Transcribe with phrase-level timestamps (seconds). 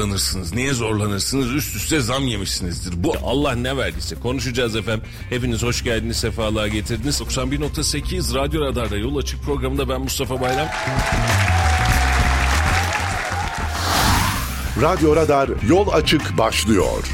[0.00, 0.54] zorlanırsınız.
[0.54, 1.50] Niye zorlanırsınız?
[1.50, 3.04] Üst üste zam yemişsinizdir.
[3.04, 4.16] Bu Allah ne verdiyse.
[4.16, 5.04] Konuşacağız efendim.
[5.30, 7.20] Hepiniz hoş geldiniz, sefalar getirdiniz.
[7.20, 10.68] 91.8 Radyo Radar'da Yol Açık programında ben Mustafa Bayram.
[14.82, 17.04] Radyo Radar yol açık başlıyor.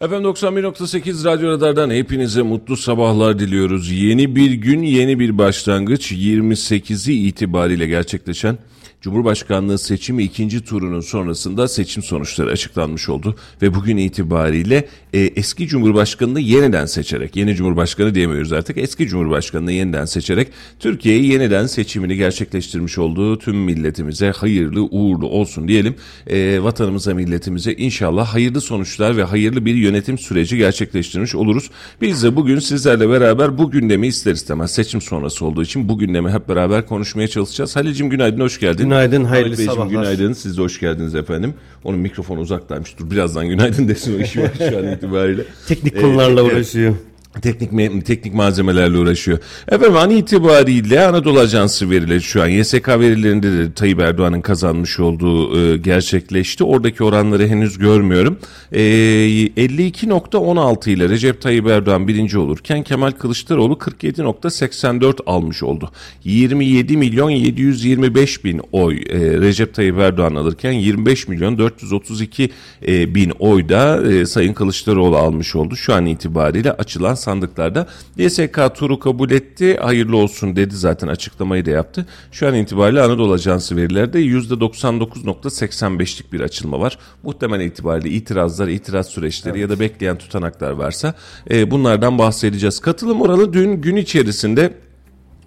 [0.00, 3.90] Efendim 91.8 Radyo Radar'dan hepinize mutlu sabahlar diliyoruz.
[3.90, 8.58] Yeni bir gün, yeni bir başlangıç 28'i itibariyle gerçekleşen
[9.04, 16.40] Cumhurbaşkanlığı seçimi ikinci turunun sonrasında seçim sonuçları açıklanmış oldu ve bugün itibariyle e, eski Cumhurbaşkanı'nı
[16.40, 20.48] yeniden seçerek, yeni Cumhurbaşkanı diyemiyoruz artık, eski Cumhurbaşkanı'nı yeniden seçerek
[20.80, 25.94] Türkiye'yi yeniden seçimini gerçekleştirmiş olduğu tüm milletimize hayırlı uğurlu olsun diyelim.
[26.26, 31.70] E, vatanımıza, milletimize inşallah hayırlı sonuçlar ve hayırlı bir yönetim süreci gerçekleştirmiş oluruz.
[32.00, 36.30] Biz de bugün sizlerle beraber bu gündemi ister istemez seçim sonrası olduğu için bu gündemi
[36.30, 37.76] hep beraber konuşmaya çalışacağız.
[37.76, 38.78] Halicim günaydın, hoş geldin.
[38.78, 39.90] Günaydın, hayırlı Halit Beyciğim, sabahlar.
[39.90, 41.54] Günaydın, siz de hoş geldiniz efendim.
[41.84, 42.98] Onun mikrofonu uzaktaymış.
[42.98, 45.42] Dur birazdan günaydın desin o işi var şu an itibariyle.
[45.68, 46.52] Teknik Ee, konularla evet.
[46.52, 46.94] uğraşıyor.
[47.42, 49.38] Teknik teknik malzemelerle uğraşıyor.
[49.68, 55.58] Efendim an itibariyle Anadolu Ajansı verileri şu an YSK verilerinde de Tayyip Erdoğan'ın kazanmış olduğu
[55.58, 56.64] e, gerçekleşti.
[56.64, 58.38] Oradaki oranları henüz görmüyorum.
[58.72, 65.90] E, 52.16 ile Recep Tayyip Erdoğan birinci olurken Kemal Kılıçdaroğlu 47.84 almış oldu.
[66.24, 72.50] 27 milyon 725 bin oy e, Recep Tayyip Erdoğan alırken 25 milyon 432
[72.88, 75.76] e, bin oy da e, Sayın Kılıçdaroğlu almış oldu.
[75.76, 77.86] Şu an itibariyle açılan sandıklarda
[78.16, 79.76] YSK turu kabul etti.
[79.76, 82.06] Hayırlı olsun dedi zaten açıklamayı da yaptı.
[82.32, 86.98] Şu an itibariyle Anadolu Ajansı verilerde %99.85'lik bir açılma var.
[87.22, 91.14] Muhtemel itibariyle itirazlar, itiraz süreçleri ya da bekleyen tutanaklar varsa
[91.50, 92.80] e, bunlardan bahsedeceğiz.
[92.80, 94.74] Katılım oranı dün gün içerisinde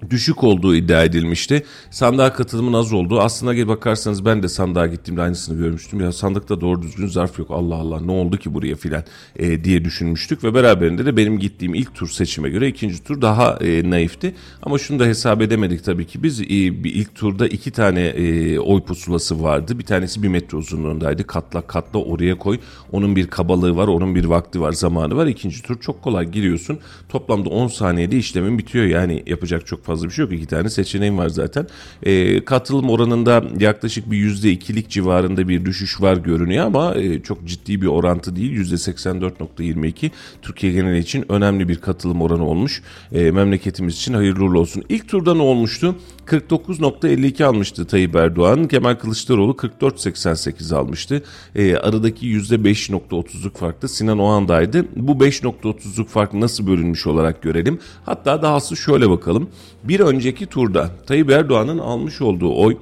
[0.09, 1.63] düşük olduğu iddia edilmişti.
[1.91, 3.19] Sandığa katılımın az olduğu.
[3.19, 6.00] Aslına gel bakarsanız ben de sandığa gittiğimde aynısını görmüştüm.
[6.00, 7.52] Ya sandıkta doğru düzgün zarf yok.
[7.52, 9.03] Allah Allah ne oldu ki buraya filan
[9.36, 10.44] e, diye düşünmüştük.
[10.44, 14.36] Ve beraberinde de benim gittiğim ilk tur seçime göre ikinci tur daha e, naifti.
[14.63, 16.24] Ama şunu da hesap edemedik tabii ki.
[16.24, 19.80] Biz e, bir ilk turda iki tane e, oy pusulası vardı.
[19.80, 21.28] Bir tanesi bir metre uzunluğundaydı.
[21.28, 22.59] Katla katla oraya koy.
[22.91, 25.28] Onun bir kabalığı var, onun bir vakti var, zamanı var.
[25.28, 26.80] İkinci tur çok kolay giriyorsun.
[27.09, 28.86] Toplamda 10 saniyede işlemin bitiyor.
[28.86, 30.34] Yani yapacak çok fazla bir şey yok.
[30.34, 31.68] İki tane seçeneğim var zaten.
[32.03, 37.46] E, katılım oranında yaklaşık bir yüzde ikilik civarında bir düşüş var görünüyor ama e, çok
[37.46, 38.52] ciddi bir orantı değil.
[38.52, 40.12] Yüzde 84.22
[40.42, 42.81] Türkiye geneli için önemli bir katılım oranı olmuş.
[43.12, 44.84] E, memleketimiz için hayırlı uğurlu olsun.
[44.90, 45.96] İlk turda ne olmuştu?
[46.28, 48.68] 49.52 almıştı Tayyip Erdoğan.
[48.68, 51.24] Kemal Kılıçdaroğlu 44.88 almıştı.
[51.56, 54.86] E, aradaki %5.30'luk farkta Sinan Oğan'daydı.
[54.96, 57.80] Bu 5.30'luk fark nasıl bölünmüş olarak görelim.
[58.06, 59.50] Hatta dahası şöyle bakalım.
[59.84, 62.78] Bir önceki turda Tayyip Erdoğan'ın almış olduğu oy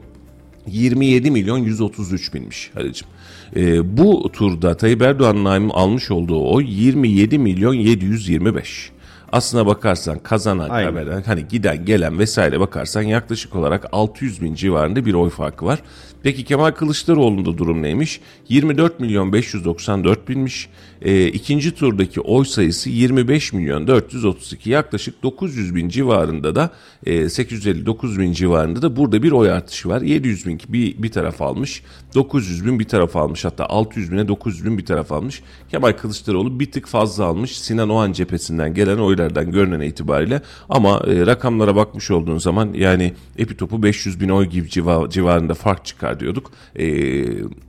[0.68, 3.08] 27 milyon 133 binmiş Halicim.
[3.56, 8.95] Ee, bu turda Tayyip Erdoğan'ın almış olduğu oy 27 milyon 725.
[9.36, 10.94] Aslına bakarsan kazanan, Aynen.
[10.94, 15.80] kaybeden, hani giden gelen vesaire bakarsan yaklaşık olarak 600 bin civarında bir oy farkı var.
[16.24, 18.22] Peki Kemal Kılıçdaroğlu'nda durum neymiş?
[18.50, 20.70] 24 milyon 594 binmiş.
[21.02, 26.70] Ee, ikinci turdaki oy sayısı 25 milyon 432 yaklaşık 900 bin civarında da
[27.06, 30.02] e, 859 bin civarında da burada bir oy artışı var.
[30.02, 31.84] 700 bin bir, bir taraf almış.
[32.16, 33.46] 900 bin bir taraf almış.
[33.46, 35.42] Hatta 600 bine 900 bin bir taraf almış.
[35.72, 37.60] Kemal Kılıçdaroğlu bir tık fazla almış.
[37.60, 40.42] Sinan Oğan cephesinden gelen oylardan görünen itibariyle.
[40.70, 45.86] Ama e, rakamlara bakmış olduğun zaman yani Epitop'u 500 bin oy gibi civa- civarında fark
[45.86, 46.52] çıkar diyorduk.
[46.76, 46.86] E,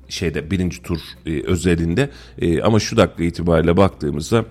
[0.08, 2.10] şeyde birinci tur e, özelinde.
[2.38, 4.44] E, ama şu dakika itibariyle baktığımızda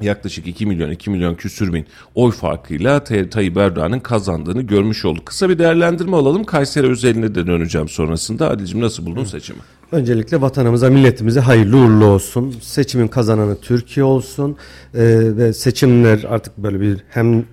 [0.00, 5.26] yaklaşık 2 milyon 2 milyon küsür bin oy farkıyla Tay- Tayyip Erdoğan'ın kazandığını görmüş olduk.
[5.26, 6.44] Kısa bir değerlendirme alalım.
[6.44, 8.50] Kayseri özeline de döneceğim sonrasında.
[8.50, 9.58] Ali'cim nasıl buldun seçimi?
[9.92, 12.54] Öncelikle vatanımıza, milletimize hayırlı uğurlu olsun.
[12.62, 14.56] Seçimin kazananı Türkiye olsun.
[14.94, 15.00] Ee,
[15.36, 17.44] ve seçimler artık böyle bir hem e,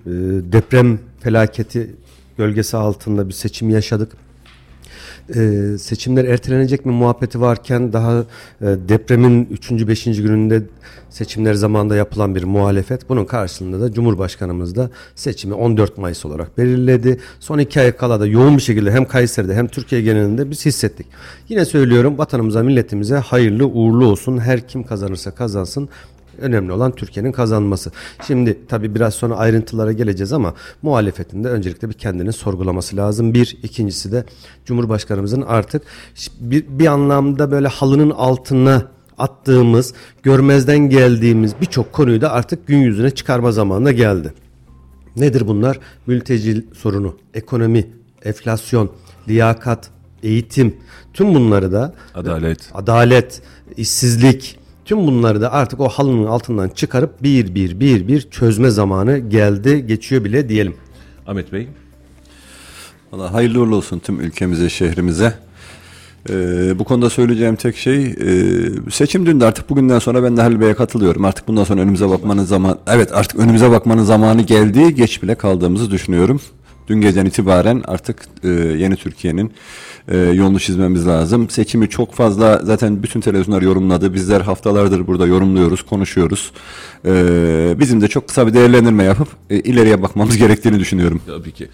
[0.52, 1.90] deprem felaketi
[2.38, 4.12] gölgesi altında bir seçim yaşadık.
[5.36, 8.24] E, seçimler ertelenecek mi muhabbeti varken daha e,
[8.60, 9.70] depremin 3.
[9.70, 10.04] 5.
[10.04, 10.62] gününde
[11.10, 13.08] seçimler zamanında yapılan bir muhalefet.
[13.08, 17.20] Bunun karşılığında da Cumhurbaşkanımız da seçimi 14 Mayıs olarak belirledi.
[17.40, 21.06] Son iki ay kala da yoğun bir şekilde hem Kayseri'de hem Türkiye genelinde biz hissettik.
[21.48, 24.38] Yine söylüyorum vatanımıza milletimize hayırlı uğurlu olsun.
[24.38, 25.88] Her kim kazanırsa kazansın.
[26.38, 27.90] Önemli olan Türkiye'nin kazanması.
[28.26, 33.34] Şimdi tabii biraz sonra ayrıntılara geleceğiz ama muhalefetin de öncelikle bir kendini sorgulaması lazım.
[33.34, 34.24] Bir, ikincisi de
[34.64, 35.82] Cumhurbaşkanımızın artık
[36.40, 38.86] bir, bir anlamda böyle halının altına
[39.18, 44.32] attığımız, görmezden geldiğimiz birçok konuyu da artık gün yüzüne çıkarma zamanına geldi.
[45.16, 45.78] Nedir bunlar?
[46.06, 47.86] Mülteci sorunu, ekonomi,
[48.24, 48.90] enflasyon,
[49.28, 49.90] liyakat,
[50.22, 50.76] eğitim,
[51.14, 52.70] tüm bunları da Adalet.
[52.74, 53.42] adalet,
[53.76, 59.18] işsizlik, tüm bunları da artık o halının altından çıkarıp bir bir bir bir çözme zamanı
[59.18, 60.74] geldi, geçiyor bile diyelim.
[61.26, 61.68] Ahmet Bey.
[63.12, 65.34] Valla hayırlı uğurlu olsun tüm ülkemize, şehrimize.
[66.30, 68.14] Ee, bu konuda söyleyeceğim tek şey e,
[68.90, 71.24] seçim dündü artık bugünden sonra ben de Halil Bey'e katılıyorum.
[71.24, 74.94] Artık bundan sonra önümüze bakmanın zaman evet artık önümüze bakmanın zamanı geldi.
[74.94, 76.40] Geç bile kaldığımızı düşünüyorum.
[76.88, 79.52] Dün geceden itibaren artık e, yeni Türkiye'nin
[80.08, 81.50] e, yolunu çizmemiz lazım.
[81.50, 84.14] Seçimi çok fazla zaten bütün televizyonlar yorumladı.
[84.14, 86.52] Bizler haftalardır burada yorumluyoruz, konuşuyoruz.
[87.04, 87.12] E,
[87.78, 91.20] bizim de çok kısa bir değerlendirme yapıp e, ileriye bakmamız gerektiğini düşünüyorum.
[91.26, 91.68] Tabii ki.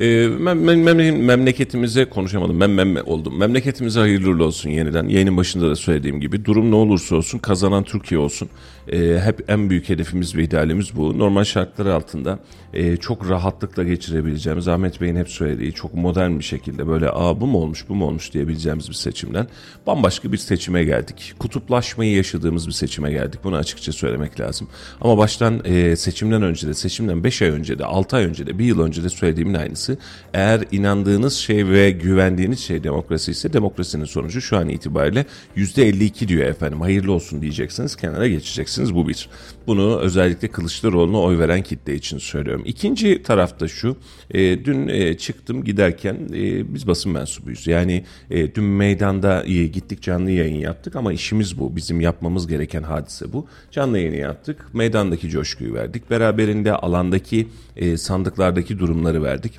[0.00, 2.60] Ee, mem- mem- mem- memleketimize konuşamadım.
[2.60, 3.38] Ben mem oldum.
[3.38, 5.08] Memleketimize hayırlı olsun yeniden.
[5.08, 8.48] Yayının başında da söylediğim gibi durum ne olursa olsun kazanan Türkiye olsun.
[8.92, 11.18] Ee, hep en büyük hedefimiz ve idealimiz bu.
[11.18, 12.38] Normal şartlar altında
[12.74, 17.46] e, çok rahatlıkla geçirebileceğimiz Ahmet Bey'in hep söylediği çok modern bir şekilde böyle aa bu
[17.46, 19.46] mu olmuş bu mu olmuş diyebileceğimiz bir seçimden
[19.86, 21.34] bambaşka bir seçime geldik.
[21.38, 23.40] Kutuplaşmayı yaşadığımız bir seçime geldik.
[23.44, 24.68] Bunu açıkça söylemek lazım.
[25.00, 28.58] Ama baştan e, seçimden önce de seçimden 5 ay önce de 6 ay önce de
[28.58, 29.98] 1 yıl önce de söylediğimin aynısı.
[30.34, 35.26] Eğer inandığınız şey ve güvendiğiniz şey demokrasi ise demokrasinin sonucu şu an itibariyle
[35.56, 36.80] %52 diyor efendim.
[36.80, 39.28] Hayırlı olsun diyeceksiniz kenara geçeceksiniz bu bir.
[39.66, 42.62] Bunu özellikle Kılıçdaroğlu'na oy veren kitle için söylüyorum.
[42.66, 43.96] İkinci tarafta şu
[44.30, 47.66] e, dün e, çıktım giderken e, biz basın mensubuyuz.
[47.66, 51.76] Yani e, dün meydanda e, gittik canlı yayın yaptık ama işimiz bu.
[51.76, 53.46] Bizim yapmamız gereken hadise bu.
[53.70, 54.66] Canlı yayını yaptık.
[54.72, 56.10] Meydandaki coşkuyu verdik.
[56.10, 59.52] Beraberinde alandaki e, sandıklardaki durumları verdik.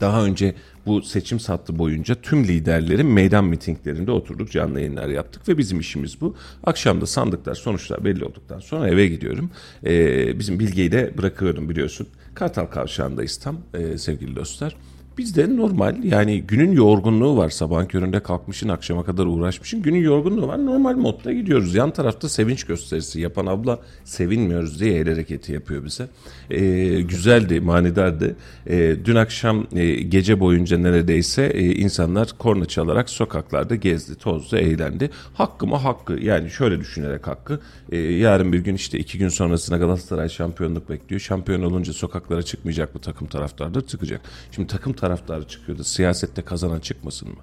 [0.00, 0.54] Daha önce
[0.86, 6.20] bu seçim sattı boyunca tüm liderlerin meydan mitinglerinde oturduk, canlı yayınlar yaptık ve bizim işimiz
[6.20, 6.36] bu.
[6.64, 9.50] Akşam da sandıklar, sonuçlar belli olduktan sonra eve gidiyorum.
[9.86, 12.06] Ee, bizim Bilge'yi de bırakıyorum biliyorsun.
[12.34, 14.76] Kartal Kavşağı'ndayız tam e, sevgili dostlar.
[15.18, 17.50] Bizde normal yani günün yorgunluğu var.
[17.50, 19.82] Sabahın köründe kalkmışın akşama kadar uğraşmışın.
[19.82, 20.66] Günün yorgunluğu var.
[20.66, 21.74] Normal modda gidiyoruz.
[21.74, 26.08] Yan tarafta sevinç gösterisi yapan abla sevinmiyoruz diye el hareketi yapıyor bize.
[26.50, 28.36] Ee, güzeldi, manidardı.
[28.66, 35.10] Ee, dün akşam e, gece boyunca neredeyse e, insanlar korna çalarak sokaklarda gezdi, tozdu, eğlendi.
[35.34, 36.12] Hakkı mı hakkı.
[36.12, 37.60] Yani şöyle düşünerek hakkı.
[37.92, 41.20] Ee, yarın bir gün işte iki gün sonrasına Galatasaray şampiyonluk bekliyor.
[41.20, 44.20] Şampiyon olunca sokaklara çıkmayacak bu takım taraftarları çıkacak.
[44.50, 47.34] Şimdi takım taraftarı çıkıyor da siyasette kazanan çıkmasın mı?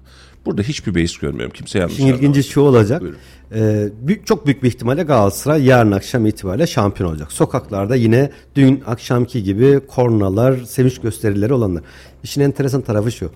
[0.46, 1.52] Burada hiçbir beis görmüyorum.
[1.52, 3.00] Kimse yanlış Şimdi ilginci şu olacak.
[3.00, 3.18] Buyurun.
[3.54, 7.32] Ee, büyük, çok büyük bir ihtimalle Galatasaray yarın akşam itibariyle şampiyon olacak.
[7.32, 11.82] Sokaklarda yine dün akşamki gibi kornalar, sevinç gösterileri olanlar.
[12.22, 13.30] İşin enteresan tarafı şu.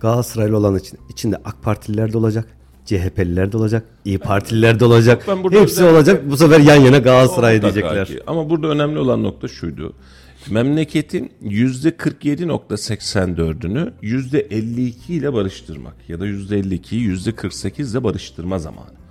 [0.00, 2.48] Galatasaraylı olan için içinde AK Partililer de olacak.
[2.86, 5.24] CHP'liler de olacak, İyi Partililer de olacak.
[5.28, 6.30] Ben burada Hepsi özellikle- olacak.
[6.30, 8.06] Bu sefer yan yana Galatasaray diyecekler.
[8.06, 8.20] ki.
[8.26, 9.92] Ama burada önemli olan nokta şuydu.
[10.50, 19.05] Memleketin %47.84'ünü %52 ile barıştırmak ya da %52'yi %48 ile barıştırma zamanı.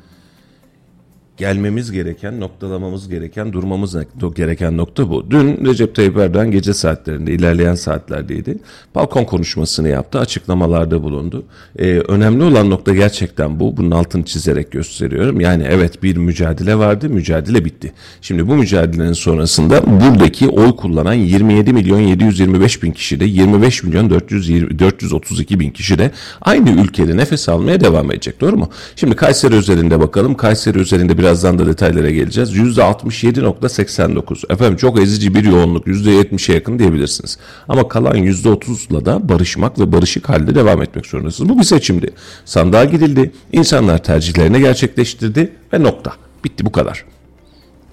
[1.37, 3.95] Gelmemiz gereken, noktalamamız gereken, durmamız
[4.35, 5.31] gereken nokta bu.
[5.31, 8.57] Dün Recep Tayyip Erdoğan gece saatlerinde, ilerleyen saatlerdeydi.
[8.95, 11.43] Balkon konuşmasını yaptı, açıklamalarda bulundu.
[11.79, 13.77] Ee, önemli olan nokta gerçekten bu.
[13.77, 15.39] Bunun altını çizerek gösteriyorum.
[15.41, 17.93] Yani evet bir mücadele vardı, mücadele bitti.
[18.21, 24.09] Şimdi bu mücadelenin sonrasında buradaki oy kullanan 27 milyon 725 bin kişi de 25 milyon
[24.09, 26.11] 420, 432 bin kişi de
[26.41, 28.41] aynı ülkede nefes almaya devam edecek.
[28.41, 28.69] Doğru mu?
[28.95, 30.35] Şimdi Kayseri özelinde bakalım.
[30.35, 32.53] Kayseri özelinde birazdan da detaylara geleceğiz.
[32.57, 34.53] %67.89.
[34.53, 35.87] Efendim çok ezici bir yoğunluk.
[35.87, 37.37] %70'e yakın diyebilirsiniz.
[37.67, 41.49] Ama kalan %30'la da barışmak ve barışık halde devam etmek zorundasınız.
[41.49, 42.09] Bu bir seçimdi.
[42.45, 43.31] Sandığa gidildi.
[43.51, 46.11] İnsanlar tercihlerini gerçekleştirdi ve nokta.
[46.43, 47.05] Bitti bu kadar.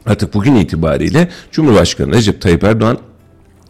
[0.06, 2.98] Artık bugün itibariyle Cumhurbaşkanı Recep Tayyip Erdoğan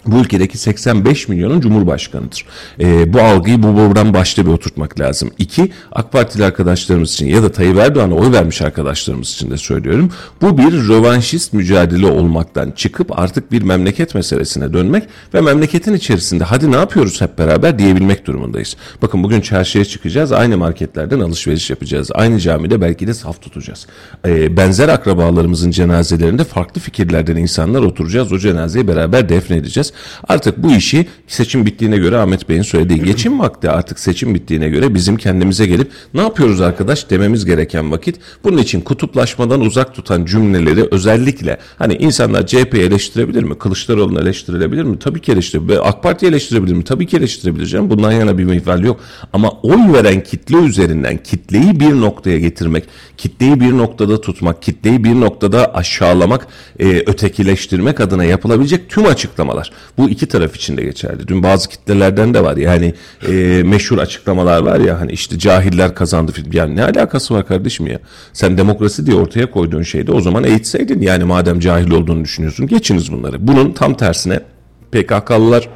[0.06, 2.44] bu ülkedeki 85 milyonun cumhurbaşkanıdır.
[2.80, 5.30] Ee, bu algıyı bu buradan başta bir oturtmak lazım.
[5.38, 10.10] İki, AK Partili arkadaşlarımız için ya da Tayyip Erdoğan'a oy vermiş arkadaşlarımız için de söylüyorum.
[10.42, 15.04] Bu bir rövanşist mücadele olmaktan çıkıp artık bir memleket meselesine dönmek
[15.34, 18.76] ve memleketin içerisinde hadi ne yapıyoruz hep beraber diyebilmek durumundayız.
[19.02, 22.10] Bakın bugün çarşıya çıkacağız, aynı marketlerden alışveriş yapacağız.
[22.14, 23.86] Aynı camide belki de saf tutacağız.
[24.26, 28.32] Ee, benzer akrabalarımızın cenazelerinde farklı fikirlerden insanlar oturacağız.
[28.32, 29.91] O cenazeyi beraber defnedeceğiz.
[30.28, 34.94] Artık bu işi seçim bittiğine göre Ahmet Bey'in söylediği geçim vakti artık seçim bittiğine göre
[34.94, 38.16] bizim kendimize gelip ne yapıyoruz arkadaş dememiz gereken vakit.
[38.44, 43.58] Bunun için kutuplaşmadan uzak tutan cümleleri özellikle hani insanlar CHP'yi eleştirebilir mi?
[43.58, 44.98] Kılıçdaroğlu'nu eleştirilebilir mi?
[44.98, 45.88] Tabii ki eleştirebilir.
[45.88, 46.84] AK Parti eleştirebilir mi?
[46.84, 47.90] Tabii ki eleştirebilir canım.
[47.90, 49.00] Bundan yana bir mihval yok.
[49.32, 52.84] Ama oy veren kitle üzerinden kitleyi bir noktaya getirmek,
[53.16, 56.46] kitleyi bir noktada tutmak, kitleyi bir noktada aşağılamak,
[56.78, 59.72] e, ötekileştirmek adına yapılabilecek tüm açıklamalar.
[59.98, 61.28] Bu iki taraf için de geçerli.
[61.28, 62.56] Dün bazı kitlelerden de var.
[62.56, 62.94] Yani
[63.28, 66.32] e, meşhur açıklamalar var ya hani işte cahiller kazandı.
[66.52, 67.98] Yani ne alakası var kardeşim ya?
[68.32, 71.00] Sen demokrasi diye ortaya koyduğun şeyde o zaman eğitseydin.
[71.00, 73.48] Yani madem cahil olduğunu düşünüyorsun geçiniz bunları.
[73.48, 74.40] Bunun tam tersine
[74.92, 75.68] PKK'lılar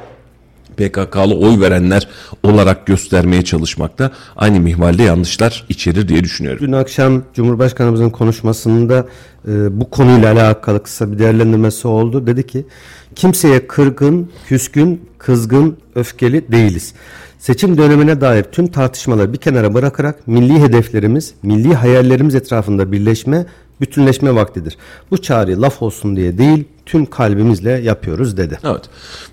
[0.77, 2.07] PKK'lı oy verenler
[2.43, 6.67] olarak göstermeye çalışmakta aynı mihvalde yanlışlar içerir diye düşünüyorum.
[6.67, 9.07] Dün akşam Cumhurbaşkanımızın konuşmasında
[9.47, 12.27] e, bu konuyla alakalı kısa bir değerlendirmesi oldu.
[12.27, 12.65] Dedi ki
[13.15, 16.93] kimseye kırgın, küskün, kızgın, öfkeli değiliz.
[17.39, 23.45] Seçim dönemine dair tüm tartışmaları bir kenara bırakarak milli hedeflerimiz, milli hayallerimiz etrafında birleşme,
[23.81, 24.77] bütünleşme vaktidir.
[25.11, 28.59] Bu çağrı laf olsun diye değil, tüm kalbimizle yapıyoruz dedi.
[28.63, 28.81] Evet.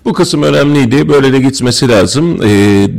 [0.05, 1.09] Bu kısım önemliydi.
[1.09, 2.43] Böyle de gitmesi lazım.
[2.43, 2.47] Ee,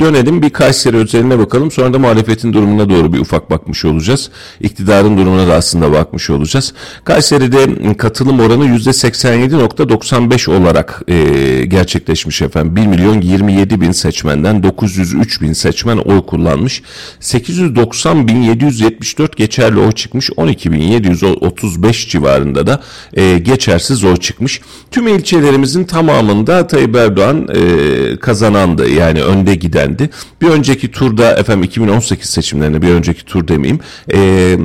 [0.01, 1.71] dönelim bir Kayseri özeline bakalım.
[1.71, 4.31] Sonra da muhalefetin durumuna doğru bir ufak bakmış olacağız.
[4.61, 6.75] İktidarın durumuna da aslında bakmış olacağız.
[7.05, 12.77] Kayseri'de katılım oranı %87.95 olarak e, gerçekleşmiş efendim.
[12.77, 16.83] 1 milyon 27 bin seçmenden 903 bin seçmen oy kullanmış.
[17.21, 20.31] 890 bin 774 geçerli oy çıkmış.
[20.37, 22.83] 12 bin 735 civarında da
[23.15, 24.61] e, geçersiz oy çıkmış çıkmış.
[24.91, 30.11] Tüm ilçelerimizin tamamında Tayyip Erdoğan e, kazanandı yani önde gidendi.
[30.43, 33.81] Bir önceki turda efendim 2018 seçimlerine bir önceki tur demeyeyim.
[34.13, 34.59] E,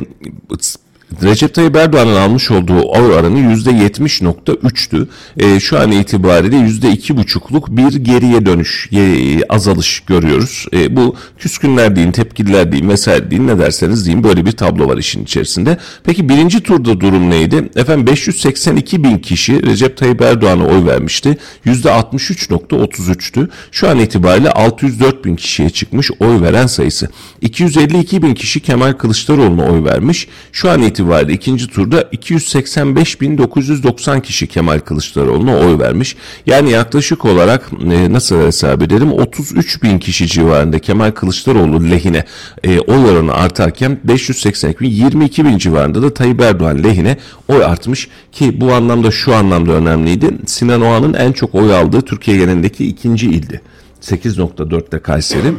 [1.23, 5.07] Recep Tayyip Erdoğan'ın almış olduğu oy oranı %70.3'tü.
[5.37, 10.65] E, şu an itibariyle %2,5'luk bir geriye dönüş, e, azalış görüyoruz.
[10.73, 14.97] E, bu küskünler deyin, tepkililer deyin vesaire deyin ne derseniz deyin böyle bir tablo var
[14.97, 15.77] işin içerisinde.
[16.03, 17.69] Peki birinci turda durum neydi?
[17.75, 21.37] Efendim 582 bin kişi Recep Tayyip Erdoğan'a oy vermişti.
[21.65, 23.49] %63.33'tü.
[23.71, 27.09] Şu an itibariyle 604 bin kişiye çıkmış oy veren sayısı.
[27.41, 30.27] 252 bin kişi Kemal Kılıçdaroğlu'na oy vermiş.
[30.51, 36.15] Şu an itibariyle itibariyle ikinci turda 285.990 kişi Kemal Kılıçdaroğlu'na oy vermiş.
[36.45, 42.25] Yani yaklaşık olarak e, nasıl hesap edelim 33 bin kişi civarında Kemal Kılıçdaroğlu lehine
[42.63, 47.17] e, oy oranı artarken 582 bin 22 bin civarında da Tayyip Erdoğan lehine
[47.47, 50.29] oy artmış ki bu anlamda şu anlamda önemliydi.
[50.45, 53.61] Sinan Oğan'ın en çok oy aldığı Türkiye genelindeki ikinci ildi.
[54.01, 55.53] 8.4'te Kayseri.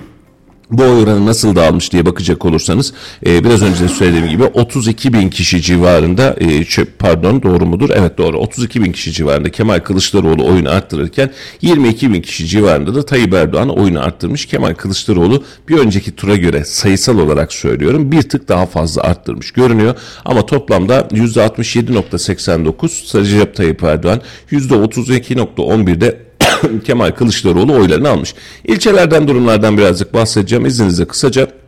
[0.73, 2.93] Bu oy oranı nasıl dağılmış diye bakacak olursanız
[3.27, 6.65] e, biraz önce de söylediğim gibi 32 bin kişi civarında e,
[6.99, 7.91] pardon doğru mudur?
[7.95, 11.31] Evet doğru 32 bin kişi civarında Kemal Kılıçdaroğlu oyunu arttırırken
[11.63, 14.47] 22 bin kişi civarında da Tayyip Erdoğan oyunu arttırmış.
[14.47, 19.95] Kemal Kılıçdaroğlu bir önceki tura göre sayısal olarak söylüyorum bir tık daha fazla arttırmış görünüyor.
[20.25, 26.32] Ama toplamda %67.89 Recep Tayyip Erdoğan %32.11'de
[26.85, 28.35] Kemal Kılıçdaroğlu oylarını almış.
[28.65, 31.62] İlçelerden durumlardan birazcık bahsedeceğim izninizle kısaca.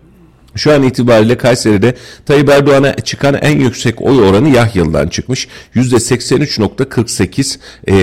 [0.57, 1.95] Şu an itibariyle Kayseri'de
[2.27, 5.49] Tayyip Erdoğan'a çıkan en yüksek oy oranı Yahyalı'dan çıkmış.
[5.77, 7.57] %83.48
[7.87, 7.95] ee,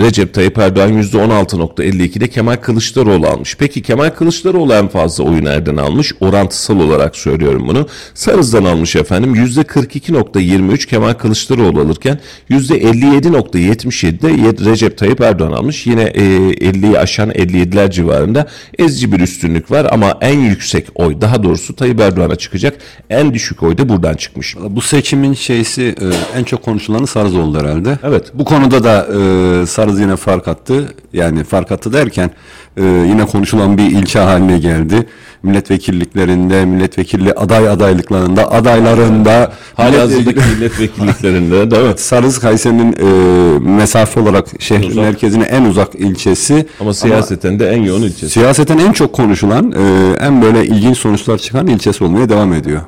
[0.00, 3.56] Recep Tayyip Erdoğan %16.52'de Kemal Kılıçdaroğlu almış.
[3.58, 6.12] Peki Kemal Kılıçdaroğlu en fazla oyu nereden almış?
[6.20, 7.88] Orantısal olarak söylüyorum bunu.
[8.14, 9.34] Sarız'dan almış efendim.
[9.34, 12.18] %42.23 Kemal Kılıçdaroğlu alırken
[12.50, 14.30] %57.77'de
[14.70, 15.86] Recep Tayyip Erdoğan almış.
[15.86, 18.46] Yine e, 50'yi aşan 57'ler civarında
[18.78, 22.78] ezici bir üstünlük var ama en yüksek oy daha doğrusu Tayyip Erdoğan'a çıkacak.
[23.10, 24.56] En düşük oy da buradan çıkmış.
[24.70, 27.98] Bu seçimin şeysi e, en çok konuşulanı Sarız oldu herhalde.
[28.02, 28.30] Evet.
[28.34, 30.94] Bu konuda da e, Sarız yine fark attı.
[31.12, 32.30] Yani fark attı derken
[32.76, 35.06] e, yine konuşulan bir ilçe haline geldi.
[35.42, 41.94] Milletvekilliklerinde, milletvekilli aday adaylıklarında, adaylarında Halihazırdaki milletvekilliklerinde değil mi?
[41.96, 45.04] Sarız Kayseri'nin e, mesafe olarak şehrin Uzak.
[45.04, 46.66] merkezine en uzak ilçesi.
[46.80, 48.30] Ama siyaseten de en yoğun ilçesi.
[48.30, 52.80] Siyaseten en çok konuşulan, e, en böyle ilginç sonuçlar çıkan ilçesi olmaya devam ediyor.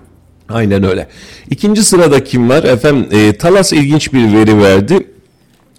[0.48, 1.08] Aynen öyle.
[1.50, 2.64] İkinci sırada kim var?
[2.64, 5.06] Efendim e, Talas ilginç bir veri verdi.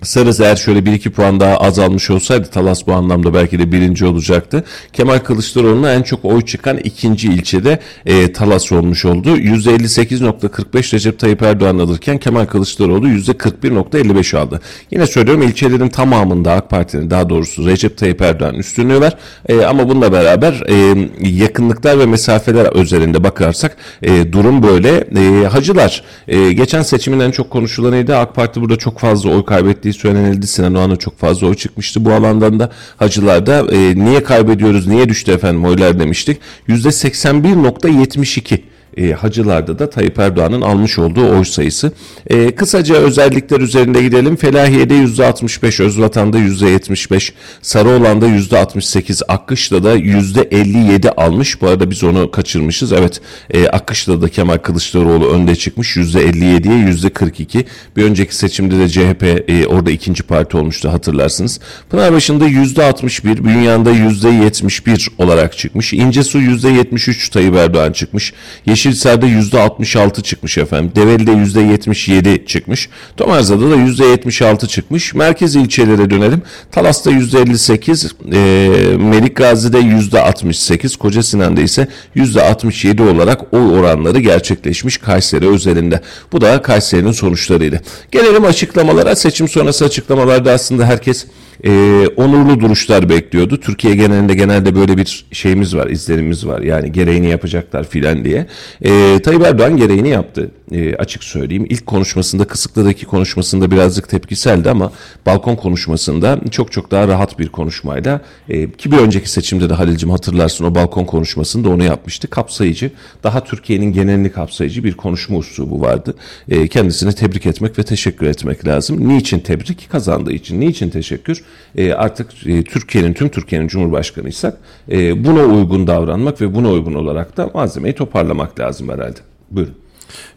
[0.01, 4.05] Sarız eğer şöyle bir iki puan daha azalmış olsaydı Talas bu anlamda belki de birinci
[4.05, 4.63] olacaktı.
[4.93, 9.37] Kemal Kılıçdaroğlu'na en çok oy çıkan ikinci ilçede e, Talas olmuş oldu.
[9.37, 14.61] %58.45 Recep Tayyip Erdoğan alırken Kemal Kılıçdaroğlu %41.55 aldı.
[14.91, 19.17] Yine söylüyorum ilçelerin tamamında AK Parti'nin daha doğrusu Recep Tayyip Erdoğan üstünlüğü var.
[19.49, 25.07] E, ama bununla beraber e, yakınlıklar ve mesafeler özelinde bakarsak e, durum böyle.
[25.15, 28.17] E, hacılar e, geçen seçimin çok konuşulanıydı.
[28.17, 29.45] AK Parti burada çok fazla oy
[29.85, 30.47] kaybettiği söylenildi.
[30.47, 32.71] Sinan Oğan'a çok fazla oy çıkmıştı bu alandan da.
[32.97, 36.37] Hacılarda e, niye kaybediyoruz, niye düştü efendim oylar demiştik.
[36.69, 38.59] %81.72
[38.97, 41.91] e, hacılarda da Tayyip Erdoğan'ın almış olduğu oy sayısı.
[42.27, 44.35] E, kısaca özellikler üzerinde gidelim.
[44.35, 51.61] Felahiye'de %65, Özvatan'da %75, Sarıoğlan'da %68, Akkışla'da %57 almış.
[51.61, 52.93] Bu arada biz onu kaçırmışız.
[52.93, 57.65] Evet e, Akkışla'da Kemal Kılıçdaroğlu önde çıkmış %57'ye %42.
[57.97, 61.59] Bir önceki seçimde de CHP e, orada ikinci parti olmuştu hatırlarsınız.
[61.89, 65.93] Pınarbaşı'nda %61, Bünyan'da %71 olarak çıkmış.
[65.93, 68.33] İncesu %73 Tayyip Erdoğan çıkmış.
[68.65, 70.91] Yeşil Yeşilhisar'da %66 çıkmış efendim.
[70.95, 72.89] Develi'de %77 çıkmış.
[73.17, 75.13] Tomarza'da da %76 çıkmış.
[75.13, 76.41] Merkez ilçelere dönelim.
[76.71, 85.47] Talas'ta %58, e, Melik Gazi'de %68, Koca Sinan'da ise %67 olarak oy oranları gerçekleşmiş Kayseri
[85.47, 86.01] özelinde.
[86.31, 87.81] Bu da Kayseri'nin sonuçlarıydı.
[88.11, 89.15] Gelelim açıklamalara.
[89.15, 91.25] Seçim sonrası açıklamalarda aslında herkes
[91.63, 91.71] e,
[92.15, 93.59] onurlu duruşlar bekliyordu.
[93.59, 96.61] Türkiye genelinde genelde böyle bir şeyimiz var, izlerimiz var.
[96.61, 98.47] Yani gereğini yapacaklar filan diye.
[98.81, 100.51] E, Tayyip Erdoğan gereğini yaptı.
[100.71, 101.65] E, açık söyleyeyim.
[101.69, 104.91] İlk konuşmasında, Kısıklı'daki konuşmasında birazcık tepkiseldi ama
[105.25, 110.09] balkon konuşmasında çok çok daha rahat bir konuşmayla e, ki bir önceki seçimde de Halil'cim
[110.09, 112.29] hatırlarsın o balkon konuşmasında onu yapmıştı.
[112.29, 112.91] Kapsayıcı,
[113.23, 116.13] daha Türkiye'nin genelini kapsayıcı bir konuşma üslubu vardı.
[116.49, 119.09] E, kendisine tebrik etmek ve teşekkür etmek lazım.
[119.09, 119.89] Niçin tebrik?
[119.89, 120.61] Kazandığı için.
[120.61, 121.43] Niçin teşekkür?
[121.77, 124.57] E, artık e, Türkiye'nin, tüm Türkiye'nin Cumhurbaşkanıysak
[124.91, 129.19] e, buna uygun davranmak ve buna uygun olarak da malzemeyi toparlamak lazım herhalde.
[129.51, 129.84] Buyurun.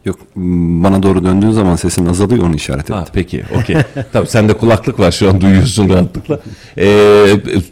[0.04, 0.18] Yok
[0.84, 2.94] bana doğru döndüğün zaman sesin azalıyor onu işaret ettim.
[2.94, 3.76] Ha, peki okey.
[4.12, 6.40] Tabii sende kulaklık var şu an duyuyorsun rahatlıkla.
[6.78, 6.84] Ee,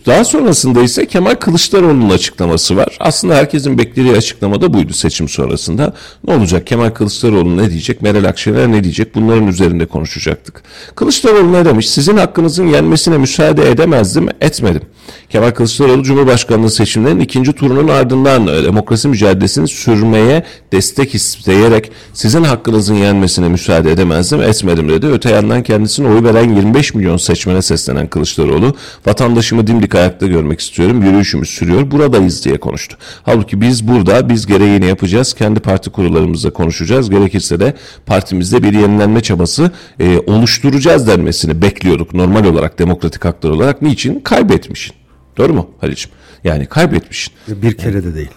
[0.07, 2.97] daha sonrasında ise Kemal Kılıçdaroğlu'nun açıklaması var.
[3.01, 5.95] Aslında herkesin beklediği açıklama da buydu seçim sonrasında.
[6.29, 10.63] Ne olacak Kemal Kılıçdaroğlu ne diyecek Meral Akşener ne diyecek bunların üzerinde konuşacaktık.
[10.95, 14.83] Kılıçdaroğlu ne demiş sizin hakkınızın yenmesine müsaade edemezdim etmedim.
[15.31, 22.95] Kemal Kılıçdaroğlu Cumhurbaşkanlığı seçimlerinin ikinci turunun ardından e, demokrasi mücadelesini sürmeye destek isteyerek sizin hakkınızın
[22.95, 25.07] yenmesine müsaade edemezdim, etmedim dedi.
[25.07, 28.75] Öte yandan kendisine oy veren 25 milyon seçmene seslenen Kılıçdaroğlu,
[29.07, 32.97] vatandaşımı dimdik ayakta görmek istiyorum, yürüyüşümüz sürüyor, buradayız diye konuştu.
[33.23, 37.75] Halbuki biz burada, biz gereğini yapacağız, kendi parti kurullarımızla konuşacağız, gerekirse de
[38.07, 43.83] partimizde bir yenilenme çabası e, oluşturacağız denmesini bekliyorduk normal olarak, demokratik haklar olarak.
[43.83, 44.21] Niçin?
[44.21, 45.06] Kaybetmişin.
[45.39, 46.11] Doğru mu Halicim?
[46.45, 47.35] Yani kaybetmişsin.
[47.49, 48.31] Bir kere de değil.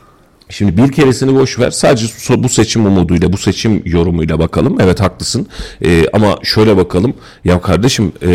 [0.50, 1.72] Şimdi bir keresini boş ver.
[1.72, 2.08] Sadece
[2.44, 4.78] bu seçim umuduyla, bu seçim yorumuyla bakalım.
[4.82, 5.48] Evet haklısın.
[5.86, 7.14] Ee, ama şöyle bakalım.
[7.46, 8.30] Ya kardeşim e,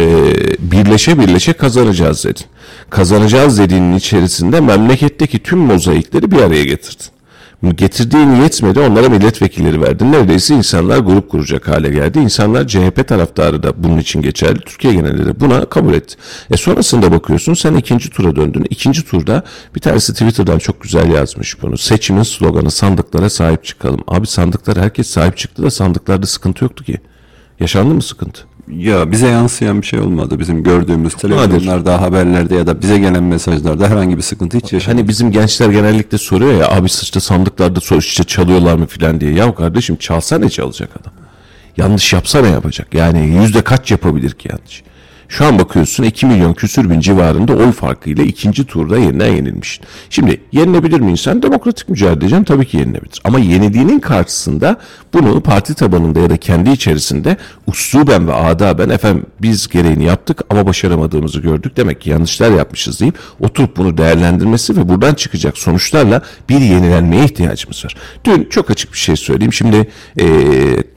[0.59, 2.45] birleşe birleşe kazanacağız dedin.
[2.91, 7.07] Kazanacağız dediğinin içerisinde memleketteki tüm mozaikleri bir araya getirdin.
[7.71, 10.13] Getirdiğin yetmedi onlara milletvekilleri verdin.
[10.13, 12.19] Neredeyse insanlar grup kuracak hale geldi.
[12.19, 14.61] İnsanlar CHP taraftarı da bunun için geçerli.
[14.61, 16.15] Türkiye genelinde de buna kabul etti.
[16.51, 18.67] E sonrasında bakıyorsun sen ikinci tura döndün.
[18.71, 19.43] İkinci turda
[19.75, 21.79] bir tanesi Twitter'dan çok güzel yazmış bunu.
[21.79, 24.01] Seçimin sloganı sandıklara sahip çıkalım.
[24.09, 26.99] Abi sandıklara herkes sahip çıktı da sandıklarda sıkıntı yoktu ki.
[27.61, 28.54] Yaşandı mı sıkıntı?
[28.69, 30.39] Ya bize yansıyan bir şey olmadı.
[30.39, 34.99] Bizim gördüğümüz televizyonlarda, haberlerde ya da bize gelen mesajlarda herhangi bir sıkıntı hiç yaşamadık.
[35.01, 39.33] Hani bizim gençler genellikle soruyor ya abi işte sandıklarda sor işte çalıyorlar mı filan diye.
[39.33, 41.13] Ya kardeşim çalsa ne çalacak adam?
[41.77, 42.95] Yanlış yapsa ne yapacak?
[42.95, 44.83] Yani yüzde kaç yapabilir ki yanlış?
[45.29, 49.81] Şu an bakıyorsun 2 milyon küsür bin civarında oy farkıyla ikinci turda yeniden yenilmiş.
[50.11, 51.43] Şimdi yenilebilir mi insan?
[51.43, 53.21] Demokratik mücadeleden tabii ki yenilebilir.
[53.25, 54.77] Ama yenildiğinin karşısında
[55.13, 60.67] bunu parti tabanında ya da kendi içerisinde usluben ve adaben efendim biz gereğini yaptık ama
[60.67, 61.77] başaramadığımızı gördük.
[61.77, 67.85] Demek ki yanlışlar yapmışız deyip oturup bunu değerlendirmesi ve buradan çıkacak sonuçlarla bir yenilenmeye ihtiyacımız
[67.85, 67.95] var.
[68.25, 69.53] Dün çok açık bir şey söyleyeyim.
[69.53, 69.89] Şimdi
[70.21, 70.27] e,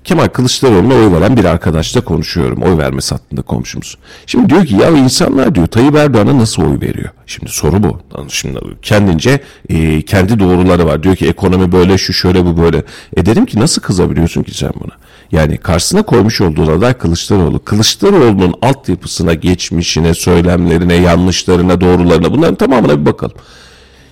[0.04, 2.63] Kemal Kılıçdaroğlu'na oy veren bir arkadaşla konuşuyorum.
[2.63, 3.98] Oy vermesi hattında komşumuz.
[4.25, 7.10] Şimdi diyor ki ya insanlar diyor Tayyip Erdoğan'a nasıl oy veriyor?
[7.25, 7.99] Şimdi soru bu.
[8.27, 11.03] Şimdi kendince e, kendi doğruları var.
[11.03, 12.84] Diyor ki ekonomi böyle şu şöyle bu böyle.
[13.17, 14.93] E dedim ki nasıl kızabiliyorsun ki sen buna?
[15.32, 17.63] Yani karşısına koymuş olduğu aday Kılıçdaroğlu.
[17.63, 23.36] Kılıçdaroğlu'nun altyapısına, geçmişine, söylemlerine, yanlışlarına, doğrularına bunların tamamına bir bakalım.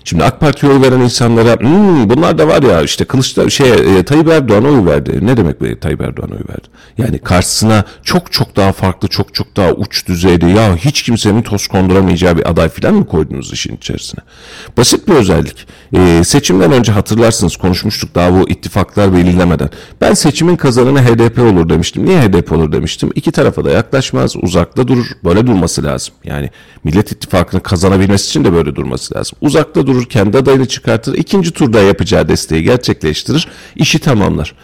[0.07, 4.03] Şimdi AK Parti'ye oy veren insanlara "Hmm, bunlar da var ya işte Kılıçdaroğlu şey e,
[4.03, 5.19] Tayyip Erdoğan'a oy verdi.
[5.21, 6.67] Ne demek be Tayyip Erdoğan'a oy verdi?
[6.97, 11.67] Yani karşısına çok çok daha farklı çok çok daha uç düzeyde ya hiç kimsenin toz
[11.67, 14.23] konduramayacağı bir aday falan mı koydunuz işin içerisine?
[14.77, 15.67] Basit bir özellik.
[15.95, 19.69] E, seçimden önce hatırlarsınız konuşmuştuk daha bu ittifaklar belirlemeden.
[20.01, 22.05] Ben seçimin kazananı HDP olur demiştim.
[22.05, 23.11] Niye HDP olur demiştim?
[23.15, 25.05] İki tarafa da yaklaşmaz, uzakta durur.
[25.23, 26.13] Böyle durması lazım.
[26.23, 26.49] Yani
[26.83, 29.37] Millet İttifakı'nın kazanabilmesi için de böyle durması lazım.
[29.41, 31.13] Uzakta durur, kendi adayını çıkartır.
[31.13, 33.47] ikinci turda yapacağı desteği gerçekleştirir.
[33.75, 34.55] işi tamamlar.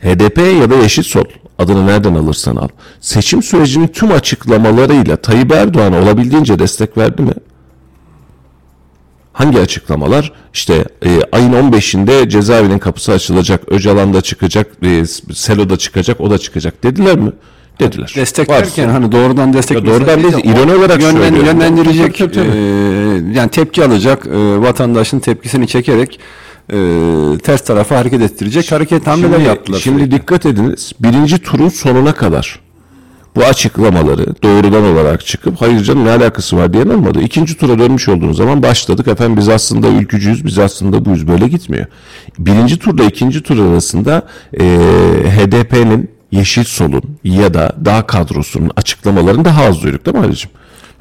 [0.00, 1.24] HDP ya da Yeşil Sol
[1.58, 2.68] adını nereden alırsan al.
[3.00, 7.32] Seçim sürecinin tüm açıklamalarıyla Tayyip Erdoğan olabildiğince destek verdi mi?
[9.34, 10.32] Hangi açıklamalar?
[10.54, 16.38] İşte e, ayın 15'inde cezaevinin kapısı açılacak, Öcalan da çıkacak, e, Selo'da çıkacak, o da
[16.38, 17.32] çıkacak dediler mi?
[17.80, 18.12] Dediler.
[18.16, 22.56] Destek Varsa- derken hani doğrudan destek doğrudan değil, ironi olarak yönlen- yönlendirecek Tabii, tabii, tabii.
[22.58, 26.20] e, yani tepki alacak e, vatandaşın tepkisini çekerek
[26.72, 26.76] e,
[27.42, 29.78] ters tarafa hareket ettirecek hareket hamleler yaptılar.
[29.78, 30.18] şimdi sürekli.
[30.20, 30.92] dikkat ediniz.
[31.00, 32.60] Birinci turun sonuna kadar
[33.36, 37.20] bu açıklamaları doğrudan olarak çıkıp hayır canım ne alakası var diyen olmadı.
[37.20, 39.08] İkinci tura dönmüş olduğunuz zaman başladık.
[39.08, 41.28] Efendim biz aslında ülkücüyüz, biz aslında buyuz.
[41.28, 41.86] Böyle gitmiyor.
[42.38, 44.22] Birinci turda ikinci tur arasında
[44.60, 44.64] e,
[45.36, 50.50] HDP'nin Yeşil Sol'un ya da dağ kadrosunun açıklamalarını daha az duyduk değil mi Halicim?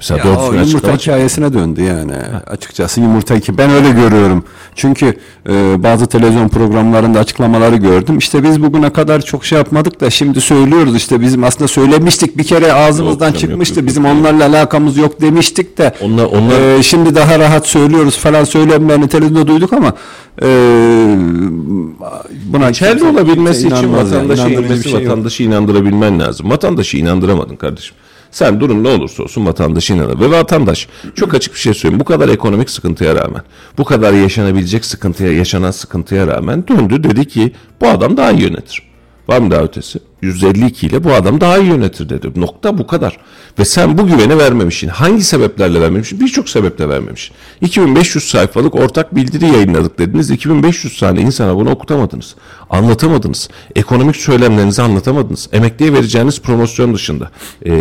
[0.09, 2.13] Mesela Ya o yumurta açıklama hikayesine döndü yani.
[2.47, 4.43] Açıkçası yumurta ki ben öyle görüyorum.
[4.75, 5.13] Çünkü
[5.49, 8.17] e, bazı televizyon programlarında açıklamaları gördüm.
[8.17, 12.43] İşte biz bugüne kadar çok şey yapmadık da şimdi söylüyoruz işte bizim aslında söylemiştik bir
[12.43, 13.73] kere ağzımızdan Yok çıkmıştı.
[13.75, 15.93] yok, yok, bizim onlarla alakamız yok demiştik de.
[16.01, 19.93] Onlar- onlar- e, şimdi daha rahat söylüyoruz falan söylemlerini televizyonda duyduk ama
[20.41, 20.47] e,
[22.45, 23.93] buna kimse- olabilmesi için yani.
[23.93, 26.49] vatandaşı, inmesi, bir şey vatandaşı inandırabilmen lazım.
[26.49, 27.95] Vatandaşı inandıramadın kardeşim.
[28.33, 30.19] Sen durum ne olursa olsun vatandaşı inanır.
[30.19, 31.99] Ve vatandaş çok açık bir şey söyleyeyim.
[31.99, 33.41] Bu kadar ekonomik sıkıntıya rağmen,
[33.77, 38.83] bu kadar yaşanabilecek sıkıntıya, yaşanan sıkıntıya rağmen döndü dedi ki bu adam daha iyi yönetir.
[39.27, 39.99] Var mı daha ötesi?
[40.23, 42.31] 152 ile bu adam daha iyi yönetir dedi.
[42.35, 43.17] Nokta bu kadar.
[43.59, 44.87] Ve sen bu güveni vermemişsin.
[44.87, 46.19] Hangi sebeplerle vermemişsin?
[46.19, 47.35] Birçok sebeple vermemişsin.
[47.61, 50.31] 2500 sayfalık ortak bildiri yayınladık dediniz.
[50.31, 52.35] 2500 tane insana bunu okutamadınız.
[52.69, 53.49] Anlatamadınız.
[53.75, 55.49] Ekonomik söylemlerinizi anlatamadınız.
[55.51, 57.29] Emekliye vereceğiniz promosyon dışında.
[57.65, 57.71] Ee,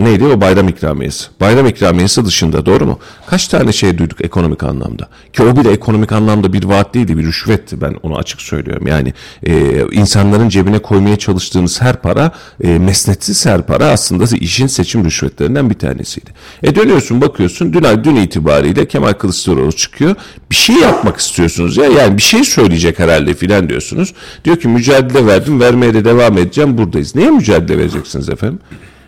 [0.00, 1.26] neydi o bayram ikramiyesi?
[1.40, 2.98] Bayram ikramiyesi dışında doğru mu?
[3.26, 5.08] Kaç tane şey duyduk ekonomik anlamda?
[5.32, 7.80] Ki o bile ekonomik anlamda bir vaat değildi, bir rüşvetti.
[7.80, 8.86] Ben onu açık söylüyorum.
[8.86, 9.14] Yani
[9.46, 12.32] e, insanların cebine koymaya çalıştığınız her para,
[12.64, 16.30] e, mesnetsiz her para aslında işin seçim rüşvetlerinden bir tanesiydi.
[16.62, 20.14] E dönüyorsun bakıyorsun dün, dün itibariyle Kemal Kılıçdaroğlu çıkıyor.
[20.50, 24.14] Bir şey yapmak istiyorsunuz ya yani bir şey söyleyecek herhalde filan diyorsunuz.
[24.44, 27.14] Diyor ki mücadele verdim vermeye de devam edeceğim buradayız.
[27.14, 28.58] Neye mücadele vereceksiniz efendim?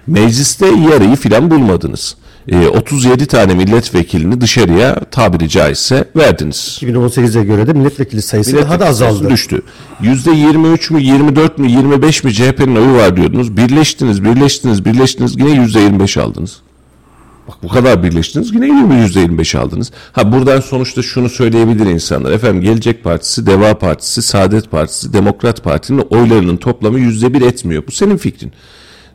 [0.06, 2.16] Mecliste yarıyı filan bulmadınız.
[2.48, 6.78] E, 37 tane milletvekilini dışarıya tabiri caizse verdiniz.
[6.82, 9.30] 2018'e göre de milletvekili sayısı daha da sayısı azaldı.
[9.30, 9.62] Düştü.
[10.02, 13.56] %23 mü 24 mü 25 mi CHP'nin oyu var diyordunuz.
[13.56, 16.60] Birleştiniz birleştiniz birleştiniz yine %25 aldınız.
[17.48, 19.92] Bak bu kadar birleştiniz yine %25 aldınız.
[20.12, 22.32] Ha buradan sonuçta şunu söyleyebilir insanlar.
[22.32, 27.82] Efendim Gelecek Partisi, Deva Partisi, Saadet Partisi, Demokrat Parti'nin oylarının toplamı %1 etmiyor.
[27.86, 28.52] Bu senin fikrin.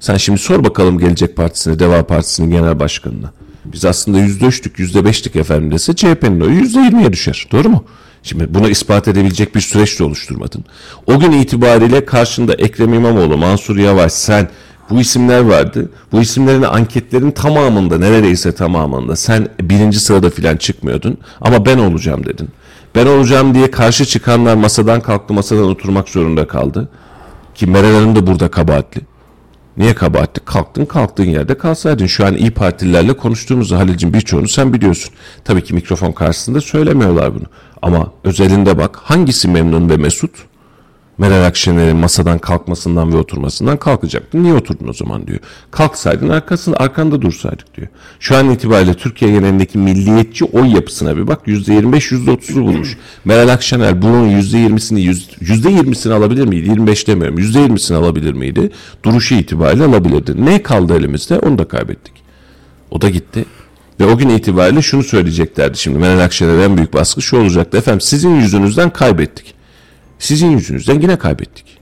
[0.06, 3.32] Sen şimdi sor bakalım Gelecek Partisi'ne, Deva Partisi'nin genel başkanına.
[3.66, 7.48] Biz aslında %3'lük, %5'lik efendim dese CHP'nin oyu %20'ye düşer.
[7.52, 7.84] Doğru mu?
[8.24, 10.66] Şimdi bunu ispat edebilecek bir süreç de oluşturmadın.
[11.08, 14.50] O gün itibariyle karşında Ekrem İmamoğlu, Mansur Yavaş, sen
[14.90, 15.90] bu isimler vardı.
[16.12, 21.18] Bu isimlerin anketlerin tamamında neredeyse tamamında sen birinci sırada filan çıkmıyordun.
[21.42, 22.50] Ama ben olacağım dedin.
[22.96, 26.90] Ben olacağım diye karşı çıkanlar masadan kalktı masadan oturmak zorunda kaldı.
[27.56, 29.15] Ki Meral Hanım da burada kabahatli.
[29.78, 30.46] Niye kabahatli?
[30.46, 32.06] Kalktın kalktığın yerde kalsaydın.
[32.06, 35.14] Şu an iyi Partililerle konuştuğumuzda Halil'cim birçoğunu sen biliyorsun.
[35.44, 37.46] Tabii ki mikrofon karşısında söylemiyorlar bunu.
[37.82, 40.32] Ama özelinde bak hangisi memnun ve mesut?
[41.18, 44.44] Meral Akşener'in masadan kalkmasından ve oturmasından kalkacaktın.
[44.44, 45.40] Niye oturdun o zaman diyor.
[45.72, 47.88] Kalksaydın arkasında arkanda dursaydık diyor.
[48.20, 51.48] Şu an itibariyle Türkiye genelindeki milliyetçi oy yapısına bir bak.
[51.48, 52.98] %25 %30'u bulmuş.
[53.26, 55.00] Meral Akşener bunun %20'sini
[55.42, 56.70] %20'sini alabilir miydi?
[56.70, 57.40] 25 demiyorum.
[57.40, 58.72] %20'sini alabilir miydi?
[59.04, 60.46] Duruşu itibariyle alabilirdi.
[60.46, 61.40] Ne kaldı elimizde?
[61.40, 62.14] Onu da kaybettik.
[62.92, 63.46] O da gitti.
[64.00, 66.00] Ve o gün itibariyle şunu söyleyeceklerdi şimdi.
[66.00, 67.78] Meral Akşener'e en büyük baskı şu olacaktı.
[67.78, 69.55] Efendim sizin yüzünüzden kaybettik.
[70.20, 71.78] Sizin yüzünüzden yine kaybettik.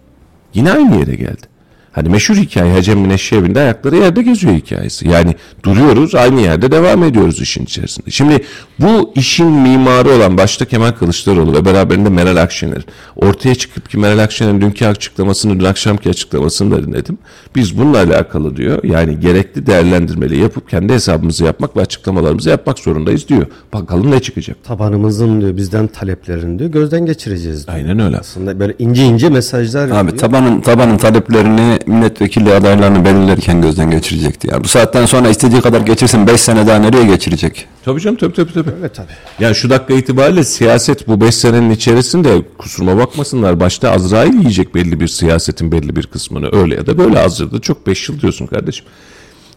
[0.54, 1.53] Yine aynı yere geldi.
[1.94, 5.08] Hani meşhur hikaye Hacem Mineşşevi'nde ayakları yerde geziyor hikayesi.
[5.10, 8.12] Yani duruyoruz aynı yerde devam ediyoruz işin içerisinde.
[8.12, 8.44] Şimdi
[8.80, 14.20] bu işin mimarı olan başta Kemal Kılıçdaroğlu ve beraberinde Meral Akşener ortaya çıkıp ki Meral
[14.20, 17.18] Akşener'in dünkü açıklamasını dün akşamki açıklamasını da dinledim.
[17.56, 23.28] Biz bununla alakalı diyor yani gerekli değerlendirmeleri yapıp kendi hesabımızı yapmak ve açıklamalarımızı yapmak zorundayız
[23.28, 23.46] diyor.
[23.74, 24.64] Bakalım ne çıkacak.
[24.64, 27.78] Tabanımızın diyor bizden taleplerini diyor gözden geçireceğiz diyor.
[27.78, 28.18] Aynen öyle.
[28.18, 30.18] Aslında böyle ince ince mesajlar Abi veriyor.
[30.18, 34.48] tabanın tabanın taleplerini milletvekili adaylarını belirlerken gözden geçirecekti.
[34.52, 37.68] Ya bu saatten sonra istediği kadar geçirsin 5 sene daha nereye geçirecek?
[37.86, 38.70] Tabii canım tabii tabii tabii.
[38.80, 39.12] Evet tabii.
[39.40, 43.60] Yani şu dakika itibariyle siyaset bu 5 senenin içerisinde kusuruma bakmasınlar.
[43.60, 46.62] Başta Azrail yiyecek belli bir siyasetin belli bir kısmını.
[46.62, 48.86] Öyle ya da böyle hazırda çok 5 yıl diyorsun kardeşim.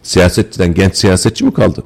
[0.03, 1.83] Siyasetçiden genç siyasetçi mi kaldı?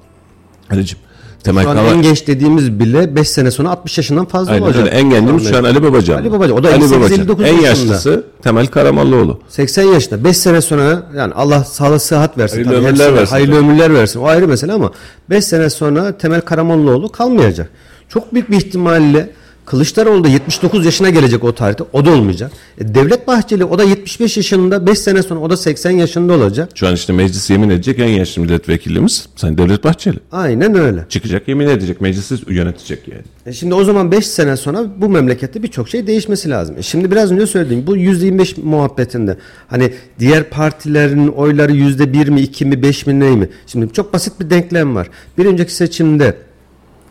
[0.71, 0.99] Ali'cim.
[1.43, 4.65] Temel Şu an Kava- en geç dediğimiz bile 5 sene sonra 60 yaşından fazla Aynen
[4.65, 4.81] olacak.
[4.83, 4.89] öyle.
[4.95, 6.17] En gencimiz şu an Ali Babacan.
[6.17, 6.57] Ali Babacan.
[6.57, 7.19] O da Ali 58, Babacan.
[7.19, 7.67] 59 En yaşında.
[7.67, 9.39] yaşlısı Temel Karamollaoğlu.
[9.49, 12.55] 80 yaşında 5 sene sonra yani Allah sağlık sıhhat versin.
[12.55, 13.65] Hayırlı tabii ömürler versin Hayırlı tabii.
[13.65, 14.19] ömürler versin.
[14.19, 14.91] O ayrı mesele ama
[15.29, 17.69] 5 sene sonra Temel Karamollaoğlu kalmayacak.
[18.09, 19.29] Çok büyük bir ihtimalle
[19.71, 21.83] Kılıçdaroğlu da 79 yaşına gelecek o tarihte.
[21.93, 22.51] O da olmayacak.
[22.77, 26.69] E, Devlet Bahçeli o da 75 yaşında 5 sene sonra o da 80 yaşında olacak.
[26.75, 30.17] Şu an işte meclis yemin edecek en yaşlı milletvekilimiz Sayın Devlet Bahçeli.
[30.31, 31.05] Aynen öyle.
[31.09, 33.21] Çıkacak yemin edecek meclisi yönetecek yani.
[33.45, 36.75] E Şimdi o zaman 5 sene sonra bu memlekette birçok şey değişmesi lazım.
[36.77, 42.65] E Şimdi biraz önce söylediğim bu %25 muhabbetinde hani diğer partilerin oyları %1 mi 2
[42.65, 43.49] mi 5 mi ne mi?
[43.67, 45.09] Şimdi çok basit bir denklem var.
[45.37, 46.35] Bir önceki seçimde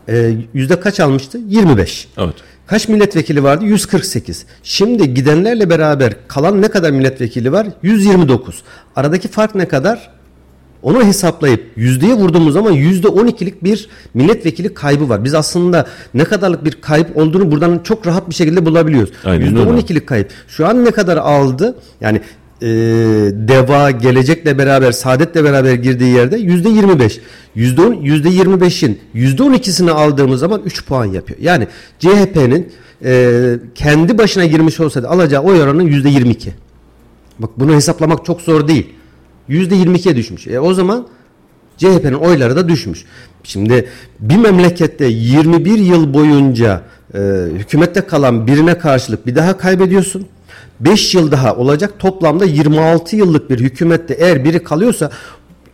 [0.08, 1.38] e, yüzde kaç almıştı?
[1.48, 2.08] 25.
[2.18, 2.34] Evet.
[2.66, 3.64] Kaç milletvekili vardı?
[3.64, 4.46] 148.
[4.62, 7.66] Şimdi gidenlerle beraber kalan ne kadar milletvekili var?
[7.82, 8.62] 129.
[8.96, 10.10] Aradaki fark ne kadar?
[10.82, 15.24] Onu hesaplayıp yüzdeye vurduğumuz zaman yüzde 12'lik bir milletvekili kaybı var.
[15.24, 19.10] Biz aslında ne kadarlık bir kayıp olduğunu buradan çok rahat bir şekilde bulabiliyoruz.
[19.44, 19.70] Yüzde öyle.
[19.70, 20.30] 12'lik kayıp.
[20.48, 21.76] Şu an ne kadar aldı?
[22.00, 22.20] Yani
[22.62, 22.66] e,
[23.48, 27.20] Deva, Gelecek'le beraber, Saadet'le beraber girdiği yerde yüzde 25.
[27.54, 31.38] Yüzde yüzde 25'in yüzde 12'sini aldığımız zaman 3 puan yapıyor.
[31.42, 31.66] Yani
[31.98, 32.72] CHP'nin
[33.04, 36.52] e, kendi başına girmiş olsaydı alacağı oy oranı yüzde 22.
[37.38, 38.86] Bak bunu hesaplamak çok zor değil.
[39.48, 40.46] Yüzde 22'ye düşmüş.
[40.46, 41.06] E, o zaman
[41.76, 43.04] CHP'nin oyları da düşmüş.
[43.42, 43.88] Şimdi
[44.20, 46.82] bir memlekette 21 yıl boyunca
[47.14, 47.18] e,
[47.54, 50.26] hükümette kalan birine karşılık bir daha kaybediyorsun.
[50.80, 51.94] 5 yıl daha olacak.
[51.98, 55.10] Toplamda 26 yıllık bir hükümette eğer biri kalıyorsa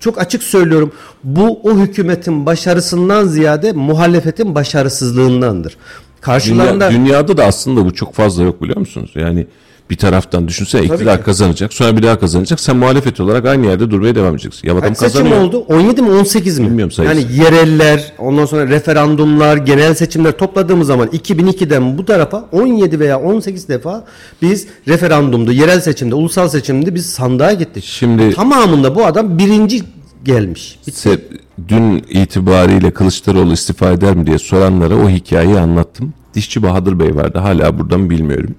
[0.01, 0.93] çok açık söylüyorum
[1.25, 5.77] bu o hükümetin başarısından ziyade muhalefetin başarısızlığındandır.
[6.21, 9.11] Karşılarında Dünya, dünyada da aslında bu çok fazla yok biliyor musunuz?
[9.15, 9.47] Yani
[9.91, 14.15] bir taraftan düşünsene iktidar kazanacak sonra bir daha kazanacak sen muhalefet olarak aynı yerde durmaya
[14.15, 14.69] devam edeceksin.
[14.69, 15.59] Ya adam Kaç seçim oldu?
[15.69, 16.67] 17 mi 18 mi?
[16.67, 17.17] Bilmiyorum sayısı.
[17.21, 23.69] Yani yereller, ondan sonra referandumlar, genel seçimler topladığımız zaman 2002'den bu tarafa 17 veya 18
[23.69, 24.05] defa
[24.43, 27.85] biz referandumda, yerel seçimde, ulusal seçimde biz sandığa gittik.
[27.85, 29.83] Şimdi- tamamında bu adam birinci
[30.25, 30.79] gelmiş.
[30.91, 31.21] Se-
[31.69, 36.15] dün itibariyle Kılıçdaroğlu istifa eder mi diye soranlara o hikayeyi anlattım.
[36.35, 38.55] Dişçi Bahadır Bey vardı hala burada mı bilmiyorum.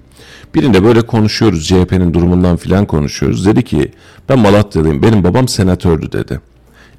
[0.54, 3.46] Birinde böyle konuşuyoruz CHP'nin durumundan filan konuşuyoruz.
[3.46, 3.92] Dedi ki
[4.28, 6.40] ben Malatyalıyım benim babam senatördü dedi.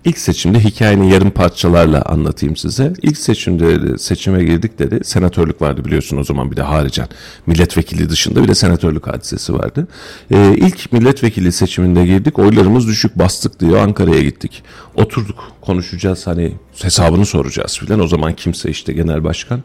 [0.05, 2.93] İlk seçimde hikayenin yarım parçalarla anlatayım size.
[3.01, 4.99] İlk seçimde dedi, seçime girdik dedi.
[5.03, 7.07] Senatörlük vardı biliyorsun o zaman bir de haricen.
[7.45, 9.87] Milletvekili dışında bir de senatörlük hadisesi vardı.
[10.31, 12.39] Ee, ilk milletvekili seçiminde girdik.
[12.39, 13.77] Oylarımız düşük bastık diyor.
[13.77, 14.63] Ankara'ya gittik.
[14.95, 17.99] Oturduk konuşacağız hani hesabını soracağız filan.
[17.99, 19.63] O zaman kimse işte genel başkan.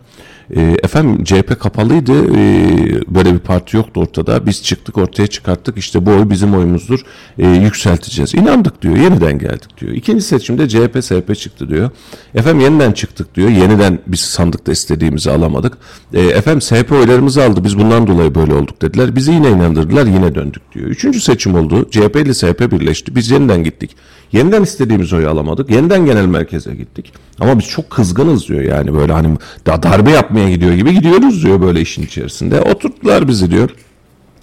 [0.57, 2.13] Ee, efendim CHP kapalıydı.
[2.13, 4.47] Ee, böyle bir parti yoktu ortada.
[4.47, 5.79] Biz çıktık ortaya çıkarttık.
[5.79, 7.01] İşte bu oy bizim oyumuzdur.
[7.39, 8.35] Ee, yükselteceğiz.
[8.35, 8.97] İnandık diyor.
[8.97, 9.93] Yeniden geldik diyor.
[9.93, 11.91] İkinci seçimde CHP SP çıktı diyor.
[12.35, 13.49] Efendim yeniden çıktık diyor.
[13.49, 15.79] Yeniden biz sandıkta istediğimizi alamadık.
[16.15, 17.65] Ee, efendim SP oylarımızı aldı.
[17.65, 19.17] Biz bundan dolayı böyle olduk dediler.
[19.17, 20.07] Bizi yine inandırdılar.
[20.07, 20.87] Yine döndük diyor.
[20.87, 21.91] Üçüncü seçim oldu.
[21.91, 23.17] CHP ile SP birleşti.
[23.17, 23.97] Biz yeniden gittik.
[24.35, 25.71] Yeniden istediğimiz oyu alamadık.
[25.71, 27.13] Yeniden genel merkeze gittik.
[27.41, 31.61] Ama biz çok kızgınız diyor yani böyle hani da darbe yapmaya gidiyor gibi gidiyoruz diyor
[31.61, 32.61] böyle işin içerisinde.
[32.61, 33.71] Oturttular bizi diyor.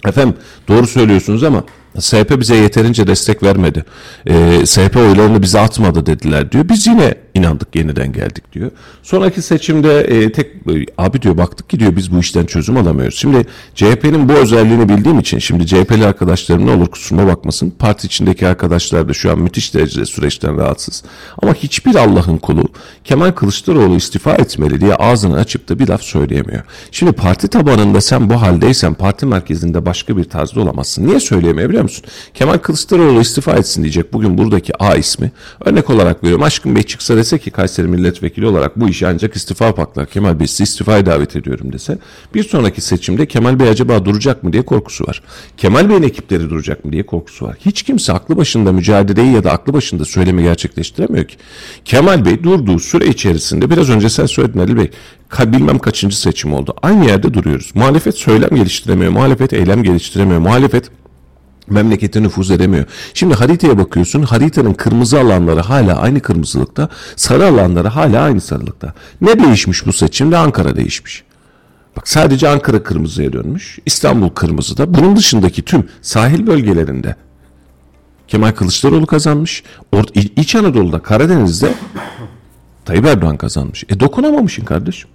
[0.06, 0.34] Efendim
[0.68, 1.64] doğru söylüyorsunuz ama
[2.08, 3.84] SP bize yeterince destek vermedi.
[4.26, 6.68] Ee, SP oylarını bize atmadı dediler diyor.
[6.68, 8.70] Biz yine inandık yeniden geldik diyor.
[9.02, 13.18] Sonraki seçimde e, tek e, abi diyor baktık ki diyor biz bu işten çözüm alamıyoruz.
[13.18, 17.72] Şimdi CHP'nin bu özelliğini bildiğim için şimdi CHP'li arkadaşlarım ne olur kusuruma bakmasın.
[17.78, 21.02] Parti içindeki arkadaşlar da şu an müthiş derecede süreçten rahatsız.
[21.42, 22.64] Ama hiçbir Allah'ın kulu
[23.04, 26.62] Kemal Kılıçdaroğlu istifa etmeli diye ağzını açıp da bir laf söyleyemiyor.
[26.90, 31.06] Şimdi parti tabanında sen bu haldeysen parti merkezinde başka bir tarzda olamazsın.
[31.06, 32.04] Niye söyleyemiyor biliyor musun?
[32.34, 35.32] Kemal Kılıçdaroğlu istifa etsin diyecek bugün buradaki A ismi.
[35.64, 36.44] Örnek olarak veriyorum.
[36.44, 40.06] Aşkın Bey çıksa dese ki Kayseri milletvekili olarak bu işi ancak istifa paklar.
[40.06, 41.98] Kemal Bey sizi istifaya davet ediyorum dese.
[42.34, 45.22] Bir sonraki seçimde Kemal Bey acaba duracak mı diye korkusu var.
[45.56, 47.56] Kemal Bey'in ekipleri duracak mı diye korkusu var.
[47.60, 51.36] Hiç kimse aklı başında mücadeleyi ya da aklı başında söylemi gerçekleştiremiyor ki.
[51.84, 54.90] Kemal Bey durduğu süre içerisinde biraz önce sen söyledin Ali Bey
[55.40, 56.74] bilmem kaçıncı seçim oldu.
[56.82, 57.70] Aynı yerde duruyoruz.
[57.74, 59.12] Muhalefet söylem geliştiremiyor.
[59.12, 60.40] Muhalefet eylem geliştiremiyor.
[60.40, 60.90] Muhalefet
[61.70, 62.84] memlekete nüfuz edemiyor.
[63.14, 64.22] Şimdi haritaya bakıyorsun.
[64.22, 66.88] Haritanın kırmızı alanları hala aynı kırmızılıkta.
[67.16, 68.94] Sarı alanları hala aynı sarılıkta.
[69.20, 70.36] Ne değişmiş bu seçimde?
[70.36, 71.24] Ankara değişmiş.
[71.96, 73.78] Bak sadece Ankara kırmızıya dönmüş.
[73.86, 74.94] İstanbul kırmızıda.
[74.94, 77.16] Bunun dışındaki tüm sahil bölgelerinde
[78.28, 79.62] Kemal Kılıçdaroğlu kazanmış.
[79.92, 81.74] Or İç Anadolu'da Karadeniz'de
[82.84, 83.84] Tayyip Erdoğan kazanmış.
[83.88, 85.10] E dokunamamışsın kardeşim.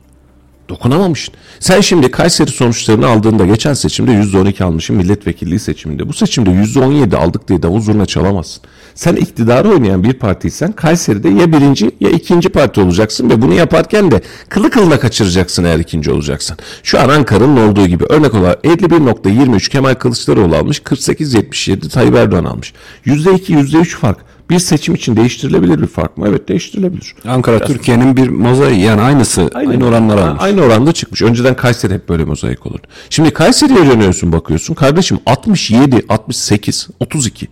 [0.70, 1.34] Dokunamamışsın.
[1.60, 6.10] Sen şimdi Kayseri sonuçlarını aldığında geçen seçimde %12 almışsın milletvekilliği seçiminde.
[6.10, 8.64] Bu seçimde %17 aldık diye davul zurna çalamazsın.
[8.96, 14.12] Sen iktidarı oynayan bir partiysen Kayseri'de ya birinci ya ikinci parti olacaksın ve bunu yaparken
[14.12, 16.58] de kılı kılına kaçıracaksın eğer ikinci olacaksan.
[16.84, 22.74] Şu an Ankara'nın olduğu gibi örnek olarak 51.23 Kemal Kılıçdaroğlu almış 48.77 Tayyip Erdoğan almış.
[23.06, 26.26] %2 %3 fark bir seçim için değiştirilebilir bir fark mı?
[26.30, 27.16] Evet değiştirilebilir.
[27.28, 30.44] Ankara Türkiye'nin bir mozaiği yani aynısı aynı oranlar almış.
[30.44, 31.22] Aynı oranda çıkmış.
[31.22, 32.80] Önceden Kayseri hep böyle mozaik olur.
[33.10, 34.74] Şimdi Kayseri'ye dönüyorsun bakıyorsun.
[34.74, 37.48] Kardeşim 67, 68, 32.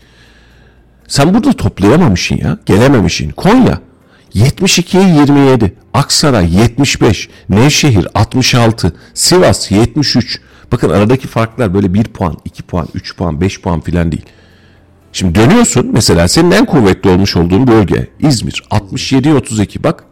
[1.07, 2.57] Sen burada toplayamamışsın ya.
[2.65, 3.29] Gelememişsin.
[3.29, 3.79] Konya
[4.35, 5.73] 72'ye 27.
[5.93, 7.29] Aksaray 75.
[7.49, 8.93] Nevşehir 66.
[9.13, 10.41] Sivas 73.
[10.71, 14.25] Bakın aradaki farklar böyle 1 puan, 2 puan, 3 puan, 5 puan filan değil.
[15.15, 20.03] Şimdi dönüyorsun mesela senin en kuvvetli olmuş olduğun bölge İzmir 67 32 bak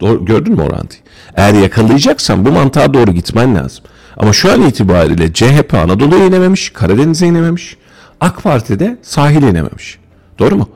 [0.00, 1.02] doğru, gördün mü orantıyı?
[1.36, 3.84] Eğer yakalayacaksan bu mantığa doğru gitmen lazım.
[4.16, 7.76] Ama şu an itibariyle CHP Anadolu'ya inememiş, Karadeniz'e inememiş,
[8.20, 9.98] AK Parti'de sahile inememiş.
[10.38, 10.68] Doğru mu?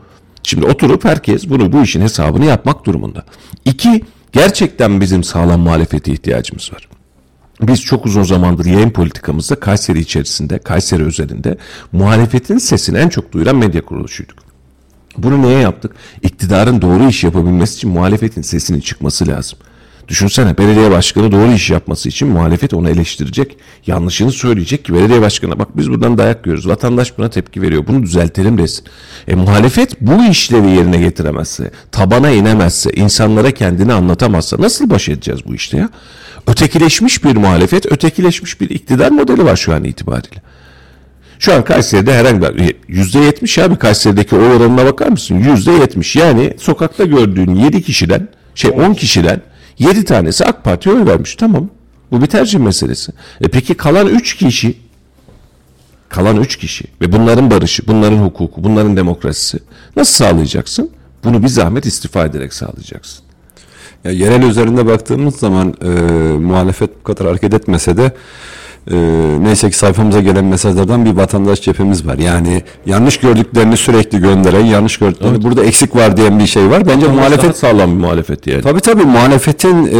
[0.42, 3.24] Şimdi oturup herkes bunu bu işin hesabını yapmak durumunda.
[3.64, 6.88] İki, gerçekten bizim sağlam muhalefete ihtiyacımız var.
[7.62, 11.58] Biz çok uzun zamandır yayın politikamızda Kayseri içerisinde, Kayseri özelinde
[11.92, 14.38] muhalefetin sesini en çok duyuran medya kuruluşuyduk.
[15.18, 15.92] Bunu neye yaptık?
[16.22, 19.58] İktidarın doğru iş yapabilmesi için muhalefetin sesinin çıkması lazım.
[20.08, 23.56] Düşünsene belediye başkanı doğru iş yapması için muhalefet onu eleştirecek.
[23.86, 26.68] Yanlışını söyleyecek ki belediye başkanı bak biz buradan dayak yiyoruz.
[26.68, 27.86] Vatandaş buna tepki veriyor.
[27.86, 28.84] Bunu düzeltelim desin.
[29.28, 35.54] E muhalefet bu işlevi yerine getiremezse, tabana inemezse, insanlara kendini anlatamazsa nasıl baş edeceğiz bu
[35.54, 35.88] işte ya?
[36.46, 40.42] Ötekileşmiş bir muhalefet, ötekileşmiş bir iktidar modeli var şu an itibariyle.
[41.38, 45.38] Şu an Kayseri'de herhangi bir yüzde yetmiş abi Kayseri'deki oy oranına bakar mısın?
[45.38, 49.42] Yüzde yetmiş yani sokakta gördüğün yedi kişiden şey on kişiden
[49.78, 51.70] yedi tanesi AK Parti'ye oy vermiş tamam.
[52.10, 53.12] Bu bir tercih meselesi.
[53.40, 54.76] E peki kalan üç kişi
[56.08, 59.58] kalan üç kişi ve bunların barışı, bunların hukuku, bunların demokrasisi
[59.96, 60.90] nasıl sağlayacaksın?
[61.24, 63.23] Bunu bir zahmet istifa ederek sağlayacaksın.
[64.04, 65.88] Ya yerel üzerinde baktığımız zaman e,
[66.38, 68.12] muhalefet bu kadar hareket etmese de
[68.90, 68.96] e,
[69.40, 72.18] neyse ki sayfamıza gelen mesajlardan bir vatandaş cephemiz var.
[72.18, 75.44] Yani yanlış gördüklerini sürekli gönderen, yanlış gördüklerini evet.
[75.44, 76.86] burada eksik var diyen bir şey var.
[76.86, 78.62] Bence muhalefet sağlam bir muhalefet yani.
[78.62, 79.90] Tabii tabii muhalefetin e,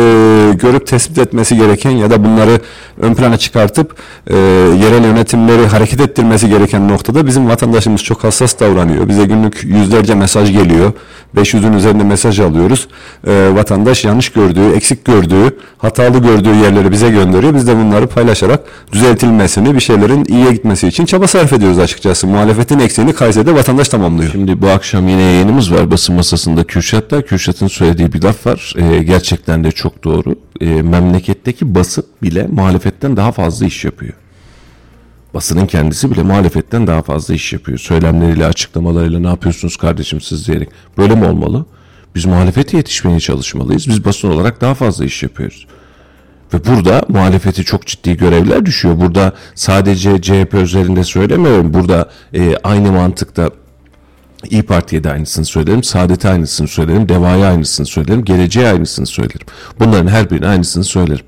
[0.54, 2.60] görüp tespit etmesi gereken ya da bunları
[3.00, 3.94] ön plana çıkartıp
[4.26, 4.36] e,
[4.84, 9.08] yerel yönetimleri hareket ettirmesi gereken noktada bizim vatandaşımız çok hassas davranıyor.
[9.08, 10.92] Bize günlük yüzlerce mesaj geliyor.
[11.36, 12.88] 500'ün üzerinde mesaj alıyoruz.
[13.26, 17.54] E, vatandaş yanlış gördüğü, eksik gördüğü, hatalı gördüğü yerleri bize gönderiyor.
[17.54, 18.60] Biz de bunları paylaşarak
[18.92, 22.26] düzeltilmesini, bir şeylerin iyiye gitmesi için çaba sarf ediyoruz açıkçası.
[22.26, 24.32] Muhalefetin eksiğini Kayseri'de vatandaş tamamlıyor.
[24.32, 27.22] Şimdi bu akşam yine yayınımız var basın masasında Kürşat'ta.
[27.22, 28.74] Kürşat'ın söylediği bir laf var.
[28.76, 30.34] E, gerçekten de çok doğru.
[30.60, 34.12] E, memleketteki basın bile muhalefetten daha fazla iş yapıyor.
[35.34, 37.78] Basının kendisi bile muhalefetten daha fazla iş yapıyor.
[37.78, 40.68] Söylemleriyle, açıklamalarıyla ne yapıyorsunuz kardeşim siz diyerek.
[40.98, 41.66] Böyle mi olmalı?
[42.14, 43.88] Biz muhalefete yetişmeye çalışmalıyız.
[43.88, 45.66] Biz basın olarak daha fazla iş yapıyoruz.
[46.54, 49.00] Ve burada muhalefeti çok ciddi görevler düşüyor.
[49.00, 51.74] Burada sadece CHP üzerinde söylemiyorum.
[51.74, 53.50] Burada e, aynı mantıkta
[54.50, 59.46] İyi Parti'ye de aynısını söylerim, Saadet'e aynısını söylerim, Deva'ya aynısını söylerim, Geleceğe aynısını söylerim.
[59.80, 61.24] Bunların her birine aynısını söylerim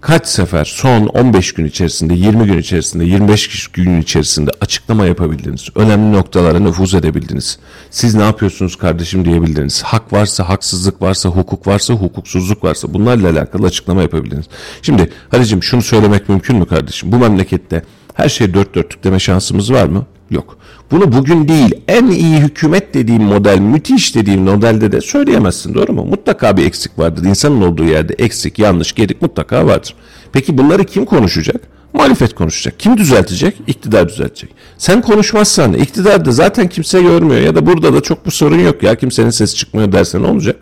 [0.00, 5.68] kaç sefer son 15 gün içerisinde, 20 gün içerisinde, 25 gün içerisinde açıklama yapabildiniz.
[5.74, 7.58] Önemli noktalara nüfuz edebildiniz.
[7.90, 9.82] Siz ne yapıyorsunuz kardeşim diyebildiniz.
[9.82, 14.46] Hak varsa, haksızlık varsa, hukuk varsa, hukuksuzluk varsa bunlarla alakalı açıklama yapabildiniz.
[14.82, 17.12] Şimdi Halicim şunu söylemek mümkün mü kardeşim?
[17.12, 17.82] Bu memlekette
[18.14, 20.06] her şey dört dörtlük deme şansımız var mı?
[20.30, 20.58] Yok.
[20.90, 26.04] Bunu bugün değil en iyi hükümet dediğim model, müthiş dediğim modelde de söyleyemezsin doğru mu?
[26.04, 27.24] Mutlaka bir eksik vardır.
[27.24, 29.94] İnsanın olduğu yerde eksik, yanlış, gerik mutlaka vardır.
[30.32, 31.60] Peki bunları kim konuşacak?
[31.92, 32.80] Muhalefet konuşacak.
[32.80, 33.56] Kim düzeltecek?
[33.66, 34.50] İktidar düzeltecek.
[34.78, 38.82] Sen konuşmazsan iktidar da zaten kimse görmüyor ya da burada da çok bu sorun yok
[38.82, 40.56] ya kimsenin sesi çıkmıyor derse ne olacak?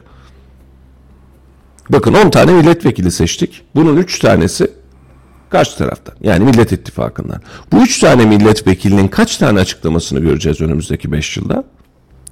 [1.90, 3.62] Bakın 10 tane milletvekili seçtik.
[3.74, 4.70] Bunun 3 tanesi
[5.54, 6.14] karşı taraftan.
[6.22, 7.40] Yani Millet İttifakı'ndan.
[7.72, 11.64] Bu 3 tane milletvekilinin kaç tane açıklamasını göreceğiz önümüzdeki 5 yılda?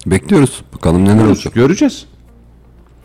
[0.07, 0.63] Bekliyoruz.
[0.75, 1.55] Bakalım neler olacak.
[1.55, 2.05] Göreceğiz.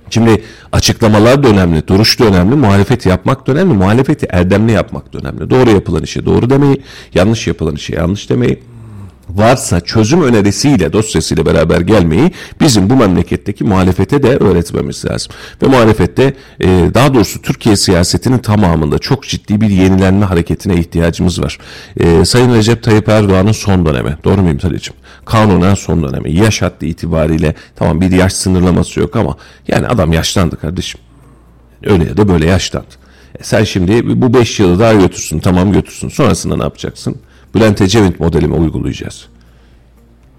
[0.10, 5.18] Şimdi açıklamalar da önemli, duruş da önemli, muhalefeti yapmak da önemli, muhalefeti erdemli yapmak da
[5.18, 5.50] önemli.
[5.50, 6.82] Doğru yapılan işe doğru demeyi,
[7.14, 8.64] yanlış yapılan işe yanlış demeyi,
[9.30, 15.32] varsa çözüm önerisiyle, dosyasıyla beraber gelmeyi bizim bu memleketteki muhalefete de öğretmemiz lazım.
[15.64, 21.58] Ve muhalefette e, daha doğrusu Türkiye siyasetinin tamamında çok ciddi bir yenilenme hareketine ihtiyacımız var.
[22.00, 24.94] E, Sayın Recep Tayyip Erdoğan'ın son dönemi, doğru muyum Talih'cim?
[25.26, 29.38] Kanunen son dönemi, yaş haddi itibariyle tamam bir yaş sınırlaması yok ama
[29.68, 31.02] yani adam yaşlandı kardeşim.
[31.84, 32.88] Öyle ya da böyle yaşlandı.
[33.40, 36.10] E sen şimdi bu 5 yılı daha götürsün, tamam götürsün.
[36.10, 37.16] Sonrasında ne yapacaksın?
[37.58, 39.26] Bülent Ecevit modelimi uygulayacağız.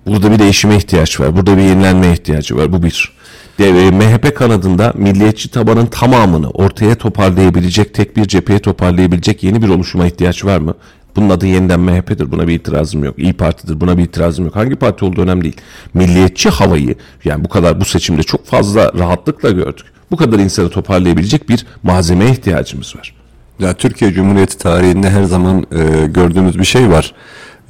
[0.06, 1.36] Burada bir değişime ihtiyaç var.
[1.36, 2.72] Burada bir yenilenme ihtiyacı var.
[2.72, 3.12] Bu bir.
[3.58, 10.06] De, MHP kanadında milliyetçi tabanın tamamını ortaya toparlayabilecek, tek bir cepheye toparlayabilecek yeni bir oluşuma
[10.06, 10.74] ihtiyaç var mı?
[11.16, 12.30] Bunun adı yeniden MHP'dir.
[12.30, 13.18] Buna bir itirazım yok.
[13.18, 13.80] İyi Parti'dir.
[13.80, 14.56] Buna bir itirazım yok.
[14.56, 15.56] Hangi parti olduğu önemli değil.
[15.94, 16.94] Milliyetçi havayı
[17.24, 19.86] yani bu kadar bu seçimde çok fazla rahatlıkla gördük.
[20.10, 23.17] Bu kadar insanı toparlayabilecek bir malzemeye ihtiyacımız var.
[23.58, 27.14] Ya Türkiye Cumhuriyeti tarihinde her zaman e, gördüğümüz bir şey var.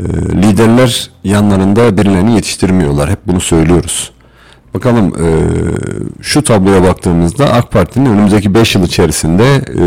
[0.00, 0.04] E,
[0.42, 3.10] liderler yanlarında birilerini yetiştirmiyorlar.
[3.10, 4.10] Hep bunu söylüyoruz.
[4.74, 5.26] Bakalım e,
[6.22, 9.84] şu tabloya baktığımızda AK Parti'nin önümüzdeki 5 yıl içerisinde e,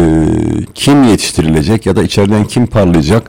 [0.73, 3.23] kim yetiştirilecek ya da içeriden kim parlayacak?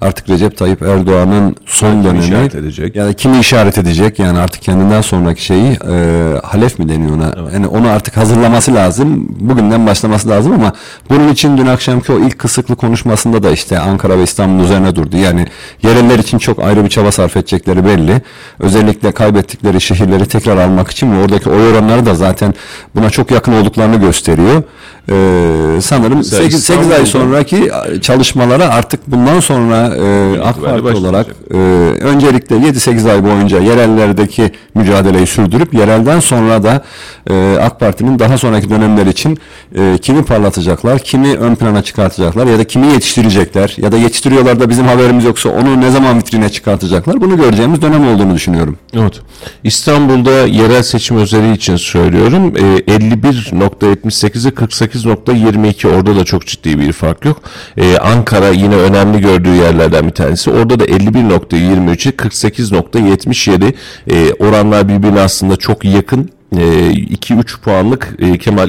[0.00, 2.96] Artık Recep Tayyip Erdoğan'ın son dönemi işaret edecek?
[2.96, 4.18] ya da kimi işaret edecek?
[4.18, 7.34] Yani artık kendinden sonraki şeyi e, halef mi deniyor ona?
[7.52, 9.26] Yani onu artık hazırlaması lazım.
[9.40, 10.72] Bugünden başlaması lazım ama
[11.10, 15.16] bunun için dün akşamki o ilk kısıklı konuşmasında da işte Ankara ve İstanbul üzerine durdu.
[15.16, 15.46] Yani
[15.82, 18.22] yereller için çok ayrı bir çaba sarf edecekleri belli.
[18.58, 22.54] Özellikle kaybettikleri şehirleri tekrar almak için ve oradaki oy oranları da zaten
[22.94, 24.62] buna çok yakın olduklarını gösteriyor.
[25.10, 31.26] Ee, sanırım Mesela 8, 8 ay sonraki çalışmalara artık bundan sonra e, AK Parti olarak
[31.50, 31.56] e,
[32.00, 36.82] öncelikle 7-8 ay boyunca yerellerdeki mücadeleyi sürdürüp yerelden sonra da
[37.30, 39.38] e, AK Parti'nin daha sonraki dönemler için
[39.74, 44.68] e, kimi parlatacaklar, kimi ön plana çıkartacaklar ya da kimi yetiştirecekler ya da yetiştiriyorlar da
[44.68, 48.78] bizim haberimiz yoksa onu ne zaman vitrine çıkartacaklar bunu göreceğimiz dönem olduğunu düşünüyorum.
[48.94, 49.20] Evet.
[49.64, 52.56] İstanbul'da yerel seçim özelliği için söylüyorum.
[52.56, 57.42] E, 51.78'e 48.22 orada da çok ciddi bir fark yok.
[57.76, 60.50] E, Ankara yine önemli gördüğü yerlerden bir tanesi.
[60.50, 63.74] Orada da 51.23'e 48.77
[64.10, 66.30] e, oranlar birbirine aslında çok yakın.
[66.56, 68.68] E, 2-3 puanlık e, Kemal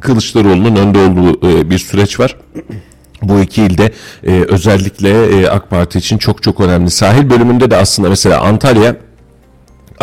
[0.00, 2.36] Kılıçdaroğlu'nun önde olduğu e, bir süreç var.
[3.22, 3.92] Bu iki ilde
[4.26, 6.90] e, özellikle e, AK Parti için çok çok önemli.
[6.90, 8.96] Sahil bölümünde de aslında mesela Antalya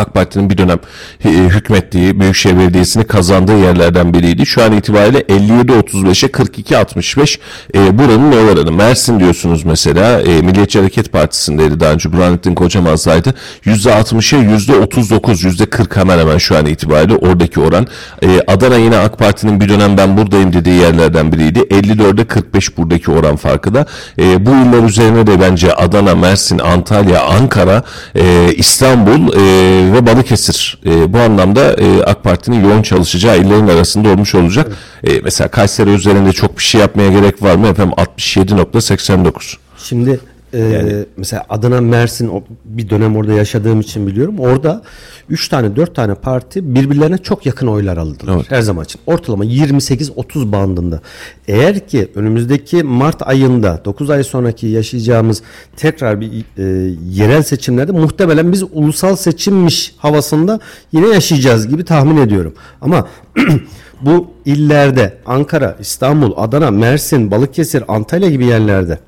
[0.00, 0.78] AK Parti'nin bir dönem
[1.24, 4.46] e, hükmettiği Büyükşehir Belediyesi'ni kazandığı yerlerden biriydi.
[4.46, 7.38] Şu an itibariyle 57-35'e 42-65
[7.74, 8.72] e, buranın ne oranı?
[8.72, 13.34] Mersin diyorsunuz mesela e, Milliyetçi Hareket Partisi'ndeydi daha önce Burhanettin Kocamaz'daydı.
[13.66, 17.86] %60'a %39 %40 hemen hemen şu an itibariyle oradaki oran.
[18.22, 21.58] E, Adana yine AK Parti'nin bir dönem ben buradayım dediği yerlerden biriydi.
[21.58, 23.86] 54'e 45 buradaki oran farkı da.
[24.18, 27.82] E, bu iller üzerine de bence Adana, Mersin, Antalya, Ankara,
[28.14, 34.08] e, İstanbul e, ve Balıkesir e, bu anlamda e, AK Parti'nin yoğun çalışacağı illerin arasında
[34.08, 34.72] olmuş olacak.
[35.04, 37.68] E, mesela Kayseri üzerinde çok bir şey yapmaya gerek var mı?
[37.68, 39.56] Efendim 67.89.
[39.78, 40.20] Şimdi
[40.54, 44.38] e, mesela Adana, Mersin bir dönem orada yaşadığım için biliyorum.
[44.38, 44.82] Orada
[45.28, 48.34] 3 tane 4 tane parti birbirlerine çok yakın oylar aldılar.
[48.36, 48.50] Evet.
[48.50, 49.00] Her zaman için.
[49.06, 51.00] Ortalama 28-30 bandında.
[51.48, 55.42] Eğer ki önümüzdeki Mart ayında 9 ay sonraki yaşayacağımız
[55.76, 60.60] tekrar bir e, yerel seçimlerde muhtemelen biz ulusal seçimmiş havasında
[60.92, 62.54] yine yaşayacağız gibi tahmin ediyorum.
[62.80, 63.08] Ama
[64.00, 68.98] bu illerde Ankara, İstanbul, Adana, Mersin, Balıkesir, Antalya gibi yerlerde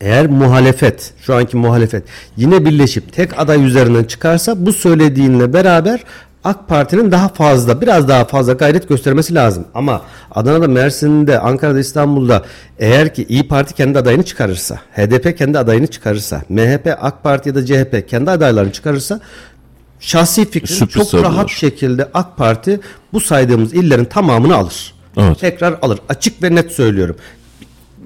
[0.00, 2.04] eğer muhalefet, şu anki muhalefet
[2.36, 6.00] yine birleşip tek aday üzerinden çıkarsa bu söylediğinle beraber
[6.44, 9.64] AK Parti'nin daha fazla, biraz daha fazla gayret göstermesi lazım.
[9.74, 12.44] Ama Adana'da, Mersin'de, Ankara'da, İstanbul'da
[12.78, 17.54] eğer ki İyi Parti kendi adayını çıkarırsa, HDP kendi adayını çıkarırsa, MHP, AK Parti ya
[17.54, 19.20] da CHP kendi adaylarını çıkarırsa
[20.00, 21.48] şahsi fikrim Sürpriz çok rahat olur.
[21.48, 22.80] şekilde AK Parti
[23.12, 24.94] bu saydığımız illerin tamamını alır.
[25.16, 25.40] Evet.
[25.40, 25.98] Tekrar alır.
[26.08, 27.16] Açık ve net söylüyorum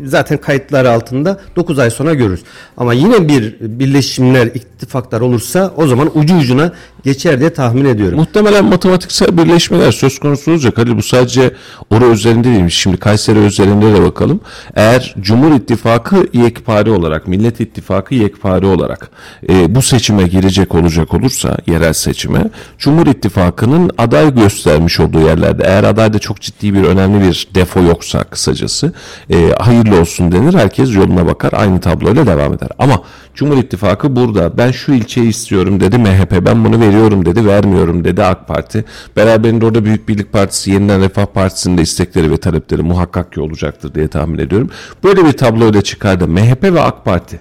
[0.04, 2.40] zaten kayıtlar altında 9 ay sonra görürüz.
[2.76, 6.72] Ama yine bir birleşimler, ittifaklar olursa o zaman ucu ucuna
[7.04, 8.18] geçer diye tahmin ediyorum.
[8.18, 10.78] Muhtemelen matematiksel birleşmeler söz konusu olacak.
[10.78, 11.54] Halil bu sadece
[11.90, 12.68] orada üzerinde değil.
[12.68, 14.40] Şimdi Kayseri özelinde de bakalım.
[14.74, 19.10] Eğer Cumhur İttifakı yekpare olarak, Millet İttifakı yekpare olarak
[19.48, 25.84] e, bu seçime girecek olacak olursa, yerel seçime, Cumhur İttifakı'nın aday göstermiş olduğu yerlerde eğer
[25.84, 28.92] adayda çok ciddi bir önemli bir defo yoksa kısacası
[29.30, 30.54] e, hayırlı olsun denir.
[30.54, 31.52] Herkes yoluna bakar.
[31.52, 32.68] Aynı tabloyla devam eder.
[32.78, 33.02] Ama
[33.34, 38.24] Cumhur İttifakı burada ben şu ilçeyi istiyorum dedi MHP ben bunu veriyorum dedi vermiyorum dedi
[38.24, 38.84] AK Parti.
[39.16, 43.94] Beraberinde orada Büyük Birlik Partisi yeniden Refah Partisi'nin de istekleri ve talepleri muhakkak ki olacaktır
[43.94, 44.70] diye tahmin ediyorum.
[45.04, 47.40] Böyle bir tabloyla çıkardı MHP ve AK Parti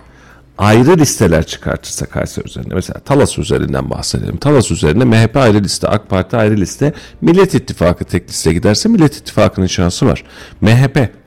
[0.57, 4.37] ayrı listeler çıkartırsa Kayseri üzerinde mesela Talas üzerinden bahsedelim.
[4.37, 9.17] Talas üzerinde MHP ayrı liste, AK Parti ayrı liste, Millet İttifakı tek liste giderse Millet
[9.17, 10.23] İttifakı'nın şansı var.
[10.61, 11.22] MHP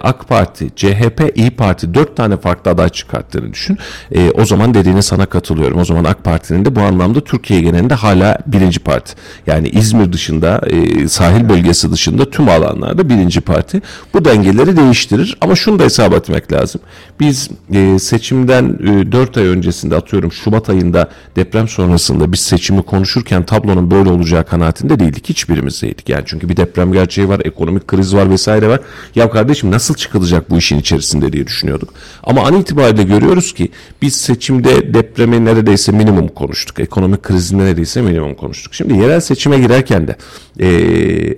[0.00, 3.78] AK Parti, CHP, İyi Parti dört tane farklı aday çıkarttığını düşün.
[4.12, 5.78] E, o zaman dediğine sana katılıyorum.
[5.78, 9.14] O zaman AK Parti'nin de bu anlamda Türkiye genelinde hala birinci parti.
[9.46, 13.82] Yani İzmir dışında, e, sahil bölgesi dışında tüm alanlarda birinci parti.
[14.14, 15.36] Bu dengeleri değiştirir.
[15.40, 16.80] Ama şunu da hesap etmek lazım.
[17.20, 23.42] Biz e, seçimden e, 4 ay öncesinde atıyorum Şubat ayında deprem sonrasında biz seçimi konuşurken
[23.42, 25.28] tablonun böyle olacağı kanaatinde değildik.
[25.28, 26.08] Hiçbirimizdeydik.
[26.08, 28.80] Yani çünkü bir deprem gerçeği var, ekonomik kriz var vesaire var.
[29.14, 31.94] Ya kardeşim nasıl çıkılacak bu işin içerisinde diye düşünüyorduk.
[32.22, 33.70] Ama an itibariyle görüyoruz ki
[34.02, 36.80] biz seçimde depremi neredeyse minimum konuştuk.
[36.80, 38.74] Ekonomik krizi neredeyse minimum konuştuk.
[38.74, 40.16] Şimdi yerel seçime girerken de
[40.60, 40.68] e,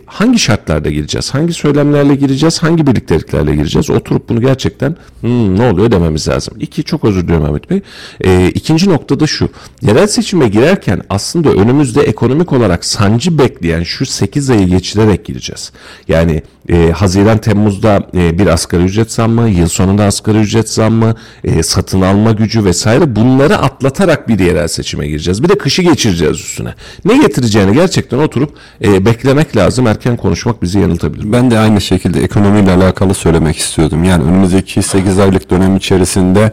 [0.06, 1.34] hangi şartlarda gireceğiz?
[1.34, 2.62] Hangi söylemlerle gireceğiz?
[2.62, 3.90] Hangi birlikteliklerle gireceğiz?
[3.90, 6.54] Oturup bunu gerçekten hmm, ne oluyor dememiz lazım.
[6.60, 7.80] İki çok özür diliyorum Ahmet Bey.
[8.20, 9.48] E, ikinci noktada şu.
[9.82, 15.72] Yerel seçime girerken aslında önümüzde ekonomik olarak sancı bekleyen şu 8 ayı geçirerek gireceğiz.
[16.08, 21.62] Yani e, Haziran Temmuz'da e, bir asgari ücret zammı, yıl sonunda asgari ücret zammı, e,
[21.62, 25.42] satın alma gücü vesaire bunları atlatarak bir yerel seçime gireceğiz.
[25.42, 26.74] Bir de kışı geçireceğiz üstüne.
[27.04, 29.86] Ne getireceğini gerçekten oturup e, beklemek lazım.
[29.86, 31.32] Erken konuşmak bizi yanıltabilir.
[31.32, 34.04] Ben de aynı şekilde ekonomiyle alakalı söylemek istiyordum.
[34.04, 36.52] Yani önümüzdeki 8 aylık dönem içerisinde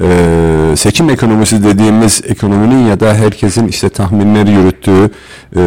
[0.00, 5.10] e, seçim ekonomisi dediğimiz ekonominin ya da herkesin işte tahminleri yürüttüğü
[5.56, 5.60] e,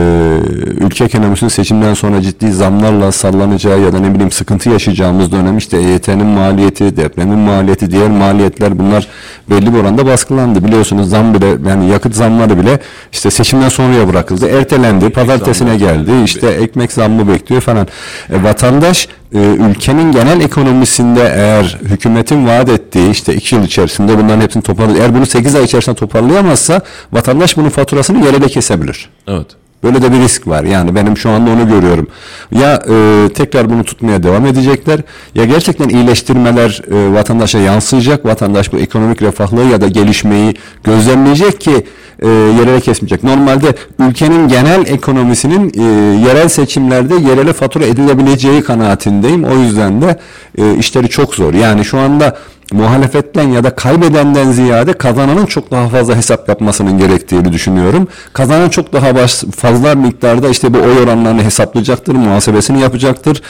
[0.85, 5.77] ülke ekonomisinin seçimden sonra ciddi zamlarla sallanacağı ya da ne bileyim sıkıntı yaşayacağımız dönem işte
[5.77, 9.07] EYT'nin maliyeti, depremin maliyeti, diğer maliyetler bunlar
[9.49, 10.63] belli bir oranda baskılandı.
[10.63, 12.79] Biliyorsunuz zam bile yani yakıt zamları bile
[13.11, 14.47] işte seçimden sonraya bırakıldı.
[14.47, 16.11] Ertelendi, pazartesine geldi.
[16.23, 17.87] İşte ekmek zammı bekliyor falan.
[18.29, 24.41] E, vatandaş e, ülkenin genel ekonomisinde eğer hükümetin vaat ettiği işte iki yıl içerisinde bunların
[24.41, 24.99] hepsini toparlıyor.
[24.99, 26.81] Eğer bunu 8 ay içerisinde toparlayamazsa
[27.11, 29.09] vatandaş bunun faturasını yerele kesebilir.
[29.27, 29.47] Evet.
[29.85, 30.63] Böyle de bir risk var.
[30.63, 32.07] Yani benim şu anda onu görüyorum.
[32.51, 34.99] Ya e, tekrar bunu tutmaya devam edecekler
[35.35, 38.25] ya gerçekten iyileştirmeler e, vatandaşa yansıyacak.
[38.25, 41.85] Vatandaş bu ekonomik refahlığı ya da gelişmeyi gözlemleyecek ki
[42.19, 43.23] e, yerele kesmeyecek.
[43.23, 45.83] Normalde ülkenin genel ekonomisinin e,
[46.27, 49.43] yerel seçimlerde yerele fatura edilebileceği kanaatindeyim.
[49.43, 50.19] O yüzden de
[50.57, 51.53] e, işleri çok zor.
[51.53, 52.37] Yani şu anda
[52.71, 58.07] muhalefetten ya da kaybedenden ziyade kazananın çok daha fazla hesap yapmasının gerektiğini düşünüyorum.
[58.33, 63.41] Kazanan çok daha baş, fazla miktarda işte bu oy oranlarını hesaplayacaktır, muhasebesini yapacaktır.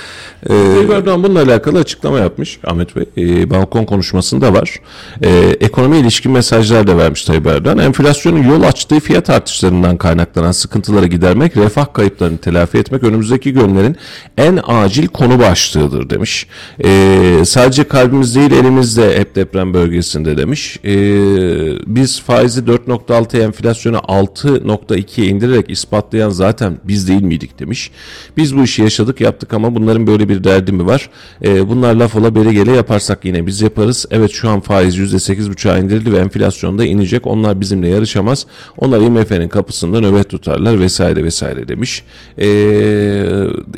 [0.49, 0.53] Ee,
[0.95, 3.05] Erdoğan bununla alakalı açıklama yapmış Ahmet Bey.
[3.18, 4.80] E, balkon konuşmasında var.
[5.22, 7.78] E, ekonomi ilişkin mesajlar da vermiş Tayyip Erdoğan.
[7.78, 13.95] Enflasyonun yol açtığı fiyat artışlarından kaynaklanan sıkıntıları gidermek, refah kayıplarını telafi etmek önümüzdeki günlerin
[14.38, 16.47] en acil konu başlığıdır demiş.
[16.84, 20.79] E, sadece kalbimiz değil elimizde hep deprem bölgesinde demiş.
[20.85, 20.95] E,
[21.95, 27.91] biz faizi 4.6 enflasyonu 6.2'ye indirerek ispatlayan zaten biz değil miydik demiş.
[28.37, 31.09] Biz bu işi yaşadık yaptık ama bunların böyle bir derdi mi var?
[31.43, 34.05] E, bunlar laf ola beri gele yaparsak yine biz yaparız.
[34.11, 37.27] Evet şu an faiz %8.5'a indirildi ve enflasyonda inecek.
[37.27, 38.45] Onlar bizimle yarışamaz.
[38.77, 42.03] Onlar IMF'nin kapısında nöbet tutarlar vesaire vesaire demiş.
[42.37, 42.47] E,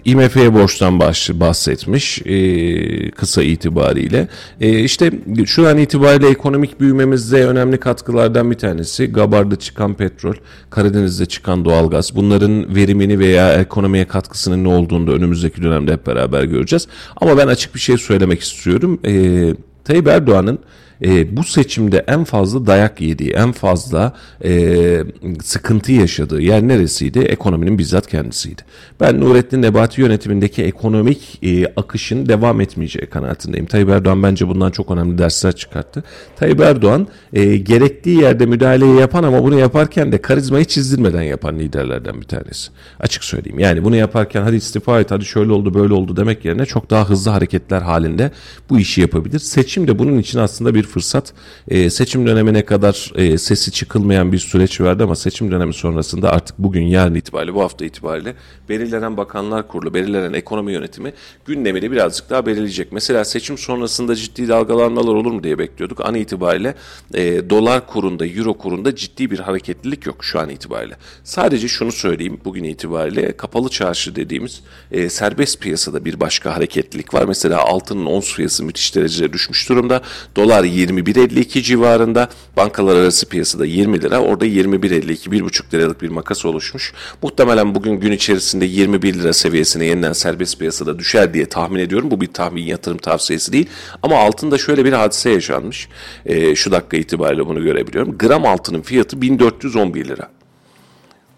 [0.05, 0.99] IMF'ye borçtan
[1.33, 4.27] bahsetmiş e, kısa itibariyle.
[4.61, 5.11] E, işte
[5.45, 10.33] şu an itibariyle ekonomik büyümemizde önemli katkılardan bir tanesi Gabar'da çıkan petrol,
[10.69, 12.15] Karadeniz'de çıkan doğalgaz.
[12.15, 16.87] Bunların verimini veya ekonomiye katkısının ne olduğunu da önümüzdeki dönemde hep beraber göreceğiz.
[17.21, 18.99] Ama ben açık bir şey söylemek istiyorum.
[19.05, 19.53] Ee,
[19.83, 20.59] Tayyip Erdoğan'ın
[21.05, 25.03] e, bu seçimde en fazla dayak yediği, en fazla e,
[25.43, 27.19] sıkıntı yaşadığı yer neresiydi?
[27.19, 28.61] Ekonominin bizzat kendisiydi.
[28.99, 33.65] Ben Nurettin Nebati yönetimindeki ekonomik e, akışın devam etmeyeceği kanaatindeyim.
[33.65, 36.03] Tayyip Erdoğan bence bundan çok önemli dersler çıkarttı.
[36.35, 42.21] Tayyip Erdoğan e, gerektiği yerde müdahaleyi yapan ama bunu yaparken de karizmayı çizdirmeden yapan liderlerden
[42.21, 42.71] bir tanesi.
[42.99, 43.59] Açık söyleyeyim.
[43.59, 47.09] Yani bunu yaparken hadi istifa et, hadi şöyle oldu böyle oldu demek yerine çok daha
[47.09, 48.31] hızlı hareketler halinde
[48.69, 49.39] bu işi yapabilir.
[49.39, 51.33] Seçim de bunun için aslında bir fırsat.
[51.67, 56.59] E, seçim dönemine kadar e, sesi çıkılmayan bir süreç vardı ama seçim dönemi sonrasında artık
[56.59, 58.35] bugün yarın itibariyle bu hafta itibariyle
[58.69, 61.13] belirlenen bakanlar kurulu, belirlenen ekonomi yönetimi
[61.45, 62.91] gündemini birazcık daha belirleyecek.
[62.91, 66.05] Mesela seçim sonrasında ciddi dalgalanmalar olur mu diye bekliyorduk.
[66.05, 66.75] An itibariyle
[67.13, 70.97] e, dolar kurunda, euro kurunda ciddi bir hareketlilik yok şu an itibariyle.
[71.23, 74.61] Sadece şunu söyleyeyim bugün itibariyle kapalı çarşı dediğimiz
[74.91, 77.25] e, serbest piyasada bir başka hareketlilik var.
[77.27, 80.01] Mesela altının ons fiyatı müthiş derecede düşmüş durumda.
[80.35, 82.29] Dolar 21.52 civarında.
[82.57, 84.19] Bankalar arası piyasada 20 lira.
[84.19, 86.93] Orada 21.52 1,5 liralık bir makas oluşmuş.
[87.21, 92.11] Muhtemelen bugün gün içerisinde 21 lira seviyesine yeniden serbest piyasada düşer diye tahmin ediyorum.
[92.11, 93.69] Bu bir tahmin yatırım tavsiyesi değil.
[94.03, 95.87] Ama altında şöyle bir hadise yaşanmış.
[96.25, 98.17] E, şu dakika itibariyle bunu görebiliyorum.
[98.17, 100.36] Gram altının fiyatı 1411 lira.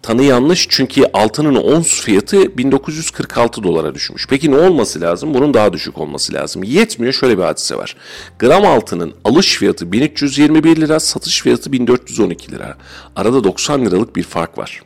[0.02, 4.26] Tanı yanlış çünkü altının ons fiyatı 1946 dolara düşmüş.
[4.30, 5.34] Peki ne olması lazım?
[5.34, 6.62] Bunun daha düşük olması lazım.
[6.62, 7.96] Yetmiyor şöyle bir hadise var.
[8.38, 12.76] Gram altının alış fiyatı 1321 lira, satış fiyatı 1412 lira.
[13.16, 14.82] Arada 90 liralık bir fark var.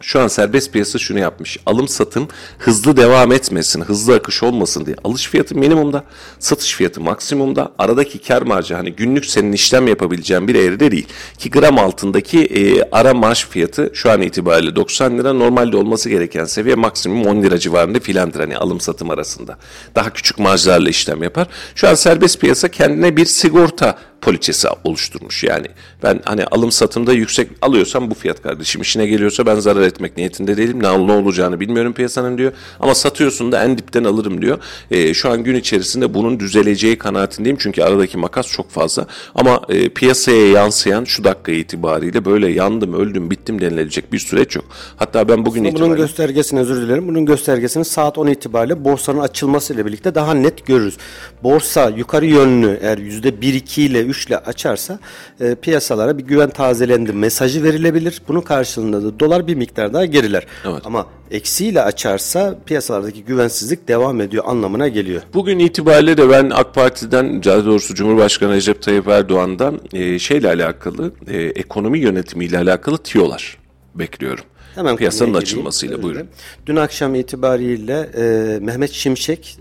[0.00, 1.58] Şu an serbest piyasa şunu yapmış.
[1.66, 2.28] Alım satım
[2.58, 4.96] hızlı devam etmesin, hızlı akış olmasın diye.
[5.04, 6.04] Alış fiyatı minimumda,
[6.38, 7.72] satış fiyatı maksimumda.
[7.78, 11.06] Aradaki kar marjı hani günlük senin işlem yapabileceğin bir eğride değil.
[11.38, 15.32] Ki gram altındaki e, ara marş fiyatı şu an itibariyle 90 lira.
[15.32, 19.58] Normalde olması gereken seviye maksimum 10 lira civarında filandır hani alım satım arasında.
[19.94, 21.46] Daha küçük marjlarla işlem yapar.
[21.74, 25.66] Şu an serbest piyasa kendine bir sigorta poliçesi oluşturmuş yani.
[26.02, 30.56] Ben hani alım satımda yüksek alıyorsam bu fiyat kardeşim işine geliyorsa ben zarar etmek niyetinde
[30.56, 30.82] değilim.
[30.82, 32.52] Ne, ne olacağını bilmiyorum piyasanın diyor.
[32.80, 34.58] Ama satıyorsun da en dipten alırım diyor.
[34.90, 37.58] E, şu an gün içerisinde bunun düzeleceği kanaatindeyim.
[37.60, 39.06] Çünkü aradaki makas çok fazla.
[39.34, 44.64] Ama e, piyasaya yansıyan şu dakika itibariyle böyle yandım, öldüm, bittim denilecek bir süreç yok.
[44.96, 45.96] Hatta ben bugün Bunun itibariyle...
[45.96, 47.08] göstergesini özür dilerim.
[47.08, 50.96] Bunun göstergesini saat 10 itibariyle borsanın açılmasıyla birlikte daha net görürüz.
[51.42, 54.98] Borsa yukarı yönlü eğer %1-2 ile 3 ile açarsa
[55.40, 58.22] e, piyasalara bir güven tazelendi mesajı verilebilir.
[58.28, 60.46] Bunun karşılığında da dolar bir miktar daha geriler.
[60.64, 60.82] Evet.
[60.84, 65.22] Ama eksiyle açarsa piyasalardaki güvensizlik devam ediyor anlamına geliyor.
[65.34, 71.12] Bugün itibariyle de ben AK Parti'den, daha doğrusu Cumhurbaşkanı Recep Tayyip Erdoğan'dan e, şeyle alakalı,
[71.28, 73.58] e, ekonomi yönetimiyle alakalı tiyolar
[73.94, 74.44] bekliyorum.
[74.74, 76.14] Hemen Piyasanın açılmasıyla gireyim.
[76.14, 76.28] buyurun.
[76.66, 79.58] Dün akşam itibariyle e, Mehmet Şimşek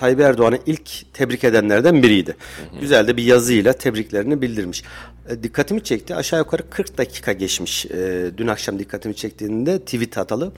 [0.00, 2.36] Tayyip Erdoğan'ı ilk tebrik edenlerden biriydi.
[2.80, 4.82] Güzel de bir yazıyla tebriklerini bildirmiş.
[5.28, 6.14] E, dikkatimi çekti.
[6.14, 7.86] Aşağı yukarı 40 dakika geçmiş.
[7.86, 10.52] E, dün akşam dikkatimi çektiğinde tweet atalı.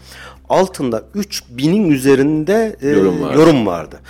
[0.48, 3.38] Altında 3000'in üzerinde e, Yorum vardı.
[3.38, 4.00] yorum vardı.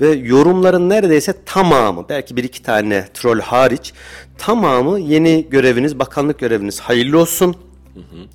[0.00, 3.92] Ve yorumların neredeyse tamamı belki bir iki tane troll hariç
[4.38, 7.56] tamamı yeni göreviniz bakanlık göreviniz hayırlı olsun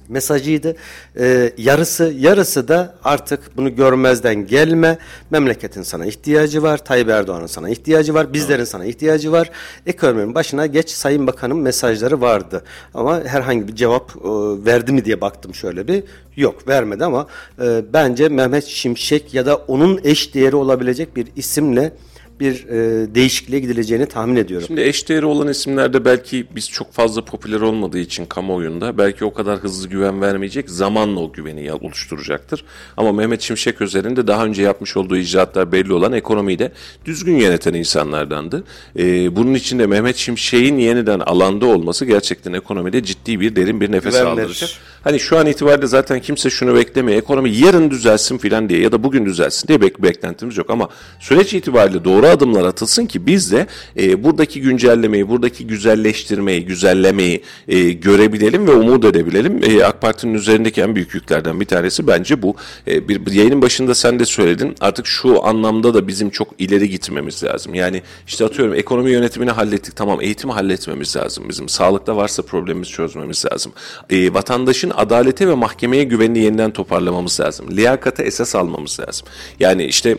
[0.10, 0.76] mesajıydı.
[1.20, 4.97] Ee, yarısı yarısı da artık bunu görmezden gelme.
[5.30, 6.86] Memleketin sana ihtiyacı var.
[6.86, 8.34] Tayyip Erdoğan'ın sana ihtiyacı var.
[8.34, 9.51] Bizlerin sana ihtiyacı var.
[9.86, 12.64] Ekonominin başına geç Sayın Bakan'ın mesajları vardı.
[12.93, 14.30] Ama herhangi bir cevap e,
[14.66, 16.03] verdi mi diye baktım şöyle bir.
[16.36, 17.28] Yok vermedi ama
[17.62, 21.93] e, bence Mehmet Şimşek ya da onun eş değeri olabilecek bir isimle
[22.40, 24.68] bir e, değişikliğe gidileceğini tahmin ediyorum.
[24.68, 29.60] Şimdi eşdeğeri olan isimlerde belki biz çok fazla popüler olmadığı için kamuoyunda belki o kadar
[29.60, 32.64] hızlı güven vermeyecek zamanla o güveni oluşturacaktır.
[32.98, 36.72] Ama Mehmet Şimşek üzerinde daha önce yapmış olduğu icraatlar belli olan ekonomiyi de
[37.06, 38.64] düzgün yöneten insanlardandı.
[39.00, 43.92] Ee, bunun için de Mehmet Şimşek'in yeniden alanda olması gerçekten ekonomide ciddi bir derin bir
[43.92, 44.62] nefes Güven aldıracak.
[44.70, 44.80] verir.
[45.08, 47.18] Hani şu an itibariyle zaten kimse şunu beklemiyor.
[47.18, 50.70] Ekonomi yarın düzelsin filan diye ya da bugün düzelsin diye bek beklentimiz yok.
[50.70, 50.89] Ama
[51.20, 57.91] süreç itibariyle doğru adımlar atılsın ki biz de e, buradaki güncellemeyi, buradaki güzelleştirmeyi, güzellemeyi e,
[57.91, 59.62] görebilelim ve umut edebilelim.
[59.64, 62.55] E, AK Parti'nin üzerindeki en büyük yüklerden bir tanesi bence bu.
[62.88, 64.76] E, bir, bir yayının başında sen de söyledin.
[64.82, 67.74] Artık şu anlamda da bizim çok ileri gitmemiz lazım.
[67.74, 69.95] Yani işte atıyorum ekonomi yönetimini hallettik.
[69.95, 71.70] Tamam eğitimi halletmemiz lazım bizim.
[71.70, 73.72] Sağlıkta varsa problemimizi çözmemiz lazım.
[74.10, 77.72] E, vatandaşın adalete ve mahkemeye güvenini yeniden toparlamamız lazım.
[77.72, 79.28] Liyakata esas almamız lazım.
[79.60, 80.18] Yani işte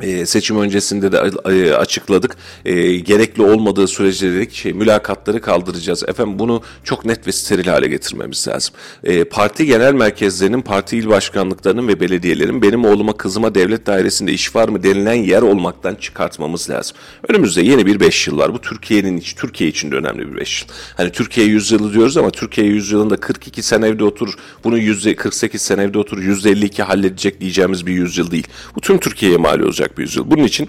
[0.00, 2.36] e, seçim öncesinde de e, açıkladık.
[2.64, 6.02] E, gerekli olmadığı sürece dedik şey, mülakatları kaldıracağız.
[6.08, 8.74] Efendim bunu çok net ve steril hale getirmemiz lazım.
[9.04, 14.56] E, parti genel merkezlerinin, parti il başkanlıklarının ve belediyelerin benim oğluma kızıma devlet dairesinde iş
[14.56, 16.96] var mı denilen yer olmaktan çıkartmamız lazım.
[17.28, 18.54] Önümüzde yeni bir 5 yıl var.
[18.54, 20.68] Bu Türkiye'nin Türkiye için de önemli bir 5 yıl.
[20.96, 24.34] Hani Türkiye yüzyılı diyoruz ama Türkiye yüzyılında 42 sene evde otur,
[24.64, 28.46] bunu yüzde 48 sene evde otur, yüzde 52 halledecek diyeceğimiz bir yüzyıl değil.
[28.76, 30.30] Bu tüm Türkiye'ye mal olacak bir yüzyıl.
[30.30, 30.68] Bunun için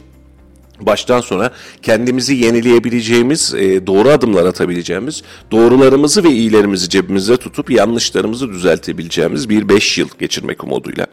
[0.82, 1.52] baştan sona
[1.82, 9.98] kendimizi yenileyebileceğimiz, e, doğru adımlar atabileceğimiz, doğrularımızı ve iyilerimizi cebimizde tutup yanlışlarımızı düzeltebileceğimiz bir 5
[9.98, 11.08] yıl geçirmek umuduyla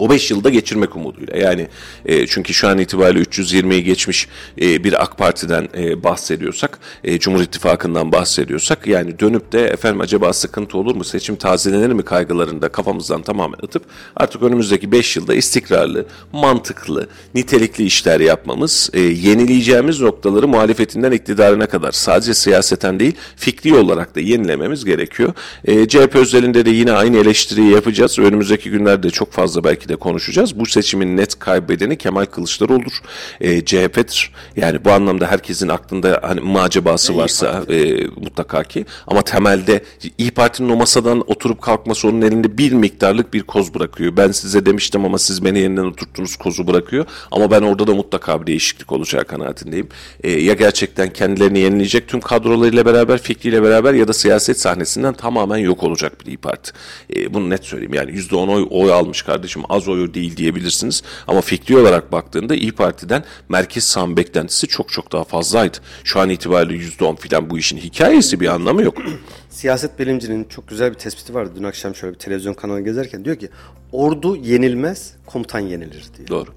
[0.00, 1.36] o 5 yılda geçirmek umuduyla.
[1.36, 1.68] Yani
[2.06, 4.28] e, çünkü şu an itibariyle 320'yi geçmiş
[4.60, 10.32] e, bir AK Parti'den e, bahsediyorsak, e, Cumhur İttifakı'ndan bahsediyorsak yani dönüp de efendim acaba
[10.32, 13.82] sıkıntı olur mu, seçim tazelenir mi kaygılarını da kafamızdan tamamen atıp
[14.16, 21.92] artık önümüzdeki 5 yılda istikrarlı, mantıklı, nitelikli işler yapmamız, e, yenileyeceğimiz noktaları muhalefetinden iktidarına kadar
[21.92, 25.32] sadece siyaseten değil fikri olarak da yenilememiz gerekiyor.
[25.64, 28.18] E, CHP özelinde de yine aynı eleştiriyi yapacağız.
[28.18, 30.58] Önümüzdeki günlerde çok fazla belki de konuşacağız.
[30.58, 33.02] Bu seçimin net kaybedeni Kemal Kılıçdaroğlu'dur.
[33.40, 34.32] E, CHP'dir.
[34.56, 38.86] Yani bu anlamda herkesin aklında hani macebası varsa e, mutlaka ki.
[39.06, 39.84] Ama temelde
[40.18, 44.16] İyi Parti'nin o masadan oturup kalkması onun elinde bir miktarlık bir koz bırakıyor.
[44.16, 47.06] Ben size demiştim ama siz beni yeniden oturttunuz kozu bırakıyor.
[47.30, 49.88] Ama ben orada da mutlaka bir değişiklik olacağı kanaatindeyim.
[50.22, 55.56] E, ya gerçekten kendilerini yenileyecek tüm kadrolarıyla beraber, fikriyle beraber ya da siyaset sahnesinden tamamen
[55.56, 56.72] yok olacak bir İyi Parti.
[57.16, 57.94] E, bunu net söyleyeyim.
[57.94, 61.02] Yani %10 oy, oy almış kardeşim az oyu değil diyebilirsiniz.
[61.26, 65.76] Ama fikri olarak baktığında İyi Parti'den merkez sağ beklentisi çok çok daha fazlaydı.
[66.04, 68.98] Şu an itibariyle %10 filan bu işin hikayesi bir anlamı yok.
[69.50, 71.52] Siyaset bilimcinin çok güzel bir tespiti vardı.
[71.56, 73.48] Dün akşam şöyle bir televizyon kanalı gezerken diyor ki
[73.92, 76.28] ordu yenilmez, komutan yenilir diyor.
[76.28, 76.50] Doğru.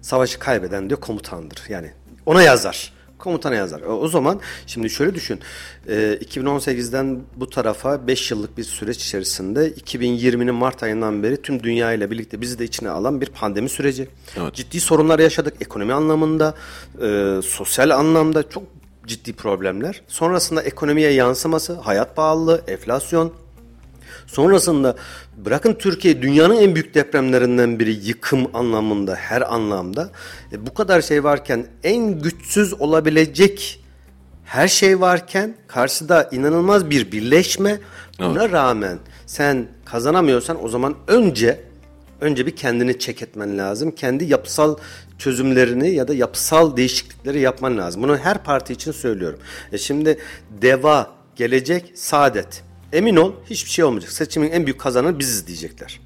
[0.00, 1.62] Savaşı kaybeden diyor komutandır.
[1.68, 1.90] Yani
[2.26, 2.92] ona yazar
[3.22, 3.80] komutana yazar.
[3.80, 5.40] O zaman şimdi şöyle düşün.
[5.88, 11.92] E, 2018'den bu tarafa 5 yıllık bir süreç içerisinde 2020'nin Mart ayından beri tüm dünya
[11.92, 14.08] ile birlikte bizi de içine alan bir pandemi süreci.
[14.36, 14.54] Evet.
[14.54, 16.54] Ciddi sorunlar yaşadık ekonomi anlamında,
[17.02, 18.62] e, sosyal anlamda çok
[19.06, 20.02] ciddi problemler.
[20.08, 23.32] Sonrasında ekonomiye yansıması, hayat pahalılığı, enflasyon,
[24.26, 24.96] Sonrasında
[25.36, 30.10] bırakın Türkiye dünyanın en büyük depremlerinden biri yıkım anlamında her anlamda.
[30.52, 33.84] E, bu kadar şey varken en güçsüz olabilecek
[34.44, 37.78] her şey varken karşıda inanılmaz bir birleşme.
[38.18, 38.52] Buna evet.
[38.52, 41.60] rağmen sen kazanamıyorsan o zaman önce
[42.20, 43.90] önce bir kendini çek etmen lazım.
[43.90, 44.76] Kendi yapısal
[45.18, 48.02] çözümlerini ya da yapısal değişiklikleri yapman lazım.
[48.02, 49.38] Bunu her parti için söylüyorum.
[49.72, 50.18] E şimdi
[50.62, 52.62] Deva, Gelecek, Saadet
[52.92, 54.12] Emin ol hiçbir şey olmayacak.
[54.12, 56.00] Seçimin en büyük kazananı biziz diyecekler.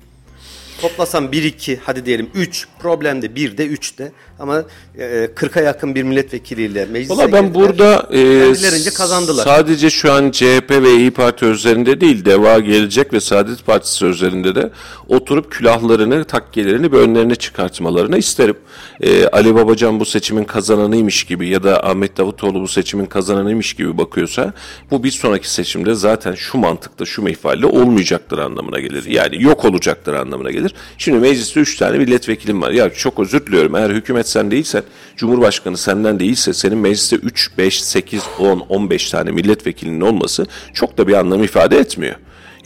[0.81, 4.65] Toplasam 1-2 hadi diyelim 3 problemde 1'de 3'te ama
[4.99, 5.05] e,
[5.37, 9.45] 40'a yakın bir milletvekiliyle meclise Valla ben burada e, kazandılar.
[9.45, 14.55] sadece şu an CHP ve İyi Parti üzerinde değil Deva Gelecek ve Saadet Partisi üzerinde
[14.55, 14.71] de
[15.09, 18.57] oturup külahlarını takkelerini bir önlerine çıkartmalarını isterim.
[19.01, 23.99] E, Ali Babacan bu seçimin kazananıymış gibi ya da Ahmet Davutoğlu bu seçimin kazananıymış gibi
[23.99, 24.53] bakıyorsa
[24.91, 29.05] bu bir sonraki seçimde zaten şu mantıkta şu meyfalle olmayacaktır anlamına gelir.
[29.05, 30.75] Yani yok olacaktır anlamına gelir.
[30.99, 32.71] Şimdi mecliste 3 tane milletvekilim var.
[32.71, 34.83] Ya çok özür diliyorum eğer hükümet sen değilsen,
[35.17, 41.09] Cumhurbaşkanı senden değilse senin mecliste 3, 5, 8, 10, 15 tane milletvekilinin olması çok da
[41.09, 42.17] bir anlam ifade etmiyor.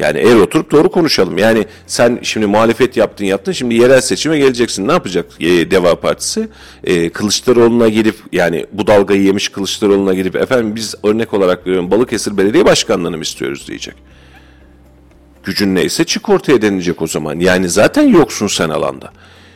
[0.01, 1.39] Yani eğer oturup doğru konuşalım.
[1.39, 4.89] Yani sen şimdi muhalefet yaptın yaptın şimdi yerel seçime geleceksin.
[4.89, 6.49] Ne yapacak e, Deva Partisi?
[6.85, 12.37] E, Kılıçdaroğlu'na girip yani bu dalgayı yemiş Kılıçdaroğlu'na girip efendim biz örnek olarak veriyorum Balıkesir
[12.37, 13.95] Belediye Başkanlığı'nı mı istiyoruz diyecek.
[15.45, 17.41] Gücün neyse çık ortaya denilecek o zaman.
[17.41, 19.13] Yani zaten yoksun sen alanda.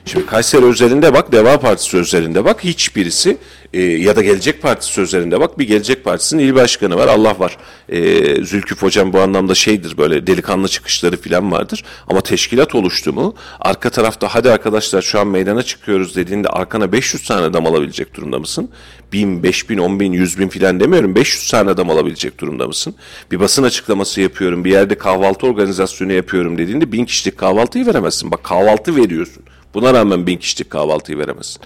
[0.07, 3.36] Şimdi Kayseri özelinde bak, Deva Partisi özelinde bak hiçbirisi
[3.72, 7.59] e, ya da Gelecek Partisi üzerinde bak bir Gelecek Partisi'nin il başkanı var Allah var.
[7.88, 11.84] E, Zülküf Hocam bu anlamda şeydir böyle delikanlı çıkışları falan vardır.
[12.09, 17.24] Ama teşkilat oluştu mu arka tarafta hadi arkadaşlar şu an meydana çıkıyoruz dediğinde arkana 500
[17.24, 18.70] tane adam alabilecek durumda mısın?
[19.12, 22.94] 1000, 5000, 10000, 100 bin filan demiyorum 500 tane adam alabilecek durumda mısın?
[23.30, 28.30] Bir basın açıklaması yapıyorum bir yerde kahvaltı organizasyonu yapıyorum dediğinde bin kişilik kahvaltıyı veremezsin.
[28.30, 29.42] Bak kahvaltı veriyorsun.
[29.75, 31.62] Buna rağmen bin kişilik kahvaltıyı veremezsin.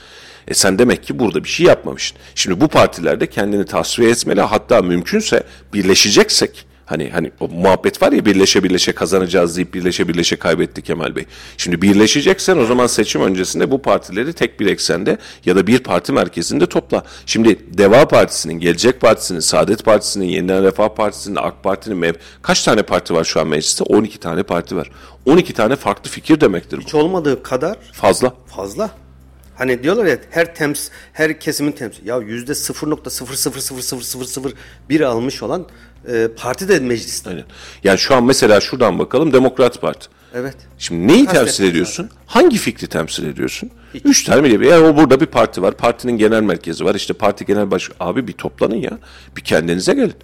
[0.48, 2.18] E sen demek ki burada bir şey yapmamışsın.
[2.34, 5.42] Şimdi bu partilerde kendini tasfiye etmeli hatta mümkünse
[5.74, 11.16] birleşeceksek Hani hani o muhabbet var ya birleşe birleşe kazanacağız deyip birleşe birleşe kaybetti Kemal
[11.16, 11.24] Bey.
[11.56, 16.12] Şimdi birleşeceksen o zaman seçim öncesinde bu partileri tek bir eksende ya da bir parti
[16.12, 17.02] merkezinde topla.
[17.26, 22.12] Şimdi Deva Partisi'nin, Gelecek Partisi'nin, Saadet Partisi'nin, Yeniden Refah Partisi'nin, AK Parti'nin mev
[22.42, 23.84] kaç tane parti var şu an mecliste?
[23.84, 24.90] 12 tane parti var.
[25.26, 26.82] 12 tane farklı fikir demektir bu.
[26.82, 28.32] Hiç olmadığı kadar fazla.
[28.46, 28.90] Fazla.
[29.58, 32.06] Hani diyorlar ya her tems her kesimin temsil.
[32.06, 35.66] Ya yüzde 0.0000001 almış olan
[36.08, 37.30] e, parti de mecliste.
[37.30, 37.44] Aynen.
[37.84, 40.08] Yani şu an mesela şuradan bakalım Demokrat Parti.
[40.34, 40.56] Evet.
[40.78, 42.10] Şimdi neyi Kastettim temsil ediyorsun?
[42.26, 43.70] Hangi fikri temsil ediyorsun?
[44.04, 44.66] Üç tane mi?
[44.66, 45.76] Yani o burada bir parti var.
[45.76, 46.94] Partinin genel merkezi var.
[46.94, 47.90] İşte parti genel baş...
[48.00, 48.98] Abi bir toplanın ya.
[49.36, 50.14] Bir kendinize gelin.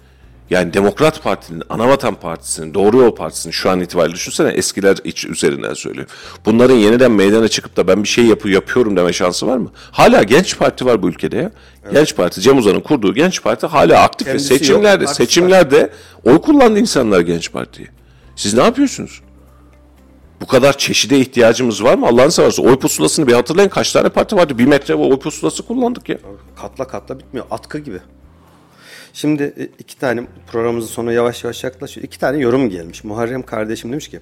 [0.49, 5.73] Yani Demokrat Parti'nin, Anavatan Partisi'nin, Doğru Yol Partisi'nin şu an itibariyle düşünsene eskiler iç üzerinden
[5.73, 6.07] söylüyor.
[6.45, 9.71] Bunların yeniden meydana çıkıp da ben bir şey yapı yapıyorum deme şansı var mı?
[9.91, 11.51] Hala Genç Parti var bu ülkede ya.
[11.93, 15.13] Genç Parti, Cem Uzan'ın kurduğu Genç Parti hala aktif Kendisi ve yok, seçimlerde, var.
[15.13, 15.89] seçimlerde
[16.25, 17.87] oy kullandı insanlar Genç Parti'ye.
[18.35, 19.21] Siz ne yapıyorsunuz?
[20.41, 22.07] Bu kadar çeşide ihtiyacımız var mı?
[22.07, 23.69] Allah'ını seversen oy pusulasını bir hatırlayın.
[23.69, 24.57] Kaç tane parti vardı?
[24.57, 26.17] Bir metre oy pusulası kullandık ya.
[26.61, 27.45] Katla katla bitmiyor.
[27.51, 27.99] Atkı gibi.
[29.15, 32.07] Şimdi e, iki tane programımızın sonu yavaş yavaş yaklaşıyor.
[32.07, 33.03] İki tane yorum gelmiş.
[33.03, 34.19] Muharrem kardeşim demiş ki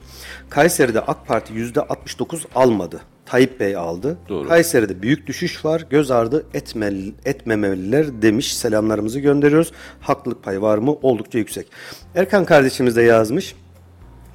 [0.49, 3.01] Kayseri'de AK Parti yüzde 69 almadı.
[3.25, 4.17] Tayyip Bey aldı.
[4.29, 4.47] Doğru.
[4.47, 5.85] Kayseri'de büyük düşüş var.
[5.89, 8.57] Göz ardı etmeli, etmemeliler demiş.
[8.57, 9.71] Selamlarımızı gönderiyoruz.
[10.01, 10.95] Haklılık payı var mı?
[11.01, 11.67] Oldukça yüksek.
[12.15, 13.55] Erkan kardeşimiz de yazmış.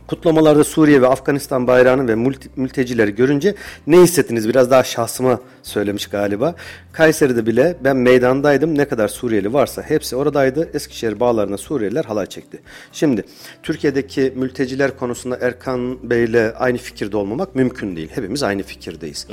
[0.08, 2.14] Kutlamalarda Suriye ve Afganistan bayrağını ve
[2.56, 3.54] mültecileri görünce
[3.86, 4.48] ne hissettiniz?
[4.48, 6.54] Biraz daha şahsıma söylemiş galiba.
[6.92, 8.78] Kayseri'de bile ben meydandaydım.
[8.78, 10.70] Ne kadar Suriyeli varsa hepsi oradaydı.
[10.74, 12.58] Eskişehir bağlarına Suriyeliler halay çekti.
[12.92, 13.24] Şimdi
[13.62, 18.10] Türkiye'deki mülteciler konusunda Erkan Bey'le aynı fikirde olmamak mümkün değil.
[18.14, 19.26] Hepimiz aynı fikirdeyiz.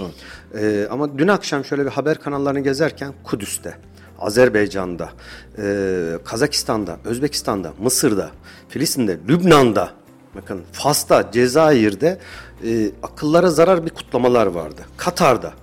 [0.60, 3.74] Ee, ama dün akşam şöyle bir haber kanallarını gezerken Kudüs'te,
[4.20, 5.10] Azerbaycan'da,
[5.58, 5.64] e,
[6.26, 8.32] Kazakistan'da, Özbekistan'da, Mısır'da,
[8.70, 10.05] Filistin'de, Lübnan'da
[10.36, 12.20] Bakın Fas'ta, Cezayir'de
[12.66, 14.82] e, akıllara zarar bir kutlamalar vardı.
[14.98, 15.54] Katar'da.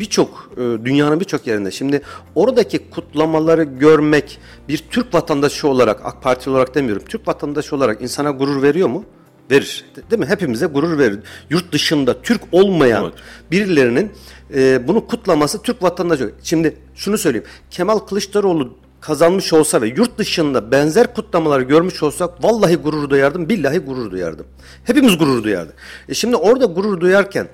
[0.00, 1.70] Birçok e, dünyanın birçok yerinde.
[1.70, 2.02] Şimdi
[2.34, 4.38] oradaki kutlamaları görmek
[4.68, 7.02] bir Türk vatandaşı olarak, AK Partili olarak demiyorum.
[7.08, 9.04] Türk vatandaşı olarak insana gurur veriyor mu?
[9.50, 9.84] Verir.
[9.96, 10.26] De- Değil mi?
[10.26, 11.20] Hepimize gurur verir.
[11.50, 13.14] Yurt dışında Türk olmayan Evet.
[13.50, 14.12] birilerinin
[14.54, 16.30] e, bunu kutlaması Türk vatandaşı.
[16.42, 17.46] Şimdi şunu söyleyeyim.
[17.70, 18.74] Kemal Kılıçdaroğlu
[19.06, 24.46] kazanmış olsa ve yurt dışında benzer kutlamaları görmüş olsak vallahi gurur duyardım, billahi gurur duyardım.
[24.84, 25.74] Hepimiz gurur duyardık.
[26.08, 27.48] E şimdi orada gurur duyarken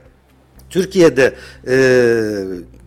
[0.70, 1.34] Türkiye'de
[1.68, 1.76] e,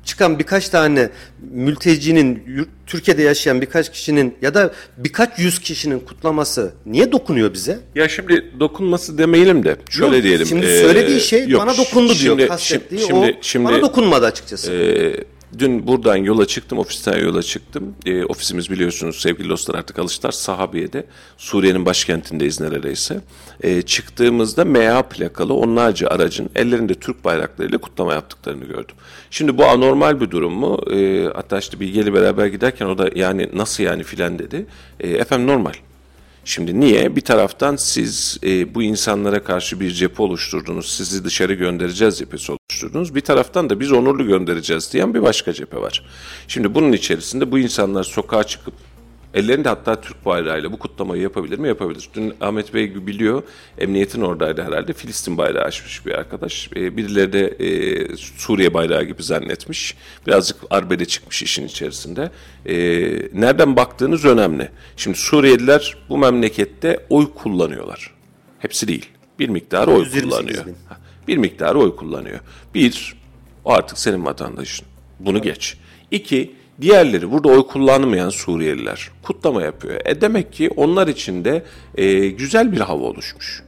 [0.05, 1.09] çıkan birkaç tane
[1.51, 2.43] mültecinin,
[2.87, 7.79] Türkiye'de yaşayan birkaç kişinin ya da birkaç yüz kişinin kutlaması niye dokunuyor bize?
[7.95, 10.45] Ya şimdi dokunması demeyelim de şöyle Yok, diyelim.
[10.45, 12.37] Şimdi ee, söylediği şey yok, bana dokundu diyor.
[12.37, 14.73] şimdi- Kastettiği şimdi, o şimdi, bana dokunmadı açıkçası.
[14.73, 17.95] Ee, dün buradan yola çıktım, ofisten yola çıktım.
[18.05, 20.31] Ee, ofisimiz biliyorsunuz sevgili dostlar artık alıştılar.
[20.31, 21.05] Sahabiye'de,
[21.37, 23.21] Suriye'nin başkentindeyiz neredeyse.
[23.63, 28.95] Ee, çıktığımızda MA plakalı onlarca aracın ellerinde Türk bayraklarıyla kutlama yaptıklarını gördüm.
[29.31, 30.79] Şimdi bu anormal bir durum mu?
[30.91, 34.65] Ee, hatta işte Bilge'yle beraber giderken o da yani nasıl yani filan dedi.
[34.99, 35.73] Ee, efendim normal.
[36.45, 37.15] Şimdi niye?
[37.15, 43.15] Bir taraftan siz e, bu insanlara karşı bir cephe oluşturdunuz, sizi dışarı göndereceğiz cephesi oluşturdunuz.
[43.15, 46.05] Bir taraftan da biz onurlu göndereceğiz diyen bir başka cephe var.
[46.47, 48.73] Şimdi bunun içerisinde bu insanlar sokağa çıkıp
[49.33, 51.67] ellerinde hatta Türk bayrağıyla bu kutlamayı yapabilir mi?
[51.67, 52.09] Yapabilir.
[52.15, 53.43] Dün Ahmet Bey biliyor,
[53.77, 54.93] emniyetin oradaydı herhalde.
[54.93, 56.69] Filistin bayrağı açmış bir arkadaş.
[56.75, 59.95] E, birileri de e, Suriye bayrağı gibi zannetmiş.
[60.27, 62.31] Birazcık arbede çıkmış işin içerisinde.
[62.65, 62.75] E,
[63.33, 64.69] nereden baktığınız önemli.
[64.97, 68.13] Şimdi Suriyeliler bu memlekette oy kullanıyorlar.
[68.59, 69.09] Hepsi değil.
[69.39, 70.65] Bir miktar oy 128 kullanıyor.
[70.65, 70.75] bin.
[71.27, 72.39] Bir miktar oy kullanıyor.
[72.75, 73.15] Bir,
[73.65, 74.85] o artık senin vatandaşın.
[75.19, 75.77] Bunu geç.
[76.11, 80.01] İki, diğerleri burada oy kullanmayan Suriyeliler kutlama yapıyor.
[80.05, 81.63] E demek ki onlar için de
[81.95, 83.63] e, güzel bir hava oluşmuş.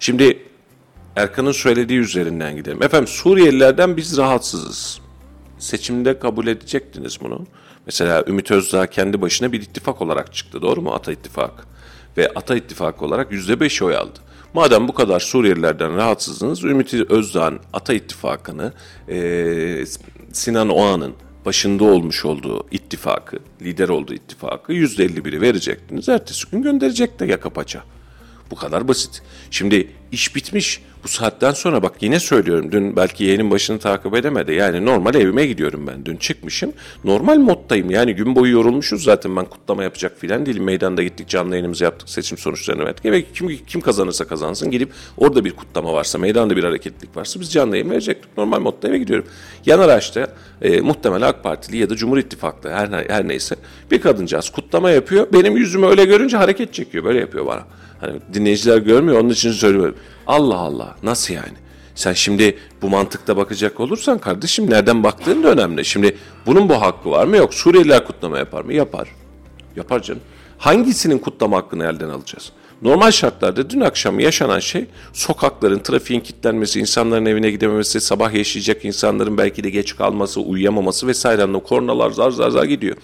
[0.00, 0.38] Şimdi
[1.16, 2.82] Erkan'ın söylediği üzerinden gidelim.
[2.82, 5.00] Efendim Suriyelilerden biz rahatsızız.
[5.58, 7.46] Seçimde kabul edecektiniz bunu.
[7.86, 10.62] Mesela Ümit Özdağ kendi başına bir ittifak olarak çıktı.
[10.62, 10.92] Doğru mu?
[10.94, 11.64] Ata İttifakı.
[12.16, 14.18] Ve Ata İttifakı olarak %5 oy aldı.
[14.54, 18.72] Madem bu kadar Suriyelilerden rahatsızsınız, Ümit Özdağ'ın Ata İttifakı'nı
[19.08, 19.84] eee,
[20.32, 21.14] Sinan Oğan'ın
[21.46, 26.08] başında olmuş olduğu ittifakı, lider olduğu ittifakı %51'i verecektiniz.
[26.08, 27.82] Ertesi gün gönderecek de yaka paça.
[28.50, 29.22] Bu kadar basit.
[29.50, 30.82] Şimdi iş bitmiş.
[31.04, 32.72] Bu saatten sonra bak yine söylüyorum.
[32.72, 34.52] Dün belki yayının başını takip edemedi.
[34.52, 36.04] Yani normal evime gidiyorum ben.
[36.06, 36.72] Dün çıkmışım.
[37.04, 37.90] Normal moddayım.
[37.90, 39.36] Yani gün boyu yorulmuşuz zaten.
[39.36, 40.64] Ben kutlama yapacak filan değilim.
[40.64, 42.08] Meydanda gittik canlı yayınımızı yaptık.
[42.08, 43.04] Seçim sonuçlarını verdik.
[43.04, 44.70] Evet kim, kim kazanırsa kazansın.
[44.70, 48.38] Gidip orada bir kutlama varsa, meydanda bir hareketlilik varsa biz canlı yayın verecektik.
[48.38, 49.26] Normal modda eve gidiyorum.
[49.66, 50.26] Yan araçta
[50.62, 53.56] e, muhtemelen AK Partili ya da Cumhur İttifaklı her, her neyse
[53.90, 55.26] bir kadıncağız kutlama yapıyor.
[55.32, 57.04] Benim yüzümü öyle görünce hareket çekiyor.
[57.04, 57.62] Böyle yapıyor bana.
[58.00, 59.94] Hani dinleyiciler görmüyor onun için söylüyorum.
[60.26, 61.56] Allah Allah nasıl yani?
[61.94, 65.84] Sen şimdi bu mantıkta bakacak olursan kardeşim nereden baktığın da önemli.
[65.84, 66.16] Şimdi
[66.46, 67.36] bunun bu hakkı var mı?
[67.36, 67.54] Yok.
[67.54, 68.74] Suriyeliler kutlama yapar mı?
[68.74, 69.08] Yapar.
[69.76, 70.22] Yapar canım.
[70.58, 72.52] Hangisinin kutlama hakkını elden alacağız?
[72.82, 79.38] Normal şartlarda dün akşam yaşanan şey sokakların, trafiğin kilitlenmesi, insanların evine gidememesi, sabah yaşayacak insanların
[79.38, 82.96] belki de geç kalması, uyuyamaması vesaire kornalar zar zar zar gidiyor.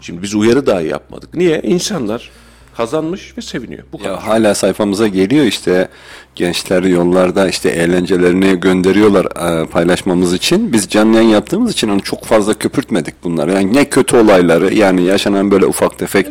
[0.00, 1.34] Şimdi biz uyarı dahi yapmadık.
[1.34, 1.60] Niye?
[1.62, 2.30] İnsanlar
[2.76, 3.82] kazanmış ve seviniyor.
[3.92, 4.10] Bu kadar.
[4.10, 5.88] Ya hala sayfamıza geliyor işte
[6.34, 10.72] gençler yollarda işte eğlencelerini gönderiyorlar e, paylaşmamız için.
[10.72, 13.52] Biz canlı yayın yaptığımız için onu çok fazla köpürtmedik bunları.
[13.52, 16.26] Yani ne kötü olayları yani yaşanan böyle ufak tefek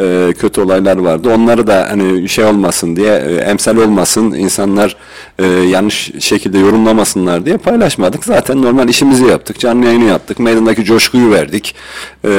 [0.00, 1.30] e, kötü olaylar vardı.
[1.34, 4.96] Onları da hani şey olmasın diye e, emsal olmasın insanlar
[5.38, 8.24] e, yanlış şekilde yorumlamasınlar diye paylaşmadık.
[8.24, 9.58] Zaten normal işimizi yaptık.
[9.58, 10.38] Canlı yayını yaptık.
[10.38, 11.74] Meydandaki coşkuyu verdik.
[12.24, 12.30] E,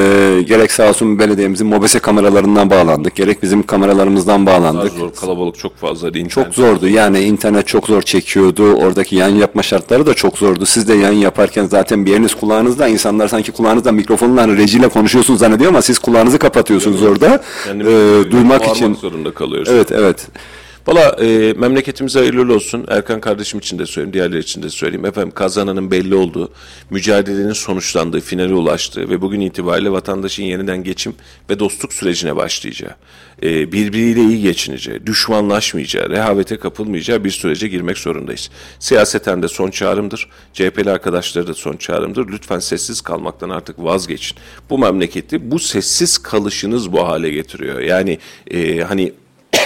[0.46, 3.14] gerek sağ olsun belediyemizin mobese kameralarından bağlandık.
[3.14, 4.92] Gerek bizim kameralarımızdan bağlandık.
[4.92, 6.12] zor, kalabalık çok fazla.
[6.28, 6.88] Çok zordu.
[6.88, 8.72] Yani internet çok zor çekiyordu.
[8.72, 10.66] Oradaki yayın yapma şartları da çok zordu.
[10.66, 12.88] Siz de yayın yaparken zaten bir yeriniz kulağınızda.
[12.88, 17.42] insanlar sanki kulağınızda mikrofonla hani rejiyle konuşuyorsunuz zannediyor ama siz kulağınızı kapatıyorsunuz orada.
[17.68, 18.94] Yani Ee, duymak için.
[18.94, 19.68] zorunda kalıyoruz.
[19.72, 20.26] Evet evet.
[20.86, 22.84] Valla e, memleketimize hayırlı olsun.
[22.88, 25.04] Erkan kardeşim için de söyleyeyim, diğerleri için de söyleyeyim.
[25.04, 26.52] Efendim kazananın belli olduğu,
[26.90, 31.14] mücadelenin sonuçlandığı, finale ulaştığı ve bugün itibariyle vatandaşın yeniden geçim
[31.50, 32.94] ve dostluk sürecine başlayacağı,
[33.42, 38.50] e, birbiriyle iyi geçineceği, düşmanlaşmayacağı, rehavete kapılmayacağı bir sürece girmek zorundayız.
[38.78, 40.28] Siyaseten de son çağrımdır.
[40.52, 42.28] CHP'li arkadaşları da son çağrımdır.
[42.28, 44.38] Lütfen sessiz kalmaktan artık vazgeçin.
[44.70, 47.80] Bu memleketi bu sessiz kalışınız bu hale getiriyor.
[47.80, 48.18] Yani
[48.50, 49.12] e, hani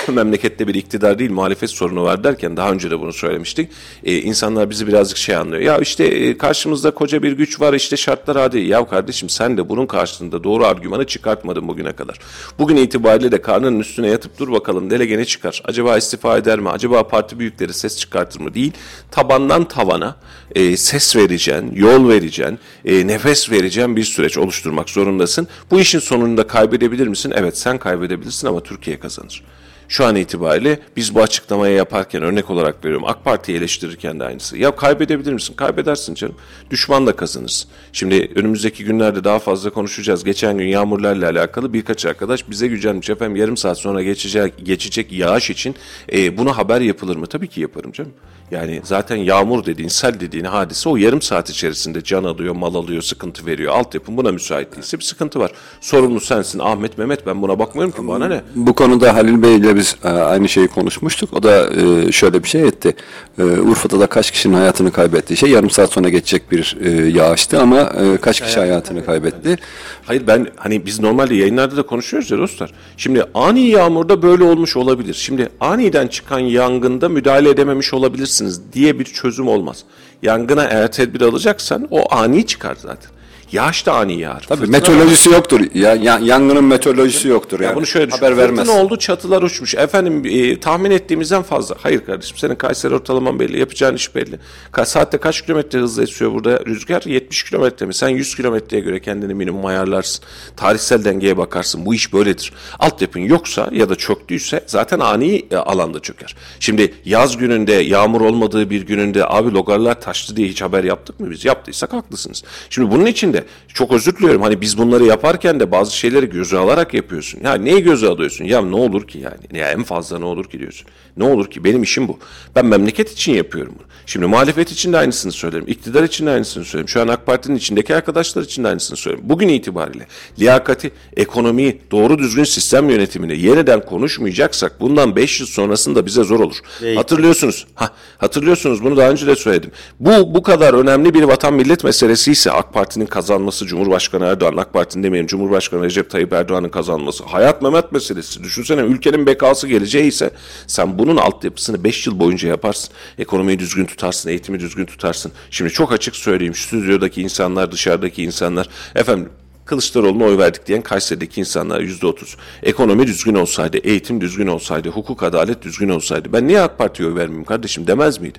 [0.13, 3.71] memlekette bir iktidar değil muhalefet sorunu var derken daha önce de bunu söylemiştik.
[4.05, 5.63] Ee, insanlar bizi birazcık şey anlıyor.
[5.63, 8.59] Ya işte e, karşımızda koca bir güç var işte şartlar hadi.
[8.59, 12.19] Ya kardeşim sen de bunun karşılığında doğru argümanı çıkartmadın bugüne kadar.
[12.59, 15.63] Bugün itibariyle de karnının üstüne yatıp dur bakalım delege ne çıkar?
[15.65, 16.69] Acaba istifa eder mi?
[16.69, 18.55] Acaba parti büyükleri ses çıkartır mı?
[18.55, 18.73] Değil.
[19.11, 20.17] Tabandan tavana
[20.55, 25.49] e, ses vereceğin, yol vereceğin, e, nefes vereceğin bir süreç oluşturmak zorundasın.
[25.71, 27.33] Bu işin sonunda kaybedebilir misin?
[27.37, 29.43] Evet sen kaybedebilirsin ama Türkiye kazanır.
[29.89, 33.07] Şu an itibariyle biz bu açıklamayı yaparken örnek olarak veriyorum.
[33.09, 34.59] AK Parti'yi eleştirirken de aynısı.
[34.59, 35.55] Ya kaybedebilir misin?
[35.55, 36.35] Kaybedersin canım.
[36.71, 37.71] Düşman da kazanırsın.
[37.93, 40.25] Şimdi önümüzdeki günlerde daha fazla konuşacağız.
[40.25, 43.11] Geçen gün yağmurlarla alakalı birkaç arkadaş bize gücenmiş.
[43.11, 45.75] Efendim yarım saat sonra geçecek, geçecek yağış için
[46.13, 47.27] e, buna haber yapılır mı?
[47.27, 48.13] Tabii ki yaparım canım.
[48.51, 53.03] Yani zaten yağmur dediğin, sel dediğin hadise o yarım saat içerisinde can alıyor, mal alıyor,
[53.03, 53.73] sıkıntı veriyor.
[53.73, 55.51] Altyapım buna müsait değilse bir sıkıntı var.
[55.81, 58.41] Sorumlu sensin Ahmet Mehmet ben buna bakmıyorum ki bana ne?
[58.55, 61.33] Bu konuda Halil Bey ile biz e, aynı şeyi konuşmuştuk.
[61.33, 62.97] O da e, şöyle bir şey etti.
[63.39, 66.77] E, Urfa'da da kaç kişinin hayatını kaybettiği şey yarım saat sonra geçecek bir
[67.15, 69.57] yağıştı ama kaç kişi hayatını kaybetti.
[70.05, 72.71] Hayır ben hani biz normalde yayınlarda da konuşuyoruz ya dostlar.
[72.97, 75.15] Şimdi ani yağmurda böyle olmuş olabilir.
[75.15, 77.95] Şimdi aniden çıkan yangında müdahale edememiş
[78.43, 79.85] olabilirsiniz diye bir çözüm olmaz.
[80.23, 83.11] Yangına eğer tedbir alacaksan o ani çıkar zaten.
[83.53, 84.45] Yağış da ani yağar.
[84.49, 85.61] Tabii Fırtına meteorolojisi yoktur.
[85.75, 87.71] Ya, ya- yangının meteorolojisi yoktur yani.
[87.71, 88.17] Ya bunu şöyle düşün.
[88.19, 88.59] Haber vermez.
[88.67, 89.75] Fırtına oldu çatılar uçmuş.
[89.75, 91.77] Efendim e, tahmin ettiğimizden fazla.
[91.83, 93.59] Hayır kardeşim senin Kayseri ortalaman belli.
[93.59, 94.39] Yapacağın iş belli.
[94.73, 97.03] Ka saatte kaç kilometre hızla esiyor burada rüzgar?
[97.07, 97.95] 70 kilometre mi?
[97.95, 100.25] Sen 100 kilometreye göre kendini minimum ayarlarsın.
[100.57, 101.87] Tarihsel dengeye bakarsın.
[101.87, 102.53] Bu iş böyledir.
[102.79, 106.37] Altyapın yoksa ya da çöktüyse zaten ani e, alanda çöker.
[106.61, 111.31] Şimdi yaz gününde yağmur olmadığı bir gününde abi logarlar taştı diye hiç haber yaptık mı
[111.31, 111.45] biz?
[111.45, 112.43] Yaptıysak haklısınız.
[112.71, 114.43] Şimdi bunun için de çok özür diliyorum.
[114.43, 117.41] Hani biz bunları yaparken de bazı şeyleri göze alarak yapıyorsun.
[117.45, 118.45] Ya neyi göze alıyorsun?
[118.45, 119.61] Ya ne olur ki yani?
[119.61, 120.89] Ya en fazla ne olur ki diyorsun.
[121.17, 121.65] Ne olur ki?
[121.65, 122.19] Benim işim bu.
[122.57, 123.87] Ben memleket için yapıyorum bunu.
[124.07, 125.65] Şimdi muhalefet için de aynısını söylerim.
[125.67, 126.89] İktidar için de aynısını söylerim.
[126.89, 129.29] Şu an AK Parti'nin içindeki arkadaşlar için de aynısını söylerim.
[129.29, 130.07] Bugün itibariyle
[130.39, 136.57] liyakati, ekonomiyi, doğru düzgün sistem yönetimini yeniden konuşmayacaksak bundan 5 yıl sonrasında bize zor olur.
[136.97, 137.67] Hatırlıyorsunuz.
[137.75, 139.71] Ha, hatırlıyorsunuz bunu daha önce de söyledim.
[140.01, 143.26] Bu bu kadar önemli bir vatan millet meselesi ise AK Parti'nin kazanması,
[143.67, 148.45] Cumhurbaşkanı Erdoğan, AK Parti'nin demeyelim Cumhurbaşkanı Recep Tayyip Erdoğan'ın kazanması, hayat memet meselesi.
[148.45, 150.31] Düşünsene ülkenin bekası geleceği ise
[150.67, 152.95] sen bunun altyapısını 5 yıl boyunca yaparsın.
[153.19, 155.33] Ekonomiyi düzgün tutarsın, eğitimi düzgün tutarsın.
[155.51, 159.29] Şimdi çok açık söyleyeyim stüdyodaki insanlar, dışarıdaki insanlar efendim
[159.65, 162.37] Kılıçdaroğlu'na oy verdik diyen Kayseri'deki insanlar yüzde otuz.
[162.63, 167.15] Ekonomi düzgün olsaydı, eğitim düzgün olsaydı, hukuk adalet düzgün olsaydı ben niye AK Parti'ye oy
[167.15, 168.39] vermeyeyim kardeşim demez miydi?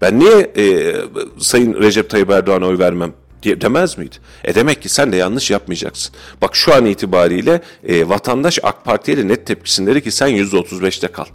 [0.00, 0.94] Ben niye e,
[1.38, 3.12] Sayın Recep Tayyip Erdoğan'a oy vermem
[3.60, 4.16] demez miydi?
[4.44, 6.14] E demek ki sen de yanlış yapmayacaksın.
[6.42, 10.56] Bak şu an itibariyle e, vatandaş AK Parti'ye de net tepkisini dedi ki sen yüzde
[10.56, 11.26] otuz beşte kal.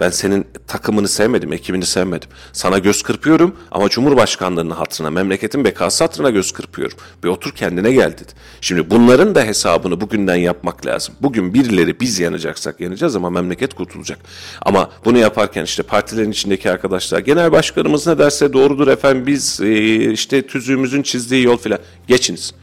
[0.00, 2.28] Ben senin takımını sevmedim, ekibini sevmedim.
[2.52, 6.98] Sana göz kırpıyorum ama Cumhurbaşkanlığının hatırına, memleketin bekası hatırına göz kırpıyorum.
[7.24, 8.32] Bir otur kendine gel dedi.
[8.60, 11.14] Şimdi bunların da hesabını bugünden yapmak lazım.
[11.20, 14.18] Bugün birileri biz yanacaksak yanacağız ama memleket kurtulacak.
[14.62, 20.12] Ama bunu yaparken işte partilerin içindeki arkadaşlar, genel başkanımız ne derse doğrudur efendim biz e,
[20.12, 21.78] işte tüzüğümüzün çizdiği yol filan.
[22.06, 22.54] Geçiniz.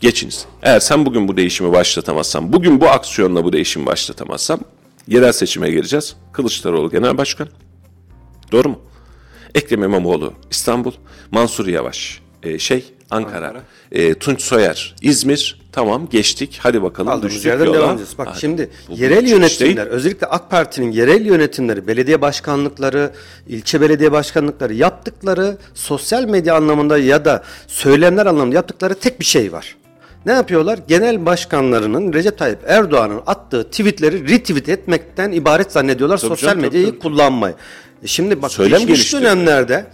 [0.00, 0.46] Geçiniz.
[0.62, 4.60] Eğer sen bugün bu değişimi başlatamazsan, bugün bu aksiyonla bu değişimi başlatamazsan
[5.06, 6.16] Yerel seçime gireceğiz.
[6.32, 7.48] Kılıçdaroğlu genel başkan.
[8.52, 8.78] Doğru mu?
[9.54, 10.92] Ekrem İmamoğlu İstanbul.
[11.30, 13.54] Mansur Yavaş e, şey Ankara.
[13.92, 15.60] E, Tunç Soyer İzmir.
[15.72, 16.58] Tamam geçtik.
[16.62, 17.76] Hadi bakalım Kaldığımız düştük yerden yola.
[17.76, 18.18] devam edeceğiz.
[18.18, 18.40] Bak Hadi.
[18.40, 19.88] şimdi Bu- bu yerel çıkış yönetimler değil.
[19.88, 23.12] özellikle AK Parti'nin yerel yönetimleri, belediye başkanlıkları,
[23.48, 29.52] ilçe belediye başkanlıkları yaptıkları sosyal medya anlamında ya da söylemler anlamında yaptıkları tek bir şey
[29.52, 29.76] var.
[30.26, 30.78] Ne yapıyorlar?
[30.88, 36.90] Genel başkanlarının Recep Tayyip Erdoğan'ın attığı tweetleri retweet etmekten ibaret zannediyorlar Tabii sosyal canım, medyayı
[36.90, 36.98] tabii.
[36.98, 37.54] kullanmayı.
[38.02, 39.86] E Şimdi bak Söylem geçmiş dönemlerde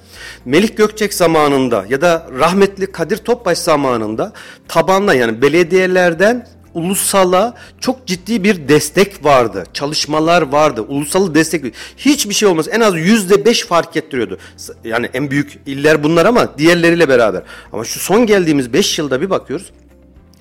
[0.44, 4.32] Melih Gökçek zamanında ya da rahmetli Kadir Topbaş zamanında
[4.68, 9.64] tabanla yani belediyelerden ulusala çok ciddi bir destek vardı.
[9.72, 10.82] Çalışmalar vardı.
[10.88, 11.74] Ulusalı destek.
[11.96, 12.68] Hiçbir şey olmaz.
[12.70, 14.38] En az yüzde beş fark ettiriyordu.
[14.84, 17.42] Yani en büyük iller bunlar ama diğerleriyle beraber.
[17.72, 19.72] Ama şu son geldiğimiz beş yılda bir bakıyoruz.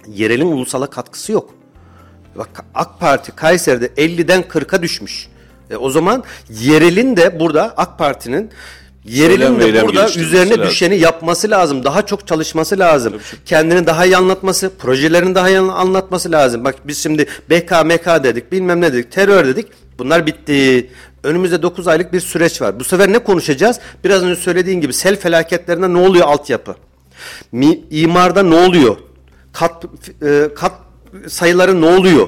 [0.08, 1.50] Yerelin ulusala katkısı yok.
[2.36, 5.28] Bak AK Parti Kayseri'de 50'den 40'a düşmüş.
[5.70, 8.50] E, o zaman yerelin de burada AK Parti'nin
[9.06, 10.66] yerelin de burada üzerine lazım.
[10.66, 11.84] düşeni yapması lazım.
[11.84, 13.14] Daha çok çalışması lazım.
[13.46, 16.64] Kendini daha iyi anlatması, projelerini daha iyi anlatması lazım.
[16.64, 19.68] Bak biz şimdi BKMK dedik, bilmem ne dedik, terör dedik.
[20.00, 20.90] Bunlar bitti.
[21.24, 22.80] Önümüzde 9 aylık bir süreç var.
[22.80, 23.80] Bu sefer ne konuşacağız?
[24.04, 26.76] Biraz önce söylediğin gibi sel felaketlerinde ne oluyor altyapı?
[27.52, 28.98] Mi, imarda ne oluyor?
[29.54, 29.86] Kat
[30.24, 30.72] e, kat
[31.28, 32.28] sayıları ne oluyor?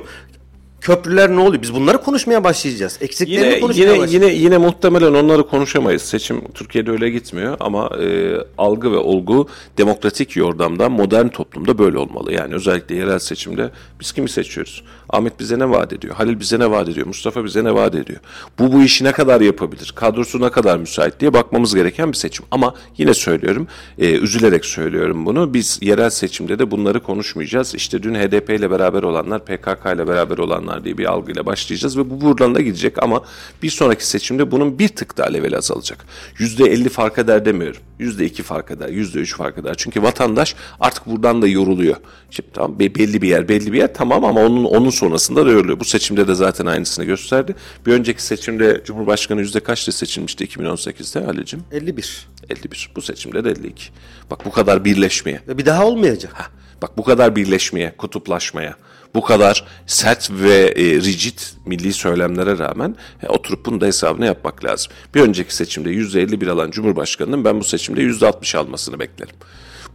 [0.84, 1.62] Köprüler ne oluyor?
[1.62, 2.98] Biz bunları konuşmaya başlayacağız.
[3.02, 4.14] Eksiklerini Yine konuşmaya yine başlayacağız.
[4.34, 6.02] yine yine muhtemelen onları konuşamayız.
[6.02, 12.34] Seçim Türkiye'de öyle gitmiyor ama e, algı ve olgu demokratik yordamda modern toplumda böyle olmalı.
[12.34, 14.84] Yani özellikle yerel seçimde biz kimi seçiyoruz?
[15.10, 16.16] Ahmet bize ne vaat ediyor?
[16.16, 17.08] Halil bize ne vaat ediyor?
[17.08, 18.20] Mustafa bize ne vaat ediyor?
[18.60, 19.94] Bu bu işi ne kadar yapabilir?
[19.96, 22.46] Kadrosu ne kadar müsait diye bakmamız gereken bir seçim.
[22.52, 23.68] Ama yine söylüyorum,
[23.98, 25.54] e, üzülerek söylüyorum bunu.
[25.54, 27.76] Biz yerel seçimde de bunları konuşmayacağız.
[27.76, 32.10] İşte dün HDP ile beraber olanlar, PKK ile beraber olanlar diye bir algıyla başlayacağız ve
[32.10, 33.24] bu buradan da gidecek ama
[33.64, 36.06] bir sonraki seçimde bunun bir tık daha leveli azalacak.
[36.40, 37.82] %50 fark eder demiyorum.
[38.00, 39.74] %2 fark eder, %3 fark eder.
[39.78, 41.96] Çünkü vatandaş artık buradan da yoruluyor.
[42.32, 45.52] Şimdi tamam be- belli bir yer, belli bir yer tamam ama onun onun sonrasında da
[45.52, 45.80] yoruluyor.
[45.80, 47.56] Bu seçimde de zaten aynısını gösterdi.
[47.86, 51.64] Bir önceki seçimde Cumhurbaşkanı yüzde kaçta seçilmişti 2018'de Halicim?
[51.72, 52.28] 51.
[52.50, 52.90] 51.
[52.96, 53.90] Bu seçimde de 52.
[54.32, 55.42] Bak bu kadar birleşmeye.
[55.48, 56.34] Bir daha olmayacak.
[56.36, 56.44] Heh,
[56.82, 58.76] Bak bu kadar birleşmeye, kutuplaşmaya,
[59.16, 64.66] bu kadar sert ve e, rigid milli söylemlere rağmen e, oturup bunun da hesabını yapmak
[64.66, 64.92] lazım.
[65.16, 69.36] Bir önceki seçimde %51 alan Cumhurbaşkanı'nın ben bu seçimde %60 almasını beklerim.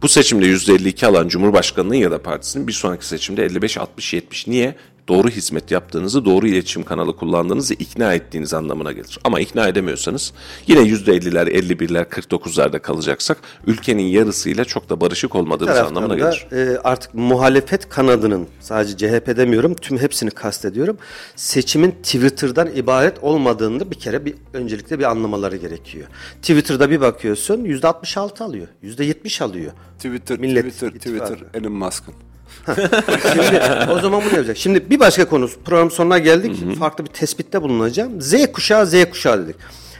[0.01, 4.47] Bu seçimde %52 alan Cumhurbaşkanı'nın ya da partisinin bir sonraki seçimde 55, 60, 70.
[4.47, 4.75] Niye?
[5.09, 9.19] Doğru hizmet yaptığınızı, doğru iletişim kanalı kullandığınızı ikna ettiğiniz anlamına gelir.
[9.23, 10.33] Ama ikna edemiyorsanız
[10.67, 13.37] yine %50'ler, 51'ler, 49'larda kalacaksak
[13.67, 16.47] ülkenin yarısıyla çok da barışık olmadığımız anlamına gelir.
[16.51, 20.97] e, artık muhalefet kanadının sadece CHP demiyorum tüm hepsini kastediyorum.
[21.35, 26.07] Seçimin Twitter'dan ibaret olmadığını bir kere bir öncelikle bir anlamaları gerekiyor.
[26.41, 28.67] Twitter'da bir bakıyorsun %66 alıyor.
[28.83, 29.71] %70 alıyor.
[29.97, 31.33] Twitter, Millet Twitter, İttifakı.
[31.33, 32.28] Twitter, Elon Musk'ın.
[33.33, 34.57] Şimdi o zaman bu ne olacak?
[34.57, 36.79] Şimdi bir başka konu program sonuna geldik.
[36.79, 38.21] Farklı bir tespitte bulunacağım.
[38.21, 39.55] Z kuşağı Z kuşağı dedik.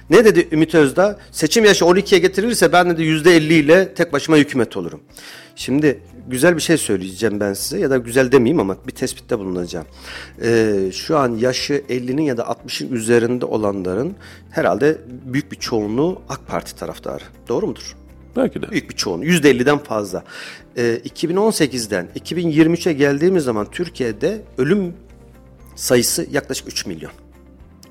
[0.09, 1.19] Ne dedi Ümit Özdağ?
[1.31, 4.99] Seçim yaşı 12'ye getirilirse ben de %50 ile tek başıma hükümet olurum.
[5.55, 9.85] Şimdi güzel bir şey söyleyeceğim ben size ya da güzel demeyeyim ama bir tespitte bulunacağım.
[10.43, 14.15] Ee, şu an yaşı 50'nin ya da 60'ın üzerinde olanların
[14.51, 17.23] herhalde büyük bir çoğunluğu AK Parti taraftarı.
[17.47, 17.95] Doğru mudur?
[18.39, 18.71] Belki de.
[18.71, 19.25] Büyük bir çoğunluğu.
[19.25, 20.23] %50'den fazla.
[20.77, 24.93] Ee, 2018'den 2023'e geldiğimiz zaman Türkiye'de ölüm
[25.75, 27.11] sayısı yaklaşık 3 milyon.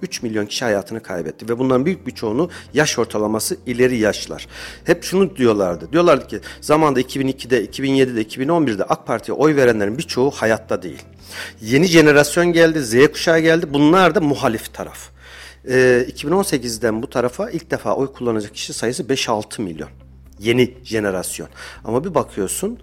[0.03, 4.47] 3 milyon kişi hayatını kaybetti ve bunların büyük bir çoğunu yaş ortalaması ileri yaşlar.
[4.85, 5.93] Hep şunu diyorlardı.
[5.93, 11.03] Diyorlardı ki zamanda 2002'de, 2007'de, 2011'de AK Parti'ye oy verenlerin birçoğu hayatta değil.
[11.61, 13.67] Yeni jenerasyon geldi, Z kuşağı geldi.
[13.73, 15.11] Bunlar da muhalif taraf.
[15.69, 19.89] Ee, 2018'den bu tarafa ilk defa oy kullanacak kişi sayısı 5-6 milyon.
[20.39, 21.49] Yeni jenerasyon.
[21.85, 22.79] Ama bir bakıyorsun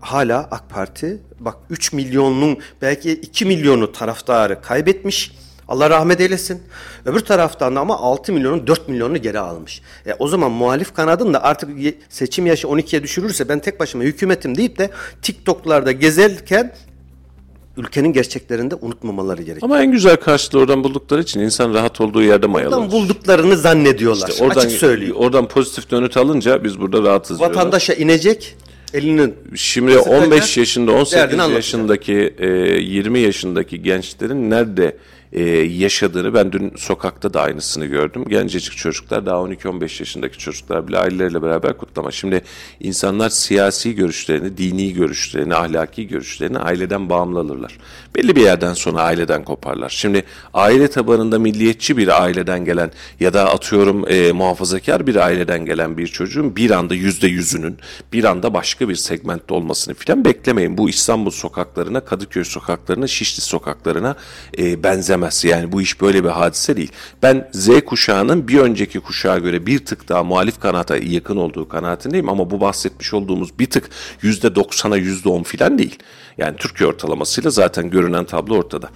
[0.00, 5.32] hala AK Parti bak 3 milyonun belki 2 milyonu taraftarı kaybetmiş.
[5.68, 6.62] Allah rahmet eylesin.
[7.04, 9.82] Öbür taraftan da ama 6 milyonun 4 milyonunu geri almış.
[10.06, 11.70] E, o zaman muhalif kanadın da artık
[12.08, 14.90] seçim yaşı 12'ye düşürürse ben tek başıma hükümetim deyip de
[15.22, 16.74] TikTok'larda gezerken
[17.76, 19.62] ülkenin gerçeklerini de unutmamaları gerekiyor.
[19.62, 22.76] Ama en güzel karşılığı oradan buldukları için insan rahat olduğu yerde mayalanır.
[22.76, 24.28] Oradan bulduklarını zannediyorlar.
[24.28, 25.14] İşte oradan, Açık söyleyeyim.
[25.16, 27.56] Oradan pozitif dönüt alınca biz burada rahatız diyorlar.
[27.56, 28.56] Vatandaşa inecek
[28.94, 31.56] elinin Şimdi Sıkacak, 15 yaşında, 18 derdini anlatacak.
[31.56, 34.96] yaşındaki, e, 20 yaşındaki gençlerin nerede
[35.32, 38.24] e, yaşadığını ben dün sokakta da aynısını gördüm.
[38.28, 42.10] Gencecik çocuklar daha 12-15 yaşındaki çocuklar bile aileleriyle beraber kutlama.
[42.10, 42.42] Şimdi
[42.80, 47.78] insanlar siyasi görüşlerini, dini görüşlerini, ahlaki görüşlerini aileden bağımlı alırlar.
[48.16, 49.88] Belli bir yerden sonra aileden koparlar.
[49.88, 50.24] Şimdi
[50.54, 56.06] aile tabanında milliyetçi bir aileden gelen ya da atıyorum e, muhafazakar bir aileden gelen bir
[56.06, 57.78] çocuğun bir anda yüzde yüzünün
[58.12, 60.78] bir anda başka bir segmentte olmasını filan beklemeyin.
[60.78, 64.16] Bu İstanbul sokaklarına, Kadıköy sokaklarına, Şişli sokaklarına
[64.58, 65.19] e, benzemez.
[65.44, 66.92] Yani bu iş böyle bir hadise değil.
[67.22, 72.28] Ben Z kuşağının bir önceki kuşağa göre bir tık daha muhalif kanata yakın olduğu kanaatindeyim
[72.28, 73.90] ama bu bahsetmiş olduğumuz bir tık
[74.22, 75.98] yüzde doksana yüzde on filan değil.
[76.38, 78.88] Yani Türkiye ortalamasıyla zaten görünen tablo ortada.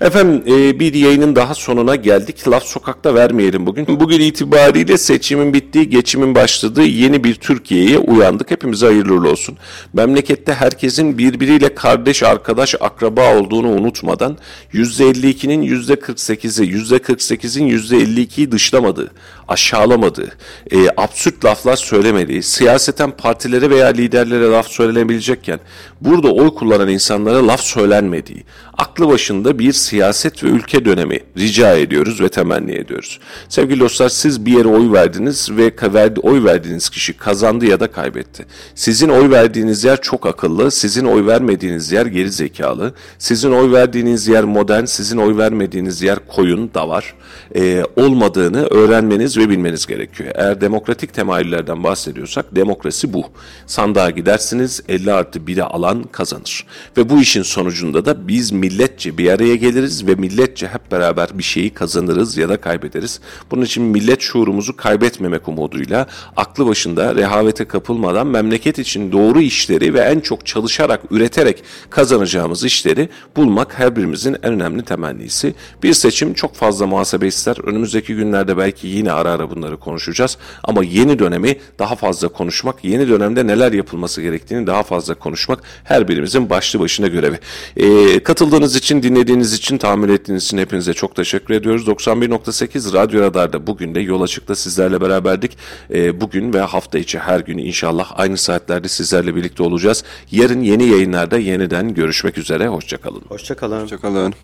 [0.00, 2.48] Efendim e, bir yayının daha sonuna geldik.
[2.48, 3.86] Laf sokakta vermeyelim bugün.
[4.00, 8.50] Bugün itibariyle seçimin bittiği, geçimin başladığı yeni bir Türkiye'ye uyandık.
[8.50, 9.56] Hepimize hayırlı olsun.
[9.92, 14.38] Memlekette herkesin birbiriyle kardeş, arkadaş, akraba olduğunu unutmadan
[14.72, 19.10] %52'nin %48'i, %48'in %52'yi dışlamadığı,
[19.48, 20.28] aşağılamadığı,
[20.70, 25.60] e, absürt laflar söylemediği, siyaseten partilere veya liderlere laf söylenebilecekken
[26.00, 28.44] burada oy kullanan insanlara laf söylenmediği,
[28.78, 33.20] aklı başında bir siyaset ve ülke dönemi rica ediyoruz ve temenni ediyoruz.
[33.48, 37.92] Sevgili dostlar siz bir yere oy verdiniz ve verdi, oy verdiğiniz kişi kazandı ya da
[37.92, 38.46] kaybetti.
[38.74, 44.28] Sizin oy verdiğiniz yer çok akıllı, sizin oy vermediğiniz yer geri zekalı, sizin oy verdiğiniz
[44.28, 47.14] yer modern, sizin oy vermediğiniz yer koyun, davar
[47.56, 50.30] e, olmadığını öğrenmeniz ve bilmeniz gerekiyor.
[50.34, 53.24] Eğer demokratik temayüllerden bahsediyorsak demokrasi bu.
[53.66, 56.66] Sandığa gidersiniz 50 artı 1'e alan kazanır.
[56.96, 61.42] Ve bu işin sonucunda da biz milletçe bir araya geliriz ve milletçe hep beraber bir
[61.42, 63.20] şeyi kazanırız ya da kaybederiz.
[63.50, 66.06] Bunun için millet şuurumuzu kaybetmemek umuduyla
[66.36, 73.08] aklı başında rehavete kapılmadan memleket için doğru işleri ve en çok çalışarak, üreterek kazanacağımız işleri
[73.36, 75.54] bulmak her birimizin en önemli temennisi.
[75.82, 77.56] Bir seçim çok fazla muhasebe ister.
[77.64, 80.38] Önümüzdeki günlerde belki yine ara ara bunları konuşacağız.
[80.64, 86.08] Ama yeni dönemi daha fazla konuşmak, yeni dönemde neler yapılması gerektiğini daha fazla konuşmak her
[86.08, 87.38] birimizin başlı başına görevi.
[87.76, 91.88] Ee, katıldığınız için, dinlediğiniz için, tahammül ettiğiniz için hepinize çok teşekkür ediyoruz.
[91.88, 95.58] 91.8 Radyo Radar'da bugün de yol açıkta sizlerle beraberdik.
[95.94, 100.04] Ee, bugün ve hafta içi her gün inşallah aynı saatlerde sizlerle birlikte olacağız.
[100.30, 102.68] Yarın yeni yayınlarda yeniden görüşmek üzere.
[102.68, 103.22] Hoşçakalın.
[103.28, 103.82] Hoşçakalın.
[103.82, 104.34] Hoşçakalın.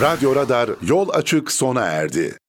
[0.00, 2.41] Radyo Radar yol açık sona erdi.